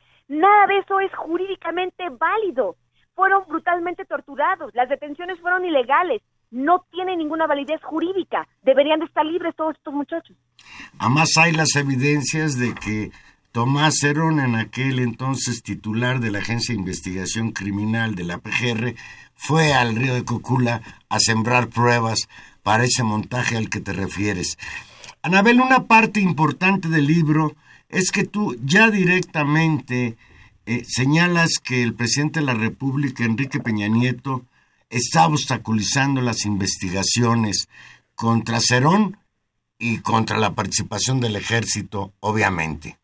eso 0.73 1.01
es 1.01 1.15
jurídicamente 1.15 2.05
válido. 2.11 2.77
Fueron 3.15 3.45
brutalmente 3.47 4.05
torturados, 4.05 4.75
las 4.75 4.89
detenciones 4.89 5.39
fueron 5.41 5.65
ilegales, 5.65 6.23
no 6.51 6.85
tienen 6.91 7.19
ninguna 7.19 7.47
validez 7.47 7.83
jurídica, 7.83 8.49
deberían 8.63 9.01
de 9.01 9.07
estar 9.07 9.25
libres 9.25 9.55
todos 9.55 9.77
estos 9.77 9.93
muchachos. 9.93 10.37
Además 10.99 11.31
hay 11.37 11.53
las 11.53 11.77
evidencias 11.77 12.59
de 12.59 12.75
que 12.75 13.11
Tomás 13.53 14.03
Herón, 14.03 14.41
en 14.41 14.55
aquel 14.55 14.99
entonces 14.99 15.63
titular 15.63 16.21
de 16.21 16.31
la 16.31 16.39
Agencia 16.39 16.75
de 16.75 16.81
Investigación 16.81 17.53
Criminal 17.53 18.15
de 18.15 18.25
la 18.25 18.39
PGR, 18.39 18.95
fue 19.35 19.75
al 19.75 19.95
río 19.95 20.15
de 20.15 20.25
Cocula 20.25 20.81
a 21.11 21.19
sembrar 21.19 21.69
pruebas 21.69 22.29
para 22.63 22.85
ese 22.85 23.03
montaje 23.03 23.57
al 23.57 23.69
que 23.69 23.81
te 23.81 23.93
refieres. 23.93 24.57
Anabel, 25.21 25.61
una 25.61 25.85
parte 25.85 26.21
importante 26.21 26.89
del 26.89 27.07
libro 27.07 27.55
es 27.89 28.11
que 28.11 28.25
tú 28.25 28.57
ya 28.65 28.91
directamente 28.91 30.17
eh, 30.67 30.85
señalas 30.87 31.59
que 31.63 31.83
el 31.83 31.95
presidente 31.95 32.41
de 32.41 32.47
la 32.47 32.55
República, 32.55 33.25
Enrique 33.25 33.61
Peña 33.61 33.89
Nieto, 33.89 34.43
está 34.91 35.27
obstaculizando 35.27 36.21
las 36.21 36.45
investigaciones 36.45 37.69
contra 38.15 38.61
Cerón 38.61 39.17
y 39.79 40.01
contra 40.01 40.39
la 40.39 40.55
participación 40.55 41.21
del 41.21 41.37
ejército, 41.37 42.13
obviamente. 42.21 42.97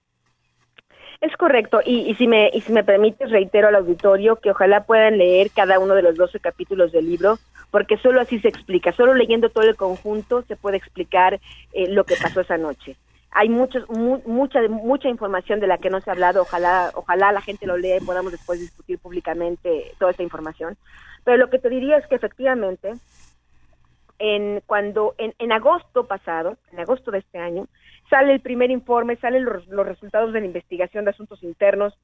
Es 1.20 1.36
correcto, 1.36 1.80
y, 1.84 2.14
si 2.14 2.28
me 2.28 2.48
y 2.52 2.60
si 2.60 2.72
me 2.72 2.84
permites 2.84 3.30
reitero 3.30 3.66
al 3.66 3.74
auditorio 3.74 4.36
que 4.36 4.52
ojalá 4.52 4.84
puedan 4.84 5.18
leer 5.18 5.50
cada 5.50 5.80
uno 5.80 5.96
de 5.96 6.02
los 6.02 6.16
12 6.16 6.38
capítulos 6.38 6.92
del 6.92 7.08
libro, 7.08 7.40
porque 7.72 7.96
solo 7.98 8.20
así 8.20 8.38
se 8.38 8.46
explica, 8.46 8.92
solo 8.92 9.14
leyendo 9.14 9.50
todo 9.50 9.64
el 9.64 9.74
conjunto 9.74 10.42
se 10.42 10.54
puede 10.54 10.76
explicar 10.76 11.40
eh, 11.72 11.88
lo 11.88 12.04
que 12.04 12.14
pasó 12.14 12.40
esa 12.40 12.56
noche. 12.56 12.96
Hay 13.40 13.48
muchos 13.48 13.88
mu- 13.88 14.20
mucha 14.26 14.60
mucha 14.68 15.08
información 15.08 15.60
de 15.60 15.68
la 15.68 15.78
que 15.78 15.90
no 15.90 16.00
se 16.00 16.10
ha 16.10 16.14
hablado, 16.14 16.42
ojalá 16.42 16.90
ojalá 16.94 17.30
la 17.30 17.40
gente 17.40 17.66
lo 17.68 17.76
lea 17.76 17.98
y 17.98 18.00
podamos 18.00 18.32
después 18.32 18.58
discutir 18.58 18.98
públicamente 18.98 19.94
toda 20.00 20.10
esa 20.10 20.24
información. 20.24 20.76
Pero 21.24 21.36
lo 21.36 21.48
que 21.48 21.60
te 21.60 21.68
diría 21.68 21.98
es 21.98 22.06
que 22.08 22.16
efectivamente 22.16 22.96
en 24.18 24.60
cuando 24.66 25.14
en, 25.18 25.34
en 25.38 25.52
agosto 25.52 26.08
pasado, 26.08 26.56
en 26.72 26.80
agosto 26.80 27.12
de 27.12 27.18
este 27.18 27.38
año, 27.38 27.68
sale 28.10 28.32
el 28.32 28.40
primer 28.40 28.72
informe, 28.72 29.14
salen 29.16 29.44
los, 29.44 29.68
los 29.68 29.86
resultados 29.86 30.32
de 30.32 30.40
la 30.40 30.46
investigación 30.46 31.04
de 31.04 31.10
asuntos 31.12 31.40
internos 31.44 31.96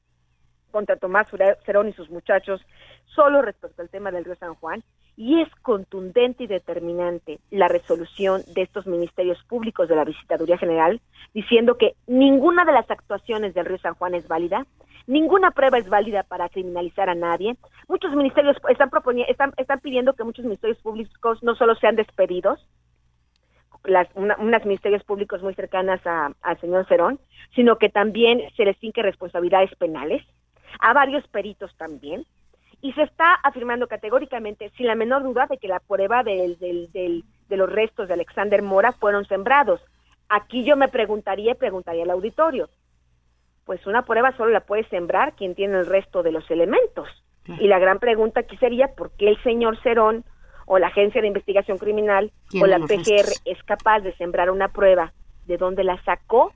contra 0.74 0.96
Tomás 0.96 1.28
Cerón 1.64 1.88
y 1.88 1.92
sus 1.92 2.10
muchachos, 2.10 2.60
solo 3.04 3.42
respecto 3.42 3.80
al 3.80 3.88
tema 3.88 4.10
del 4.10 4.24
río 4.24 4.34
San 4.34 4.56
Juan, 4.56 4.82
y 5.16 5.40
es 5.40 5.48
contundente 5.62 6.42
y 6.42 6.46
determinante 6.48 7.38
la 7.52 7.68
resolución 7.68 8.42
de 8.56 8.62
estos 8.62 8.84
ministerios 8.84 9.38
públicos 9.44 9.88
de 9.88 9.94
la 9.94 10.04
Visitaduría 10.04 10.58
General, 10.58 11.00
diciendo 11.32 11.78
que 11.78 11.94
ninguna 12.08 12.64
de 12.64 12.72
las 12.72 12.90
actuaciones 12.90 13.54
del 13.54 13.66
río 13.66 13.78
San 13.78 13.94
Juan 13.94 14.16
es 14.16 14.26
válida, 14.26 14.66
ninguna 15.06 15.52
prueba 15.52 15.78
es 15.78 15.88
válida 15.88 16.24
para 16.24 16.48
criminalizar 16.48 17.08
a 17.08 17.14
nadie. 17.14 17.54
Muchos 17.86 18.12
ministerios 18.16 18.56
están, 18.68 18.90
proponi- 18.90 19.26
están, 19.28 19.52
están 19.56 19.78
pidiendo 19.78 20.14
que 20.14 20.24
muchos 20.24 20.44
ministerios 20.44 20.80
públicos 20.82 21.40
no 21.44 21.54
solo 21.54 21.76
sean 21.76 21.94
despedidos, 21.94 22.58
las, 23.84 24.08
una- 24.16 24.36
unas 24.38 24.64
ministerios 24.64 25.04
públicos 25.04 25.40
muy 25.40 25.54
cercanas 25.54 26.00
al 26.04 26.60
señor 26.60 26.84
Cerón, 26.88 27.20
sino 27.54 27.76
que 27.76 27.90
también 27.90 28.40
se 28.56 28.64
les 28.64 28.76
finque 28.78 29.02
responsabilidades 29.02 29.72
penales, 29.76 30.24
a 30.80 30.92
varios 30.92 31.26
peritos 31.28 31.74
también, 31.76 32.24
y 32.80 32.92
se 32.92 33.02
está 33.02 33.34
afirmando 33.42 33.86
categóricamente, 33.88 34.70
sin 34.76 34.86
la 34.86 34.94
menor 34.94 35.22
duda, 35.22 35.46
de 35.46 35.56
que 35.58 35.68
la 35.68 35.80
prueba 35.80 36.22
del, 36.22 36.58
del, 36.58 36.90
del- 36.92 37.24
de 37.48 37.56
los 37.56 37.70
restos 37.70 38.08
de 38.08 38.14
Alexander 38.14 38.62
Mora 38.62 38.92
fueron 38.92 39.26
sembrados. 39.26 39.80
Aquí 40.28 40.64
yo 40.64 40.76
me 40.76 40.88
preguntaría, 40.88 41.52
y 41.52 41.54
preguntaría 41.54 42.02
al 42.04 42.10
auditorio, 42.10 42.68
pues 43.64 43.86
una 43.86 44.02
prueba 44.02 44.36
solo 44.36 44.50
la 44.50 44.60
puede 44.60 44.84
sembrar 44.88 45.34
quien 45.34 45.54
tiene 45.54 45.78
el 45.78 45.86
resto 45.86 46.22
de 46.22 46.32
los 46.32 46.50
elementos. 46.50 47.08
Y 47.60 47.68
la 47.68 47.78
gran 47.78 47.98
pregunta 47.98 48.40
aquí 48.40 48.56
sería, 48.56 48.88
¿por 48.94 49.10
qué 49.12 49.28
el 49.28 49.42
señor 49.42 49.78
Cerón 49.82 50.24
o 50.66 50.78
la 50.78 50.86
Agencia 50.88 51.20
de 51.20 51.26
Investigación 51.28 51.76
Criminal 51.78 52.32
o 52.62 52.66
la 52.66 52.78
PGR 52.78 53.16
restos. 53.16 53.42
es 53.44 53.62
capaz 53.64 54.00
de 54.00 54.14
sembrar 54.16 54.50
una 54.50 54.68
prueba 54.68 55.12
de 55.46 55.58
dónde 55.58 55.84
la 55.84 56.02
sacó? 56.04 56.52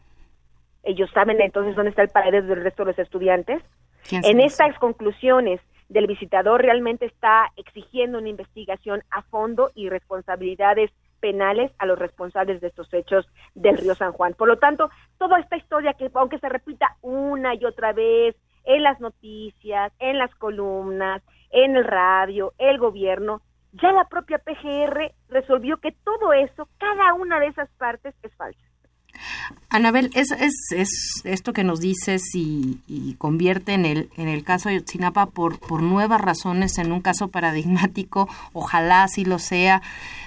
Ellos 0.82 1.10
saben 1.12 1.40
entonces 1.42 1.76
dónde 1.76 1.90
está 1.90 2.02
el 2.02 2.08
paradero 2.08 2.46
del 2.46 2.62
resto 2.64 2.84
de 2.84 2.92
los 2.92 2.98
estudiantes. 2.98 3.62
¿Quién 4.07 4.24
En 4.24 4.40
estas 4.40 4.78
conclusiones 4.78 5.61
del 5.88 6.07
visitador 6.07 6.62
realmente 6.62 7.07
está 7.07 7.51
exigiendo 7.57 8.18
una 8.18 8.28
investigación 8.28 9.03
a 9.11 9.22
fondo 9.22 9.70
y 9.74 9.88
responsabilidades 9.88 10.90
penales 11.20 11.72
a 11.78 11.86
los 11.86 11.99
responsables 11.99 12.61
de 12.61 12.68
estos 12.68 12.92
hechos 12.92 13.26
del 13.55 13.76
río 13.78 13.94
San 13.94 14.12
Juan. 14.12 14.34
Por 14.34 14.49
lo 14.49 14.59
tanto, 14.59 14.90
toda 15.18 15.40
esta 15.40 15.57
historia 15.57 15.94
que 15.94 16.11
aunque 16.14 16.38
se 16.38 16.49
repita 16.49 16.96
una 17.01 17.55
y 17.55 17.64
otra 17.64 17.92
vez 17.92 18.36
en 18.64 18.82
las 18.82 19.01
noticias, 19.01 19.92
en 19.99 20.18
las 20.18 20.34
columnas, 20.34 21.22
en 21.51 21.76
el 21.76 21.84
radio, 21.84 22.53
el 22.59 22.78
gobierno, 22.78 23.40
ya 23.72 23.92
la 23.92 24.05
propia 24.05 24.38
PGR 24.38 25.12
resolvió 25.28 25.78
que 25.78 25.92
todo 25.92 26.32
eso, 26.32 26.68
cada 26.78 27.14
una 27.14 27.40
de 27.40 27.49
esas 27.49 27.68
partes 27.78 28.14
es 28.22 28.34
falsa. 28.36 28.67
Anabel, 29.70 30.10
es, 30.14 30.30
es, 30.30 30.54
es 30.74 30.90
esto 31.24 31.52
que 31.52 31.62
nos 31.62 31.80
dices 31.80 32.22
y, 32.34 32.78
convierte 33.18 33.74
en 33.74 33.84
el, 33.84 34.08
en 34.16 34.28
el 34.28 34.42
caso 34.42 34.68
de 34.68 34.76
Ayotzinapa 34.76 35.26
por, 35.26 35.58
por 35.58 35.82
nuevas 35.82 36.20
razones 36.20 36.78
en 36.78 36.90
un 36.90 37.02
caso 37.02 37.28
paradigmático, 37.28 38.28
ojalá 38.54 39.02
así 39.02 39.26
lo 39.26 39.38
sea, 39.38 39.82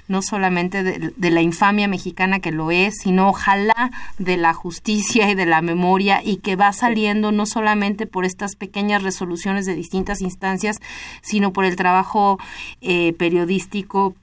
no 0.07 0.21
solamente 0.21 0.83
de, 0.83 1.13
de 1.15 1.31
la 1.31 1.41
infamia 1.41 1.87
mexicana 1.87 2.39
que 2.39 2.51
lo 2.51 2.69
es, 2.69 2.99
sino 3.01 3.29
ojalá 3.29 3.91
de 4.19 4.37
la 4.37 4.53
justicia 4.53 5.29
y 5.31 5.35
de 5.35 5.45
la 5.47 5.61
memoria 5.61 6.21
y 6.23 6.37
que 6.37 6.55
va 6.55 6.71
saliendo 6.71 7.31
no 7.31 7.47
solamente 7.47 8.05
por 8.05 8.25
estas 8.25 8.55
pequeñas 8.55 9.01
resoluciones 9.01 9.65
de 9.65 9.73
distintas 9.73 10.21
instancias, 10.21 10.77
sino 11.21 11.51
por 11.51 11.65
el 11.65 11.75
trabajo 11.75 12.37
eh, 12.81 13.13
periodístico 13.13 14.15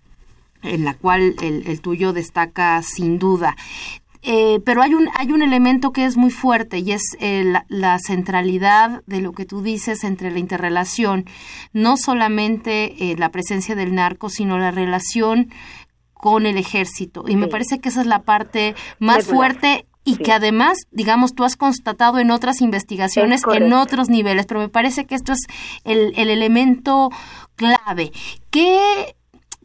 en 0.63 0.85
la 0.85 0.95
cual 0.95 1.35
el, 1.43 1.67
el 1.67 1.81
tuyo 1.81 2.13
destaca 2.13 2.83
sin 2.83 3.19
duda. 3.19 3.57
Eh, 4.23 4.61
pero 4.65 4.83
hay 4.83 4.95
un, 4.95 5.09
hay 5.15 5.33
un 5.33 5.43
elemento 5.43 5.93
que 5.93 6.05
es 6.05 6.17
muy 6.17 6.31
fuerte 6.31 6.79
y 6.79 6.93
es 6.93 7.03
eh, 7.21 7.45
la, 7.45 7.65
la 7.69 7.99
centralidad 7.99 9.03
de 9.07 9.21
lo 9.21 9.33
que 9.33 9.45
tú 9.45 9.63
dices 9.63 10.05
entre 10.05 10.31
la 10.31 10.39
interrelación, 10.39 11.25
no 11.73 11.97
solamente 11.97 13.11
eh, 13.11 13.17
la 13.17 13.31
presencia 13.31 13.75
del 13.75 13.95
narco, 13.95 14.29
sino 14.29 14.59
la 14.59 14.71
relación 14.71 15.51
con 16.15 16.47
el 16.47 16.57
ejército. 16.57 17.25
Y 17.29 17.37
me 17.37 17.47
parece 17.47 17.79
que 17.79 17.91
esa 17.91 18.01
es 18.01 18.07
la 18.07 18.23
parte 18.23 18.75
más 18.99 19.25
fuerte 19.27 19.87
y 20.05 20.15
Sí. 20.15 20.23
que 20.23 20.33
además, 20.33 20.79
digamos, 20.91 21.35
tú 21.35 21.45
has 21.45 21.55
constatado 21.57 22.19
en 22.19 22.31
otras 22.31 22.61
investigaciones, 22.63 23.43
en 23.53 23.73
otros 23.75 24.09
niveles, 24.09 24.47
pero 24.47 24.59
me 24.59 24.69
parece 24.71 25.05
que 25.05 25.15
esto 25.15 25.33
es 25.33 25.47
el, 25.85 26.13
el 26.17 26.31
elemento 26.31 27.11
clave. 27.57 28.11
¿Qué 28.51 29.15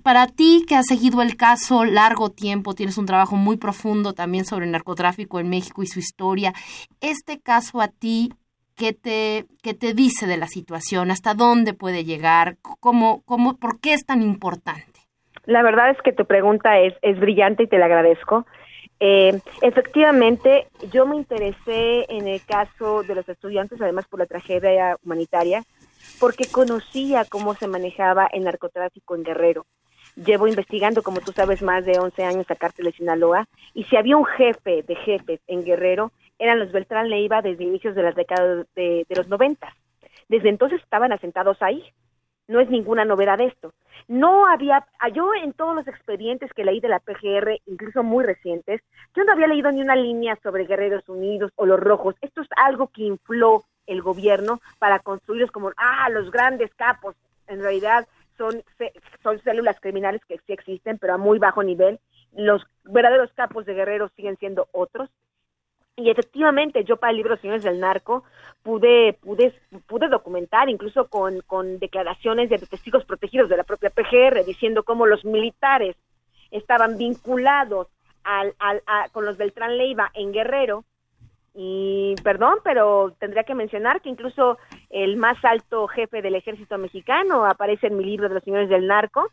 para 0.04 0.28
ti 0.28 0.66
que 0.68 0.76
has 0.76 0.86
seguido 0.86 1.22
el 1.22 1.38
caso 1.38 1.86
largo 1.86 2.30
tiempo, 2.30 2.76
tienes 2.76 2.98
un 2.98 3.06
trabajo 3.06 3.36
muy 3.36 3.58
profundo 3.58 4.14
también 4.14 4.46
sobre 4.46 4.66
el 4.66 4.72
narcotráfico 4.72 5.40
en 5.40 5.50
México 5.50 5.82
y 5.82 5.88
su 5.88 6.00
historia, 6.00 6.54
este 7.02 7.40
caso 7.40 7.82
a 7.82 7.88
ti, 7.88 8.34
¿qué 8.76 8.94
te, 8.94 9.46
qué 9.64 9.74
te 9.74 9.94
dice 9.94 10.28
de 10.28 10.38
la 10.38 10.48
situación? 10.48 11.10
¿Hasta 11.10 11.34
dónde 11.34 11.74
puede 11.74 12.04
llegar? 12.04 12.58
¿Cómo, 12.80 13.24
cómo, 13.26 13.58
¿Por 13.58 13.80
qué 13.80 13.94
es 13.94 14.06
tan 14.06 14.22
importante? 14.22 15.00
La 15.46 15.64
verdad 15.64 15.90
es 15.90 15.98
que 16.02 16.14
tu 16.14 16.26
pregunta 16.26 16.80
es, 16.80 16.94
es 17.02 17.20
brillante 17.20 17.64
y 17.64 17.68
te 17.68 17.78
la 17.78 17.86
agradezco. 17.86 18.46
Eh, 19.00 19.40
efectivamente, 19.62 20.68
yo 20.92 21.06
me 21.06 21.18
interesé 21.18 22.06
en 22.10 22.28
el 22.28 22.42
caso 22.46 23.04
de 23.04 23.16
los 23.16 23.28
estudiantes, 23.28 23.82
además 23.82 24.08
por 24.08 24.20
la 24.20 24.26
tragedia 24.26 24.98
humanitaria, 25.04 25.64
porque 26.20 26.46
conocía 26.50 27.26
cómo 27.26 27.54
se 27.56 27.68
manejaba 27.68 28.28
el 28.28 28.46
narcotráfico 28.46 29.16
en 29.16 29.24
Guerrero. 29.24 29.66
Llevo 30.16 30.48
investigando, 30.48 31.02
como 31.02 31.22
tú 31.22 31.32
sabes, 31.32 31.62
más 31.62 31.86
de 31.86 32.00
11 32.00 32.24
años 32.24 32.46
a 32.50 32.56
Cártel 32.56 32.86
de 32.86 32.92
Sinaloa, 32.92 33.48
y 33.74 33.84
si 33.86 33.96
había 33.96 34.18
un 34.18 34.26
jefe 34.26 34.84
de 34.84 34.96
jefes 34.96 35.40
en 35.48 35.64
Guerrero, 35.64 36.12
eran 36.40 36.60
los 36.60 36.72
Beltrán 36.72 37.10
Leiva 37.10 37.42
desde 37.42 37.64
inicios 37.64 37.96
de 37.96 38.04
las 38.04 38.16
décadas 38.16 38.68
de, 38.76 39.06
de 39.08 39.16
los 39.16 39.28
90. 39.28 39.68
Desde 40.30 40.50
entonces 40.50 40.82
estaban 40.82 41.12
asentados 41.12 41.62
ahí. 41.62 41.84
No 42.48 42.60
es 42.60 42.70
ninguna 42.70 43.06
novedad 43.06 43.40
esto. 43.40 43.74
No 44.08 44.48
había, 44.48 44.86
ah, 45.00 45.10
yo 45.10 45.34
en 45.34 45.54
todos 45.54 45.76
los 45.76 45.88
expedientes 45.88 46.52
que 46.54 46.66
leí 46.66 46.82
de 46.82 46.90
la 46.90 47.00
PGR, 47.00 47.62
incluso 47.68 48.04
muy 48.04 48.26
recientes, 48.26 48.82
yo 49.16 49.24
no 49.24 49.32
había 49.32 49.48
leído 49.48 49.72
ni 49.72 49.82
una 49.82 49.96
línea 49.96 50.38
sobre 50.44 50.66
Guerreros 50.66 51.08
Unidos 51.08 51.52
o 51.56 51.66
los 51.66 51.80
Rojos. 51.80 52.16
Esto 52.22 52.42
es 52.42 52.50
algo 52.58 52.88
que 52.88 53.04
infló 53.04 53.64
el 53.88 54.02
gobierno 54.02 54.60
para 54.80 55.00
construirlos 55.00 55.52
como, 55.52 55.72
ah, 55.78 56.10
los 56.10 56.32
grandes 56.32 56.74
capos. 56.76 57.16
En 57.48 57.62
realidad 57.62 58.08
son, 58.38 58.64
son 59.22 59.40
células 59.44 59.80
criminales 59.80 60.22
que 60.26 60.38
sí 60.46 60.54
existen, 60.54 60.98
pero 60.98 61.14
a 61.14 61.18
muy 61.18 61.40
bajo 61.40 61.64
nivel. 61.64 62.00
Los 62.36 62.66
verdaderos 62.84 63.32
capos 63.34 63.66
de 63.66 63.74
Guerrero 63.74 64.10
siguen 64.16 64.38
siendo 64.38 64.68
otros. 64.72 65.10
Y 65.96 66.10
efectivamente, 66.10 66.84
yo 66.84 66.98
para 66.98 67.12
el 67.12 67.18
libro 67.18 67.38
Señores 67.38 67.64
del 67.64 67.80
Narco 67.80 68.24
pude, 68.64 69.14
pude, 69.22 69.54
pude 69.86 70.08
documentar, 70.08 70.68
incluso 70.68 71.08
con, 71.08 71.42
con 71.42 71.78
declaraciones 71.78 72.50
de 72.50 72.58
testigos 72.58 73.06
protegidos 73.06 73.48
de 73.50 73.58
la 73.58 73.64
propia 73.64 73.92
PGR, 73.92 74.44
diciendo 74.44 74.84
cómo 74.84 75.06
los 75.06 75.24
militares 75.24 75.96
estaban 76.50 76.98
vinculados 76.98 77.88
al, 78.24 78.56
al, 78.58 78.82
a- 78.88 79.10
con 79.10 79.26
los 79.26 79.38
Beltrán 79.38 79.78
Leiva 79.78 80.10
en 80.16 80.32
Guerrero. 80.32 80.84
Y 81.54 82.16
perdón, 82.24 82.56
pero 82.64 83.14
tendría 83.20 83.44
que 83.44 83.54
mencionar 83.54 84.02
que 84.02 84.10
incluso 84.10 84.58
el 84.94 85.18
más 85.18 85.44
alto 85.44 85.88
jefe 85.88 86.22
del 86.22 86.36
ejército 86.36 86.78
mexicano 86.78 87.46
aparece 87.46 87.88
en 87.88 87.98
mi 87.98 88.06
libro 88.06 88.30
de 88.30 88.36
los 88.36 88.44
señores 88.44 88.70
del 88.70 88.86
narco, 88.86 89.28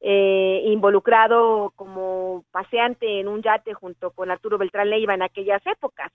eh, 0.00 0.62
involucrado 0.64 1.70
como 1.76 2.44
paseante 2.50 3.20
en 3.20 3.28
un 3.28 3.42
yate 3.42 3.74
junto 3.74 4.12
con 4.12 4.30
Arturo 4.30 4.56
Beltrán 4.56 4.88
Leiva 4.88 5.12
en 5.12 5.20
aquellas 5.20 5.64
épocas, 5.66 6.10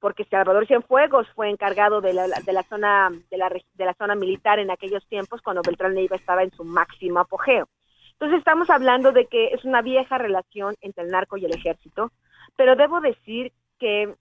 porque 0.00 0.24
Salvador 0.24 0.66
Cienfuegos 0.66 1.28
fue 1.34 1.50
encargado 1.50 2.00
de 2.00 2.14
la, 2.14 2.26
de 2.28 2.52
la 2.54 2.62
zona 2.62 3.10
de 3.30 3.36
la, 3.36 3.50
de 3.50 3.84
la 3.84 3.92
zona 3.92 4.14
militar 4.14 4.58
en 4.58 4.70
aquellos 4.70 5.06
tiempos 5.06 5.42
cuando 5.42 5.60
Beltrán 5.60 5.94
Leiva 5.94 6.16
estaba 6.16 6.42
en 6.42 6.50
su 6.52 6.64
máximo 6.64 7.20
apogeo. 7.20 7.68
Entonces 8.12 8.38
estamos 8.38 8.70
hablando 8.70 9.12
de 9.12 9.26
que 9.26 9.48
es 9.48 9.66
una 9.66 9.82
vieja 9.82 10.16
relación 10.16 10.76
entre 10.80 11.04
el 11.04 11.10
narco 11.10 11.36
y 11.36 11.44
el 11.44 11.54
ejército, 11.54 12.10
pero 12.56 12.74
debo 12.74 13.02
decir 13.02 13.52
que 13.78 14.14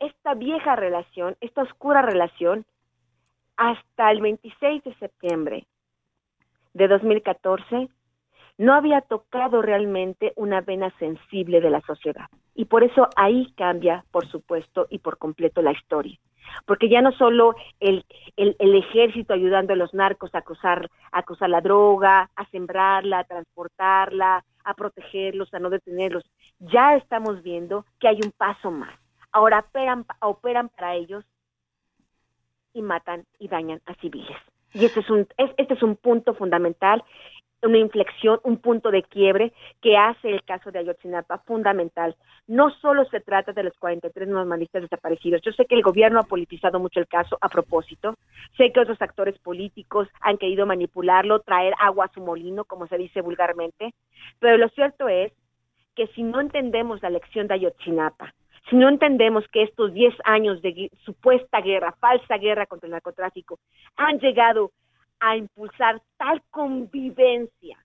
esta 0.00 0.34
vieja 0.34 0.76
relación, 0.76 1.36
esta 1.40 1.62
oscura 1.62 2.02
relación, 2.02 2.66
hasta 3.56 4.10
el 4.10 4.20
26 4.20 4.84
de 4.84 4.94
septiembre 4.94 5.66
de 6.74 6.88
2014, 6.88 7.88
no 8.58 8.74
había 8.74 9.00
tocado 9.00 9.62
realmente 9.62 10.32
una 10.36 10.60
vena 10.60 10.90
sensible 10.98 11.60
de 11.60 11.70
la 11.70 11.80
sociedad. 11.82 12.26
Y 12.54 12.66
por 12.66 12.84
eso 12.84 13.08
ahí 13.16 13.52
cambia, 13.56 14.04
por 14.10 14.26
supuesto, 14.28 14.86
y 14.90 14.98
por 14.98 15.18
completo 15.18 15.62
la 15.62 15.72
historia. 15.72 16.18
Porque 16.66 16.88
ya 16.88 17.00
no 17.00 17.12
solo 17.12 17.54
el, 17.80 18.04
el, 18.36 18.56
el 18.58 18.74
ejército 18.74 19.32
ayudando 19.32 19.72
a 19.72 19.76
los 19.76 19.94
narcos 19.94 20.34
a 20.34 20.42
cruzar, 20.42 20.88
a 21.10 21.22
cruzar 21.22 21.48
la 21.48 21.60
droga, 21.60 22.30
a 22.36 22.46
sembrarla, 22.50 23.20
a 23.20 23.24
transportarla, 23.24 24.44
a 24.64 24.74
protegerlos, 24.74 25.52
a 25.54 25.58
no 25.58 25.70
detenerlos. 25.70 26.24
Ya 26.58 26.96
estamos 26.96 27.42
viendo 27.42 27.86
que 28.00 28.08
hay 28.08 28.18
un 28.22 28.32
paso 28.32 28.70
más. 28.70 28.94
Ahora 29.30 29.60
operan, 29.60 30.04
operan 30.20 30.68
para 30.68 30.94
ellos 30.94 31.24
y 32.72 32.82
matan 32.82 33.24
y 33.38 33.48
dañan 33.48 33.80
a 33.86 33.94
civiles. 33.94 34.36
Y 34.74 34.84
este 34.84 35.00
es 35.00 35.10
un, 35.10 35.26
es, 35.36 35.50
este 35.58 35.74
es 35.74 35.82
un 35.82 35.96
punto 35.96 36.34
fundamental, 36.34 37.04
una 37.62 37.78
inflexión, 37.78 38.40
un 38.42 38.58
punto 38.58 38.90
de 38.90 39.02
quiebre 39.02 39.52
que 39.80 39.96
hace 39.96 40.30
el 40.30 40.42
caso 40.42 40.70
de 40.70 40.80
Ayotzinapa 40.80 41.38
fundamental. 41.38 42.16
No 42.46 42.70
solo 42.70 43.04
se 43.06 43.20
trata 43.20 43.52
de 43.52 43.62
los 43.62 43.76
43 43.78 44.28
normalistas 44.28 44.82
desaparecidos. 44.82 45.42
Yo 45.42 45.52
sé 45.52 45.66
que 45.66 45.76
el 45.76 45.82
gobierno 45.82 46.18
ha 46.18 46.24
politizado 46.24 46.80
mucho 46.80 46.98
el 46.98 47.06
caso 47.06 47.38
a 47.40 47.48
propósito. 47.48 48.16
Sé 48.56 48.72
que 48.72 48.80
otros 48.80 49.00
actores 49.00 49.38
políticos 49.38 50.08
han 50.20 50.38
querido 50.38 50.66
manipularlo, 50.66 51.40
traer 51.40 51.74
agua 51.78 52.06
a 52.06 52.12
su 52.12 52.20
molino, 52.20 52.64
como 52.64 52.86
se 52.88 52.98
dice 52.98 53.20
vulgarmente. 53.20 53.94
Pero 54.40 54.56
lo 54.56 54.68
cierto 54.70 55.08
es 55.08 55.32
que 55.94 56.08
si 56.08 56.22
no 56.22 56.40
entendemos 56.40 57.02
la 57.02 57.10
lección 57.10 57.46
de 57.46 57.54
Ayotzinapa, 57.54 58.34
si 58.70 58.76
no 58.76 58.88
entendemos 58.88 59.46
que 59.48 59.62
estos 59.62 59.92
10 59.92 60.14
años 60.24 60.62
de 60.62 60.90
supuesta 61.04 61.60
guerra, 61.60 61.92
falsa 62.00 62.36
guerra 62.38 62.66
contra 62.66 62.86
el 62.86 62.92
narcotráfico, 62.92 63.58
han 63.96 64.18
llegado 64.18 64.70
a 65.20 65.36
impulsar 65.36 66.00
tal 66.16 66.42
convivencia 66.50 67.78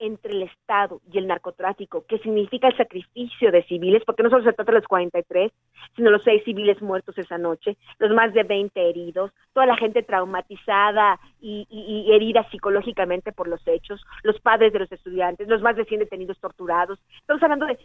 entre 0.00 0.32
el 0.32 0.42
Estado 0.42 1.00
y 1.10 1.18
el 1.18 1.26
narcotráfico, 1.28 2.04
que 2.06 2.18
significa 2.18 2.66
el 2.68 2.76
sacrificio 2.76 3.52
de 3.52 3.62
civiles, 3.62 4.02
porque 4.04 4.22
no 4.24 4.28
solo 4.28 4.42
se 4.44 4.52
trata 4.52 4.72
de 4.72 4.78
los 4.78 4.88
43, 4.88 5.52
sino 5.94 6.10
los 6.10 6.22
seis 6.24 6.42
civiles 6.44 6.82
muertos 6.82 7.16
esa 7.16 7.38
noche, 7.38 7.76
los 7.98 8.10
más 8.10 8.34
de 8.34 8.42
20 8.42 8.88
heridos, 8.90 9.30
toda 9.52 9.66
la 9.66 9.76
gente 9.76 10.02
traumatizada 10.02 11.18
y, 11.40 11.66
y- 11.70 12.08
y 12.10 12.12
herida 12.12 12.46
psicológicamente 12.50 13.32
por 13.32 13.46
los 13.48 13.66
hechos, 13.66 14.04
los 14.24 14.38
padres 14.40 14.72
de 14.72 14.80
los 14.80 14.92
estudiantes, 14.92 15.48
los 15.48 15.62
más 15.62 15.76
de 15.76 15.84
100 15.84 16.00
detenidos 16.00 16.40
torturados. 16.40 16.98
Estamos 17.20 17.42
hablando 17.42 17.66
de 17.66 17.78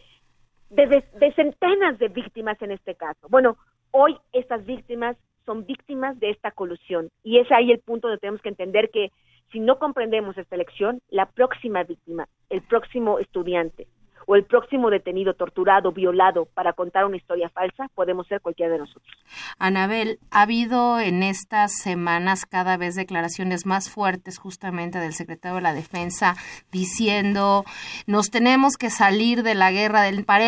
de, 0.70 0.86
de- 0.86 1.32
centenas 1.34 1.98
de 1.98 2.08
víctimas 2.08 2.60
en 2.62 2.70
este 2.70 2.94
caso. 2.94 3.28
Bueno, 3.28 3.56
hoy 3.90 4.16
estas 4.32 4.64
víctimas 4.64 5.16
son 5.44 5.66
víctimas 5.66 6.18
de 6.20 6.30
esta 6.30 6.50
colusión 6.52 7.10
y 7.22 7.38
es 7.38 7.50
ahí 7.50 7.72
el 7.72 7.80
punto 7.80 8.08
donde 8.08 8.20
tenemos 8.20 8.40
que 8.42 8.48
entender 8.50 8.90
que 8.90 9.10
si 9.52 9.58
no 9.58 9.78
comprendemos 9.78 10.38
esta 10.38 10.54
elección, 10.54 11.00
la 11.08 11.26
próxima 11.26 11.82
víctima, 11.82 12.28
el 12.50 12.62
próximo 12.62 13.18
estudiante 13.18 13.88
o 14.26 14.36
el 14.36 14.44
próximo 14.44 14.90
detenido, 14.90 15.34
torturado, 15.34 15.92
violado 15.92 16.46
para 16.54 16.72
contar 16.72 17.04
una 17.04 17.16
historia 17.16 17.48
falsa, 17.50 17.88
podemos 17.94 18.26
ser 18.26 18.40
cualquiera 18.40 18.72
de 18.72 18.78
nosotros. 18.78 19.12
Anabel, 19.58 20.18
ha 20.30 20.42
habido 20.42 21.00
en 21.00 21.22
estas 21.22 21.72
semanas 21.82 22.46
cada 22.46 22.76
vez 22.76 22.94
declaraciones 22.94 23.66
más 23.66 23.90
fuertes 23.90 24.38
justamente 24.38 24.98
del 24.98 25.14
secretario 25.14 25.56
de 25.56 25.62
la 25.62 25.74
Defensa 25.74 26.36
diciendo 26.70 27.64
nos 28.06 28.30
tenemos 28.30 28.76
que 28.76 28.90
salir 28.90 29.42
de 29.42 29.54
la 29.54 29.70
guerra. 29.70 30.04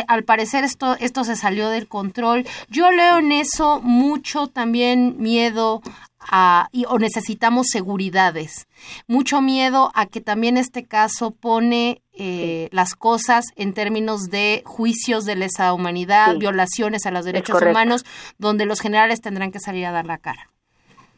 Al 0.09 0.25
parecer 0.25 0.65
esto, 0.65 0.97
esto 1.01 1.25
se 1.25 1.37
salió 1.37 1.69
del 1.69 1.89
control. 1.89 2.45
Yo 2.69 2.91
leo 2.91 3.19
en 3.19 3.33
eso 3.33 3.81
mucho 3.83 4.47
también 4.49 5.17
miedo 5.19 5.83
a, 6.31 6.69
y- 6.73 6.85
o 6.89 6.99
necesitamos 6.99 7.69
seguridades. 7.69 8.67
Mucho 9.07 9.41
miedo 9.41 9.91
a 9.95 10.07
que 10.07 10.21
también 10.21 10.57
este 10.57 10.85
caso 10.85 11.31
pone 11.33 12.03
eh, 12.15 12.69
las 12.73 12.95
cosas 12.95 13.47
en 13.57 13.73
términos 13.73 14.25
de 14.31 14.63
juicios 14.67 15.25
de 15.25 15.37
lesa 15.37 15.73
humanidad, 15.73 16.33
Sí. 16.33 16.39
violaciones 16.39 17.07
a 17.07 17.11
los 17.11 17.25
derechos 17.25 17.61
humanos, 17.63 18.05
donde 18.39 18.67
los 18.67 18.81
generales 18.81 19.21
tendrán 19.21 19.51
que 19.53 19.61
salir 19.61 19.87
a 19.87 19.93
dar 19.93 20.05
la 20.07 20.19
cara. 20.19 20.49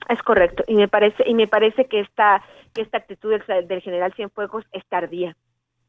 Es 0.08 0.22
correcto 0.22 0.62
y 0.68 0.74
me 0.74 0.86
parece 0.88 1.24
y 1.26 1.34
me 1.34 1.48
parece 1.48 1.86
que 1.86 2.00
esta 2.00 2.42
que 2.74 2.82
esta 2.82 2.98
actitud 2.98 3.30
del, 3.30 3.68
del 3.68 3.80
general 3.80 4.12
Cienfuegos 4.14 4.64
es 4.72 4.84
tardía. 4.88 5.36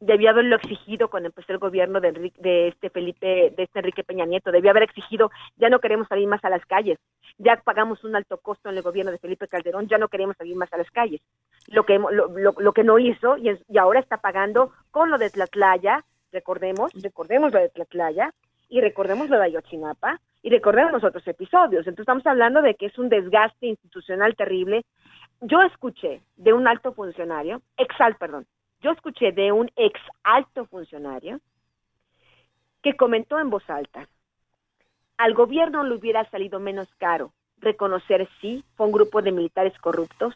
Debió 0.05 0.29
haberlo 0.29 0.55
exigido 0.55 1.09
cuando 1.09 1.27
empezó 1.27 1.51
el 1.51 1.57
gobierno 1.57 1.99
de, 1.99 2.09
Enrique, 2.09 2.39
de 2.41 2.67
este 2.67 2.89
Felipe 2.89 3.53
de 3.55 3.63
este 3.63 3.79
Enrique 3.79 4.03
Peña 4.03 4.25
Nieto. 4.25 4.51
Debió 4.51 4.69
haber 4.71 4.83
exigido 4.83 5.31
ya 5.57 5.69
no 5.69 5.79
queremos 5.79 6.07
salir 6.07 6.27
más 6.27 6.43
a 6.45 6.49
las 6.49 6.65
calles. 6.65 6.99
Ya 7.37 7.55
pagamos 7.63 8.03
un 8.03 8.15
alto 8.15 8.37
costo 8.37 8.69
en 8.69 8.77
el 8.77 8.83
gobierno 8.83 9.11
de 9.11 9.17
Felipe 9.17 9.47
Calderón. 9.47 9.87
Ya 9.87 9.97
no 9.97 10.07
queremos 10.07 10.37
salir 10.37 10.55
más 10.55 10.71
a 10.73 10.77
las 10.77 10.89
calles. 10.91 11.21
Lo 11.67 11.85
que 11.85 11.97
lo, 11.97 12.27
lo, 12.27 12.53
lo 12.57 12.73
que 12.73 12.83
no 12.83 12.99
hizo 12.99 13.37
y, 13.37 13.49
es- 13.49 13.63
y 13.67 13.77
ahora 13.77 13.99
está 13.99 14.17
pagando 14.17 14.71
con 14.91 15.09
lo 15.09 15.17
de 15.17 15.29
Tlatlaya. 15.31 16.03
Recordemos 16.31 16.91
recordemos 17.01 17.51
lo 17.53 17.59
de 17.59 17.69
Tlatlaya 17.69 18.31
y 18.69 18.81
recordemos 18.81 19.29
lo 19.29 19.37
de 19.37 19.45
Ayotzinapa 19.45 20.19
y 20.43 20.49
recordemos 20.49 21.03
otros 21.03 21.27
episodios. 21.27 21.87
Entonces 21.87 22.01
estamos 22.01 22.25
hablando 22.27 22.61
de 22.61 22.75
que 22.75 22.85
es 22.87 22.97
un 22.99 23.09
desgaste 23.09 23.65
institucional 23.67 24.35
terrible. 24.35 24.83
Yo 25.41 25.61
escuché 25.63 26.21
de 26.37 26.53
un 26.53 26.67
alto 26.67 26.93
funcionario, 26.93 27.61
exal, 27.77 28.15
perdón, 28.17 28.45
yo 28.85 28.91
escuché 28.91 29.31
de 29.31 29.51
un 29.51 29.71
ex 29.75 29.99
alto 30.23 30.67
funcionario 30.67 31.41
que 32.83 32.95
comentó 32.95 33.39
en 33.39 33.49
voz 33.49 33.67
alta, 33.67 34.07
al 35.17 35.33
gobierno 35.33 35.83
le 35.83 35.95
hubiera 35.95 36.29
salido 36.29 36.59
menos 36.59 36.87
caro 36.99 37.33
reconocer 37.61 38.29
sí, 38.41 38.63
fue 38.75 38.85
un 38.85 38.91
grupo 38.91 39.23
de 39.23 39.31
militares 39.31 39.73
corruptos, 39.79 40.35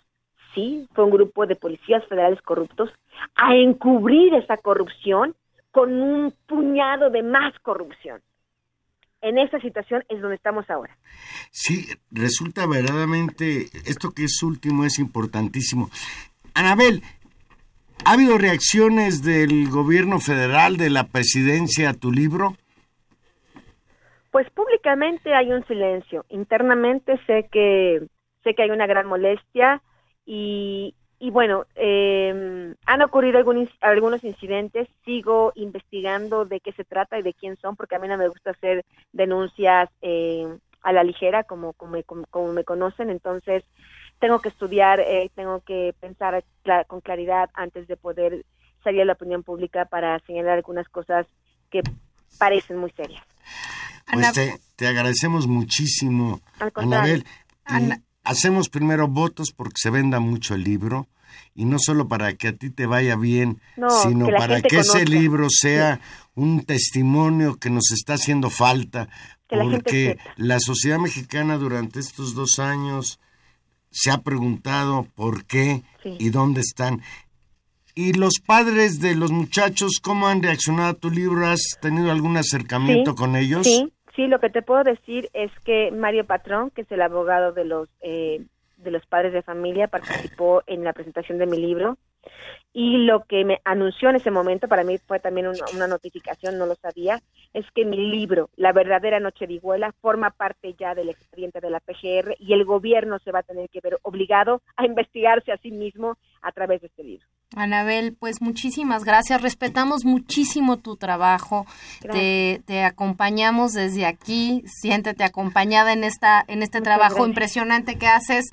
sí, 0.56 0.88
fue 0.96 1.04
un 1.04 1.12
grupo 1.12 1.46
de 1.46 1.56
policías 1.56 2.04
federales 2.08 2.42
corruptos, 2.42 2.90
a 3.36 3.56
encubrir 3.56 4.34
esa 4.34 4.58
corrupción 4.58 5.36
con 5.70 6.02
un 6.02 6.34
puñado 6.48 7.12
de 7.12 7.22
más 7.22 7.54
corrupción. 7.60 8.20
En 9.22 9.38
esa 9.38 9.60
situación 9.60 10.04
es 10.10 10.22
donde 10.22 10.38
estamos 10.38 10.68
ahora. 10.72 10.98
Sí, 11.52 11.86
resulta 12.10 12.66
verdaderamente, 12.66 13.68
esto 13.86 14.10
que 14.10 14.24
es 14.24 14.42
último 14.42 14.86
es 14.86 14.98
importantísimo. 14.98 15.92
Anabel, 16.56 17.04
¿ha 18.06 18.14
habido 18.14 18.38
reacciones 18.38 19.24
del 19.24 19.70
gobierno 19.70 20.20
federal, 20.20 20.78
de 20.78 20.90
la 20.90 21.06
presidencia 21.06 21.90
a 21.90 21.94
tu 21.94 22.12
libro? 22.12 22.56
Pues 24.32 24.50
públicamente 24.52 25.34
hay 25.34 25.52
un 25.52 25.66
silencio. 25.66 26.26
Internamente 26.30 27.20
sé 27.26 27.48
que 27.52 28.02
sé 28.44 28.54
que 28.54 28.64
hay 28.64 28.70
una 28.70 28.88
gran 28.88 29.08
molestia 29.08 29.82
y, 30.26 30.94
y 31.20 31.32
bueno, 31.32 31.66
eh, 31.76 32.74
han 32.86 33.02
ocurrido 33.02 33.38
algún 33.40 33.70
algunos 33.82 34.24
incidentes. 34.24 34.88
Sigo 35.04 35.52
investigando 35.56 36.46
de 36.46 36.60
qué 36.60 36.72
se 36.74 36.86
trata 36.86 37.20
y 37.20 37.24
de 37.24 37.34
quién 37.34 37.58
son, 37.58 37.76
porque 37.76 37.96
a 37.96 38.00
mí 38.00 38.08
no 38.08 38.18
me 38.18 38.28
gusta 38.28 38.52
hacer 38.52 38.86
denuncias 39.12 39.90
eh, 40.02 40.48
a 40.82 40.94
la 40.94 41.04
ligera, 41.04 41.44
como, 41.44 41.74
como, 41.74 42.02
como, 42.04 42.26
como 42.30 42.54
me 42.54 42.64
conocen. 42.64 43.10
Entonces, 43.10 43.64
tengo 44.20 44.40
que 44.40 44.50
estudiar, 44.50 45.00
eh, 45.00 45.32
tengo 45.36 45.62
que 45.62 45.94
pensar 46.00 46.44
con 46.88 47.02
claridad 47.02 47.50
antes 47.54 47.88
de 47.88 47.98
poder 47.98 48.46
salir 48.84 49.02
a 49.02 49.06
la 49.06 49.14
opinión 49.14 49.44
pública 49.44 49.86
para 49.86 50.20
señalar 50.26 50.54
algunas 50.58 50.88
cosas 50.90 51.26
que 51.70 51.82
parecen 52.38 52.78
muy 52.78 52.92
serias. 52.92 53.24
Pues 54.12 54.32
te, 54.34 54.60
te 54.76 54.88
agradecemos 54.88 55.48
muchísimo. 55.48 56.42
Anabel. 56.76 57.26
Y 57.70 57.74
Ana- 57.74 58.02
hacemos 58.24 58.70
primero 58.70 59.08
votos 59.08 59.52
porque 59.56 59.76
se 59.78 59.90
venda 59.90 60.20
mucho 60.20 60.56
el 60.56 60.64
libro 60.64 61.08
y 61.54 61.66
no 61.66 61.78
solo 61.80 62.08
para 62.08 62.34
que 62.34 62.48
a 62.50 62.54
ti 62.56 62.70
te 62.70 62.86
vaya 62.86 63.16
bien, 63.16 63.62
No, 63.78 63.90
sino 63.90 64.26
que 64.28 64.34
para 64.34 64.62
que 64.62 64.78
ese 64.80 65.06
libro 65.06 65.48
sea 65.50 66.00
un 66.36 66.64
testimonio 66.66 67.56
que 67.58 67.70
nos 67.70 67.92
está 67.92 68.14
haciendo 68.14 68.50
falta, 68.50 69.10
Que 69.48 69.58
porque 69.58 70.18
la 70.38 70.60
sociedad 70.60 70.98
mexicana 71.00 71.58
durante 71.58 72.00
estos 72.00 72.34
dos 72.34 72.58
años 72.60 73.20
se 73.92 74.12
ha 74.12 74.20
preguntado 74.20 75.08
por 75.16 75.46
qué 75.46 75.82
Sí. 76.04 76.16
y 76.20 76.30
dónde 76.30 76.62
están. 76.62 77.02
¿Y 77.96 78.14
los 78.14 78.36
padres 78.46 79.02
de 79.02 79.16
los 79.16 79.32
muchachos 79.32 80.00
cómo 80.02 80.28
han 80.28 80.42
reaccionado 80.42 80.90
a 80.92 80.94
tu 80.94 81.10
libro? 81.10 81.46
¿Has 81.48 81.78
tenido 81.82 82.12
algún 82.12 82.38
acercamiento 82.38 83.12
Sí, 83.12 83.18
con 83.18 83.36
ellos? 83.36 83.66
Sí, 83.68 83.92
sí, 84.16 84.28
lo 84.28 84.40
que 84.40 84.50
te 84.50 84.62
puedo 84.62 84.84
decir 84.84 85.30
es 85.34 85.52
que 85.66 85.92
Mario 85.92 86.26
Patrón, 86.26 86.70
que 86.72 86.82
es 86.84 86.92
el 86.92 87.02
abogado 87.02 87.52
de 87.52 87.66
los 87.66 87.90
eh, 88.02 88.46
de 88.78 88.92
los 88.92 89.06
padres 89.06 89.34
de 89.34 89.42
familia, 89.42 89.90
participó 89.90 90.64
en 90.68 90.86
la 90.86 90.94
presentación 90.94 91.38
de 91.40 91.46
mi 91.48 91.58
libro 91.58 91.98
y 92.74 92.98
lo 92.98 93.24
que 93.26 93.44
me 93.46 93.62
anunció 93.66 94.10
en 94.10 94.18
ese 94.18 94.32
momento, 94.32 94.68
para 94.68 94.84
mí 94.84 94.98
fue 95.00 95.20
también 95.20 95.48
una, 95.74 95.88
notificación, 95.88 96.58
no 96.58 96.66
lo 96.66 96.76
sabía, 96.76 97.22
es 97.54 97.66
que 97.72 97.84
mi 97.84 97.98
libro, 97.98 98.50
La 98.56 98.74
verdadera 98.74 99.20
noche 99.20 99.48
de 99.48 99.54
Iguala, 99.54 99.94
forma 100.02 100.30
parte 100.30 100.76
ya 100.78 100.94
del 100.94 101.10
expediente 101.10 101.62
de 101.62 101.72
la 101.72 101.80
PGR 101.80 102.36
y 102.40 102.54
el 102.54 102.66
gobierno 102.66 103.20
se 103.20 103.32
va 103.32 103.40
a 103.40 103.44
tener 103.44 103.70
que 103.70 103.82
ver 103.82 103.98
obligado 104.04 104.62
a 104.76 104.86
investigarse 104.86 105.52
a 105.52 105.58
sí 105.58 105.72
mismo 105.72 106.18
a 106.42 106.52
través 106.52 106.82
de 106.82 106.88
este 106.88 107.04
libro. 107.04 107.26
Anabel, 107.56 108.14
pues 108.14 108.42
muchísimas 108.42 109.04
gracias. 109.04 109.42
Respetamos 109.42 110.06
muchísimo 110.06 110.78
tu 110.78 110.98
trabajo. 110.98 111.66
Te, 112.02 112.62
te 112.66 112.84
acompañamos 112.84 113.74
desde 113.74 114.06
aquí. 114.06 114.64
Siéntete 114.68 115.24
acompañada 115.24 115.94
en 115.94 116.04
esta 116.04 116.44
en 116.48 116.62
este 116.62 116.78
Muchas 116.80 116.84
trabajo 116.84 117.16
gracias. 117.16 117.28
impresionante 117.30 117.98
que 117.98 118.08
haces. 118.08 118.46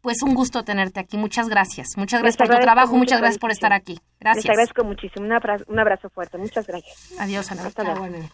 Pues 0.00 0.22
un 0.22 0.34
gusto 0.34 0.64
tenerte 0.64 0.98
aquí. 0.98 1.16
Muchas 1.18 1.48
gracias. 1.48 1.88
Muchas 1.96 2.22
Les 2.22 2.34
gracias 2.36 2.48
por 2.48 2.56
tu 2.56 2.62
trabajo. 2.62 2.96
Muchas 2.96 3.20
gracias 3.20 3.38
por 3.38 3.50
estar 3.52 3.72
aquí. 3.72 4.00
Gracias. 4.18 4.44
Les 4.46 4.50
agradezco 4.50 4.82
muchísimo. 4.84 5.26
Un 5.26 5.32
abrazo, 5.32 5.64
un 5.68 5.78
abrazo 5.78 6.08
fuerte. 6.10 6.38
Muchas 6.38 6.66
gracias. 6.66 7.12
Adiós, 7.18 7.50
Anabel. 7.52 7.68
Hasta 7.68 7.84
luego. 7.84 8.28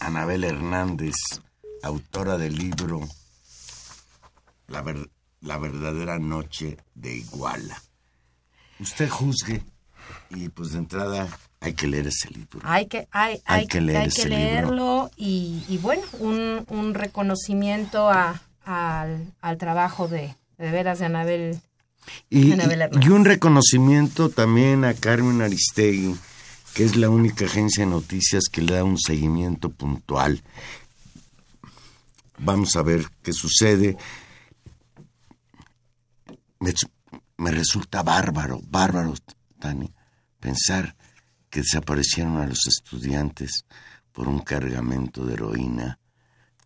Anabel 0.00 0.44
Hernández, 0.44 1.14
autora 1.82 2.36
del 2.36 2.58
libro 2.58 3.00
La, 4.66 4.82
ver- 4.82 5.08
La 5.40 5.56
verdadera 5.58 6.18
noche 6.18 6.76
de 6.94 7.14
Iguala. 7.14 7.80
Usted 8.80 9.08
juzgue 9.08 9.62
y 10.30 10.48
pues 10.48 10.72
de 10.72 10.78
entrada 10.78 11.28
hay 11.60 11.72
que 11.74 11.86
leer 11.86 12.06
ese 12.08 12.28
libro. 12.30 12.60
Hay 12.62 12.86
que, 12.86 13.08
hay, 13.10 13.40
Hay 13.44 13.60
hay, 13.62 13.66
que 13.66 13.80
leer 13.80 13.98
hay 14.02 14.08
ese 14.08 14.22
que 14.22 14.28
libro. 14.28 14.42
leerlo 14.44 15.10
y, 15.16 15.64
y 15.68 15.78
bueno, 15.78 16.02
un, 16.18 16.64
un 16.68 16.94
reconocimiento 16.94 18.10
a, 18.10 18.42
al, 18.64 19.32
al 19.40 19.58
trabajo 19.58 20.08
de, 20.08 20.36
de 20.58 20.70
veras 20.70 20.98
de 20.98 21.06
Anabel. 21.06 21.60
Y, 22.30 22.52
Anabel 22.52 22.88
y 23.00 23.08
un 23.08 23.24
reconocimiento 23.24 24.28
también 24.28 24.84
a 24.84 24.94
Carmen 24.94 25.42
Aristegui, 25.42 26.14
que 26.74 26.84
es 26.84 26.96
la 26.96 27.08
única 27.08 27.46
agencia 27.46 27.84
de 27.84 27.90
noticias 27.90 28.44
que 28.52 28.60
le 28.62 28.74
da 28.74 28.84
un 28.84 28.98
seguimiento 28.98 29.70
puntual. 29.70 30.42
Vamos 32.38 32.76
a 32.76 32.82
ver 32.82 33.06
qué 33.22 33.32
sucede. 33.32 33.96
Me, 37.38 37.50
su- 37.50 37.50
me 37.50 37.50
resulta 37.50 38.02
bárbaro, 38.02 38.60
bárbaro, 38.68 39.14
Tani, 39.58 39.92
pensar 40.40 40.96
que 41.50 41.60
desaparecieron 41.60 42.36
a 42.38 42.46
los 42.46 42.66
estudiantes 42.66 43.64
por 44.12 44.28
un 44.28 44.40
cargamento 44.40 45.24
de 45.24 45.34
heroína 45.34 45.98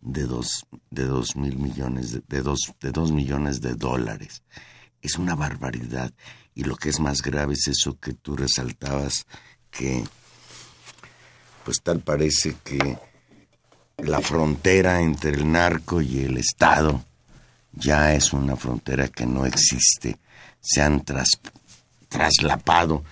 de 0.01 0.23
dos, 0.23 0.65
de 0.89 1.05
dos 1.05 1.35
mil 1.35 1.57
millones 1.57 2.11
de, 2.11 2.23
de 2.27 2.41
dos, 2.41 2.73
de 2.79 2.91
dos 2.91 3.11
millones 3.11 3.61
de 3.61 3.75
dólares. 3.75 4.43
Es 5.01 5.17
una 5.17 5.35
barbaridad. 5.35 6.11
Y 6.53 6.63
lo 6.63 6.75
que 6.75 6.89
es 6.89 6.99
más 6.99 7.21
grave 7.21 7.53
es 7.53 7.67
eso 7.67 7.99
que 7.99 8.13
tú 8.13 8.35
resaltabas, 8.35 9.25
que 9.69 10.03
pues 11.63 11.81
tal 11.81 11.99
parece 12.01 12.55
que 12.63 12.97
la 13.97 14.19
frontera 14.21 15.01
entre 15.01 15.31
el 15.31 15.49
narco 15.51 16.01
y 16.01 16.19
el 16.21 16.37
Estado 16.37 17.03
ya 17.71 18.13
es 18.15 18.33
una 18.33 18.55
frontera 18.55 19.07
que 19.07 19.25
no 19.25 19.45
existe. 19.45 20.17
Se 20.61 20.81
han 20.81 21.01
tras- 21.03 21.39
traslapado. 22.07 23.03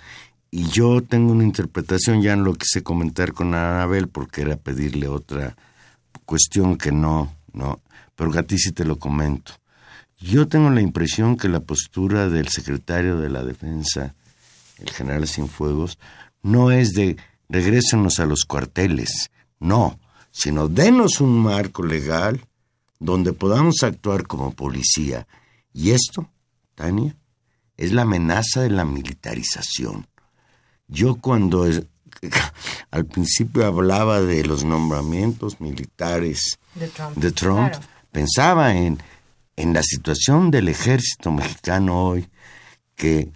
Y 0.51 0.67
yo 0.69 1.01
tengo 1.03 1.31
una 1.31 1.43
interpretación, 1.43 2.21
ya 2.21 2.35
no 2.35 2.43
lo 2.43 2.53
quise 2.55 2.81
comentar 2.83 3.33
con 3.33 3.53
Anabel 3.53 4.07
porque 4.07 4.41
era 4.41 4.55
pedirle 4.57 5.07
otra 5.07 5.55
cuestión 6.25 6.77
que 6.77 6.91
no, 6.91 7.35
no, 7.53 7.81
pero 8.15 8.37
a 8.37 8.43
ti 8.43 8.57
sí 8.57 8.71
te 8.71 8.85
lo 8.85 8.97
comento. 8.97 9.53
Yo 10.19 10.47
tengo 10.47 10.69
la 10.69 10.81
impresión 10.81 11.37
que 11.37 11.47
la 11.49 11.59
postura 11.61 12.29
del 12.29 12.47
secretario 12.49 13.17
de 13.17 13.29
la 13.29 13.43
Defensa, 13.43 14.15
el 14.79 14.89
general 14.89 15.27
Cienfuegos, 15.27 15.97
no 16.41 16.71
es 16.71 16.93
de 16.93 17.17
regrésenos 17.47 18.19
a 18.19 18.25
los 18.25 18.43
cuarteles, 18.45 19.31
no, 19.59 19.99
sino 20.31 20.67
denos 20.67 21.21
un 21.21 21.39
marco 21.41 21.83
legal 21.83 22.43
donde 22.99 23.33
podamos 23.33 23.83
actuar 23.83 24.25
como 24.27 24.51
policía. 24.53 25.27
Y 25.73 25.91
esto, 25.91 26.27
Tania, 26.75 27.15
es 27.79 27.91
la 27.93 28.01
amenaza 28.03 28.61
de 28.61 28.69
la 28.69 28.83
militarización. 28.85 30.07
Yo 30.87 31.15
cuando 31.15 31.65
es- 31.65 31.83
al 32.91 33.05
principio 33.05 33.65
hablaba 33.65 34.21
de 34.21 34.43
los 34.43 34.63
nombramientos 34.65 35.61
militares 35.61 36.59
De 36.75 36.87
Trump. 36.89 37.15
de 37.17 37.31
Trump, 37.31 37.69
Claro. 37.71 37.85
pensaba 38.11 38.75
en, 38.75 39.01
en 39.55 39.73
la 39.73 39.81
situación 39.83 40.51
del 40.51 40.67
ejército 40.67 41.31
mexicano 41.31 42.03
hoy, 42.05 42.27
que 42.95 43.31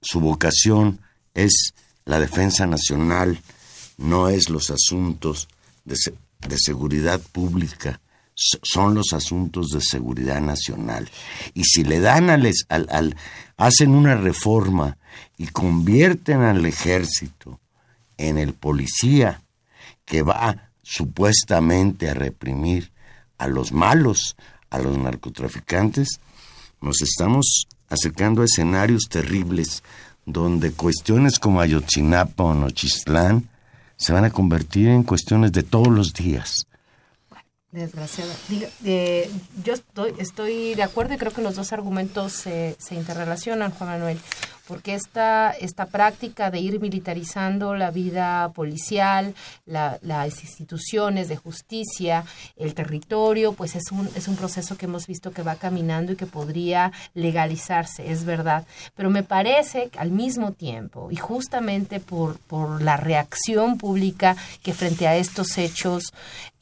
su 0.00 0.20
vocación 0.20 1.00
es 1.34 1.74
la 2.04 2.20
defensa 2.20 2.66
nacional, 2.66 3.40
no 3.96 4.28
es 4.28 4.50
los 4.50 4.70
asuntos 4.70 5.48
de, 5.84 5.96
de 6.46 6.56
seguridad 6.58 7.20
pública, 7.32 8.00
so- 8.34 8.58
son 8.62 8.94
los 8.94 9.12
asuntos 9.12 9.70
de 9.70 9.80
seguridad 9.80 10.40
nacional. 10.40 11.10
Y 11.54 11.64
si 11.64 11.82
le 11.82 11.98
dan 12.00 12.30
al- 12.30 12.52
al- 12.68 13.16
hacen 13.56 13.90
una 13.90 14.16
reforma 14.16 14.96
y 15.36 15.46
convierten 15.48 16.42
al 16.42 16.64
ejército 16.66 17.60
en 18.16 18.38
el 18.38 18.54
policía 18.54 19.42
que 20.04 20.22
va 20.22 20.70
supuestamente 20.82 22.10
a 22.10 22.14
reprimir 22.14 22.92
a 23.38 23.48
los 23.48 23.72
malos, 23.72 24.36
a 24.70 24.78
los 24.78 24.96
narcotraficantes, 24.96 26.20
nos 26.80 27.00
estamos 27.02 27.66
acercando 27.88 28.42
a 28.42 28.44
escenarios 28.44 29.04
terribles 29.08 29.82
donde 30.26 30.72
cuestiones 30.72 31.38
como 31.38 31.60
Ayotzinapa 31.60 32.44
o 32.44 32.54
Nochistlán 32.54 33.48
se 33.96 34.12
van 34.12 34.24
a 34.24 34.30
convertir 34.30 34.88
en 34.88 35.02
cuestiones 35.02 35.52
de 35.52 35.62
todos 35.62 35.88
los 35.88 36.12
días. 36.12 36.66
Desgraciada. 37.74 38.32
Diga, 38.48 38.68
eh, 38.84 39.28
yo 39.64 39.74
estoy, 39.74 40.14
estoy 40.18 40.76
de 40.76 40.84
acuerdo 40.84 41.14
y 41.14 41.18
creo 41.18 41.32
que 41.32 41.42
los 41.42 41.56
dos 41.56 41.72
argumentos 41.72 42.32
se, 42.32 42.76
se 42.78 42.94
interrelacionan, 42.94 43.72
Juan 43.72 43.90
Manuel, 43.90 44.20
porque 44.68 44.94
esta, 44.94 45.50
esta 45.50 45.86
práctica 45.86 46.52
de 46.52 46.60
ir 46.60 46.78
militarizando 46.80 47.74
la 47.74 47.90
vida 47.90 48.50
policial, 48.54 49.34
la- 49.66 49.98
las 50.02 50.40
instituciones 50.44 51.26
de 51.28 51.36
justicia, 51.36 52.24
el 52.56 52.74
territorio, 52.74 53.54
pues 53.54 53.74
es 53.74 53.90
un, 53.90 54.08
es 54.14 54.28
un 54.28 54.36
proceso 54.36 54.76
que 54.76 54.86
hemos 54.86 55.08
visto 55.08 55.32
que 55.32 55.42
va 55.42 55.56
caminando 55.56 56.12
y 56.12 56.16
que 56.16 56.26
podría 56.26 56.92
legalizarse, 57.12 58.08
es 58.12 58.24
verdad. 58.24 58.64
Pero 58.94 59.10
me 59.10 59.24
parece 59.24 59.88
que 59.88 59.98
al 59.98 60.12
mismo 60.12 60.52
tiempo, 60.52 61.08
y 61.10 61.16
justamente 61.16 61.98
por, 61.98 62.38
por 62.38 62.80
la 62.80 62.96
reacción 62.96 63.78
pública 63.78 64.36
que 64.62 64.72
frente 64.74 65.08
a 65.08 65.16
estos 65.16 65.58
hechos 65.58 66.04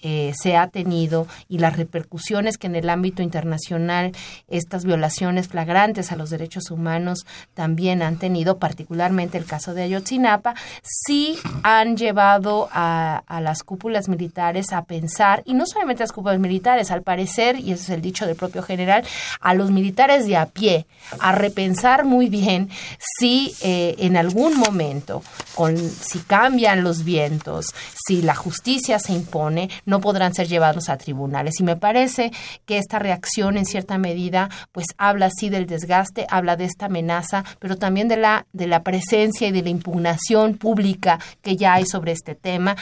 eh, 0.02 0.32
se 0.34 0.56
ha 0.56 0.68
tenido 0.68 1.26
y 1.48 1.58
las 1.58 1.76
repercusiones 1.76 2.58
que 2.58 2.66
en 2.66 2.76
el 2.76 2.90
ámbito 2.90 3.22
internacional 3.22 4.12
estas 4.48 4.84
violaciones 4.84 5.48
flagrantes 5.48 6.12
a 6.12 6.16
los 6.16 6.30
derechos 6.30 6.70
humanos 6.70 7.24
también 7.54 8.02
han 8.02 8.16
tenido, 8.16 8.58
particularmente 8.58 9.38
el 9.38 9.44
caso 9.44 9.74
de 9.74 9.82
Ayotzinapa, 9.82 10.54
sí 10.82 11.38
han 11.62 11.96
llevado 11.96 12.68
a, 12.72 13.22
las 13.40 13.62
cúpulas 13.62 14.08
militares 14.08 14.72
a 14.72 14.84
pensar, 14.84 15.42
y 15.46 15.54
no 15.54 15.66
solamente 15.66 16.02
a 16.02 16.04
las 16.04 16.12
cúpulas 16.12 16.38
militares, 16.38 16.90
al 16.90 17.02
parecer, 17.02 17.56
y 17.58 17.72
ese 17.72 17.82
es 17.84 17.90
el 17.90 18.02
dicho 18.02 18.26
del 18.26 18.36
propio 18.36 18.62
general, 18.62 19.04
a 19.40 19.54
los 19.54 19.70
militares 19.70 20.26
de 20.26 20.36
a 20.36 20.46
pie, 20.46 20.86
a 21.18 21.32
repensar 21.32 22.04
muy 22.04 22.28
bien 22.28 22.70
si 23.18 23.54
eh, 23.62 23.96
en 23.98 24.16
algún 24.16 24.56
momento, 24.56 25.22
con, 25.54 25.76
si 25.76 26.18
cambian 26.20 26.84
los 26.84 27.04
vientos, 27.04 27.66
si 28.06 28.22
la 28.22 28.34
justicia 28.34 28.98
se 28.98 29.12
impone, 29.12 29.70
no 29.92 30.00
podrán 30.00 30.32
ser 30.32 30.48
llevados 30.48 30.88
a 30.88 30.96
tribunales. 30.96 31.60
Y 31.60 31.64
me 31.64 31.76
parece 31.76 32.32
que 32.64 32.78
esta 32.78 32.98
reacción, 32.98 33.58
en 33.58 33.66
cierta 33.66 33.98
medida, 33.98 34.48
pues 34.72 34.86
habla 34.96 35.28
sí 35.28 35.50
del 35.50 35.66
desgaste, 35.66 36.26
habla 36.30 36.56
de 36.56 36.64
esta 36.64 36.86
amenaza, 36.86 37.44
pero 37.58 37.76
también 37.76 38.08
de 38.08 38.16
la, 38.16 38.46
de 38.54 38.66
la 38.66 38.82
presencia 38.82 39.48
y 39.48 39.52
de 39.52 39.60
la 39.60 39.68
impugnación 39.68 40.54
pública 40.54 41.20
que 41.42 41.56
ya 41.56 41.74
hay 41.74 41.84
sobre 41.84 42.12
este 42.12 42.34
tema. 42.34 42.74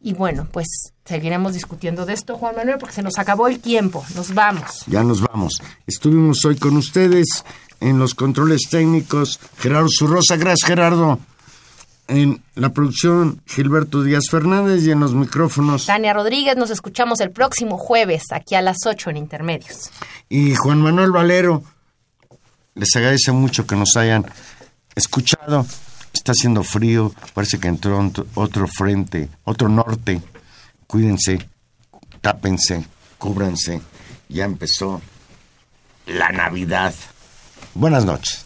Y 0.00 0.14
bueno, 0.14 0.48
pues 0.50 0.94
seguiremos 1.04 1.52
discutiendo 1.52 2.06
de 2.06 2.14
esto, 2.14 2.38
Juan 2.38 2.56
Manuel, 2.56 2.78
porque 2.78 2.94
se 2.94 3.02
nos 3.02 3.18
acabó 3.18 3.46
el 3.46 3.60
tiempo. 3.60 4.02
Nos 4.14 4.32
vamos. 4.32 4.84
Ya 4.86 5.04
nos 5.04 5.20
vamos. 5.20 5.60
Estuvimos 5.86 6.42
hoy 6.46 6.56
con 6.56 6.78
ustedes 6.78 7.44
en 7.78 7.98
los 7.98 8.14
controles 8.14 8.62
técnicos. 8.70 9.38
Gerardo 9.58 9.88
Zurrosa, 9.90 10.36
gracias 10.36 10.66
Gerardo. 10.66 11.18
En 12.08 12.42
la 12.56 12.70
producción, 12.70 13.40
Gilberto 13.46 14.02
Díaz 14.02 14.24
Fernández 14.30 14.82
y 14.84 14.90
en 14.90 15.00
los 15.00 15.14
micrófonos. 15.14 15.86
Tania 15.86 16.12
Rodríguez, 16.12 16.56
nos 16.56 16.70
escuchamos 16.70 17.20
el 17.20 17.30
próximo 17.30 17.78
jueves, 17.78 18.24
aquí 18.32 18.54
a 18.54 18.60
las 18.62 18.78
8 18.86 19.10
en 19.10 19.16
Intermedios. 19.18 19.90
Y 20.28 20.54
Juan 20.56 20.82
Manuel 20.82 21.12
Valero, 21.12 21.62
les 22.74 22.94
agradece 22.96 23.32
mucho 23.32 23.66
que 23.66 23.76
nos 23.76 23.96
hayan 23.96 24.26
escuchado. 24.94 25.64
Está 26.12 26.32
haciendo 26.32 26.62
frío, 26.62 27.14
parece 27.34 27.58
que 27.58 27.68
entró 27.68 28.10
otro- 28.34 28.66
frente, 28.68 29.28
otro 29.44 29.68
norte. 29.68 30.20
Cuídense, 30.86 31.48
tápense, 32.20 32.84
cúbranse. 33.16 33.80
Ya 34.28 34.44
empezó 34.44 35.00
la 36.06 36.30
Navidad. 36.30 36.92
Buenas 37.74 38.04
noches. 38.04 38.44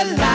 alive. 0.00 0.29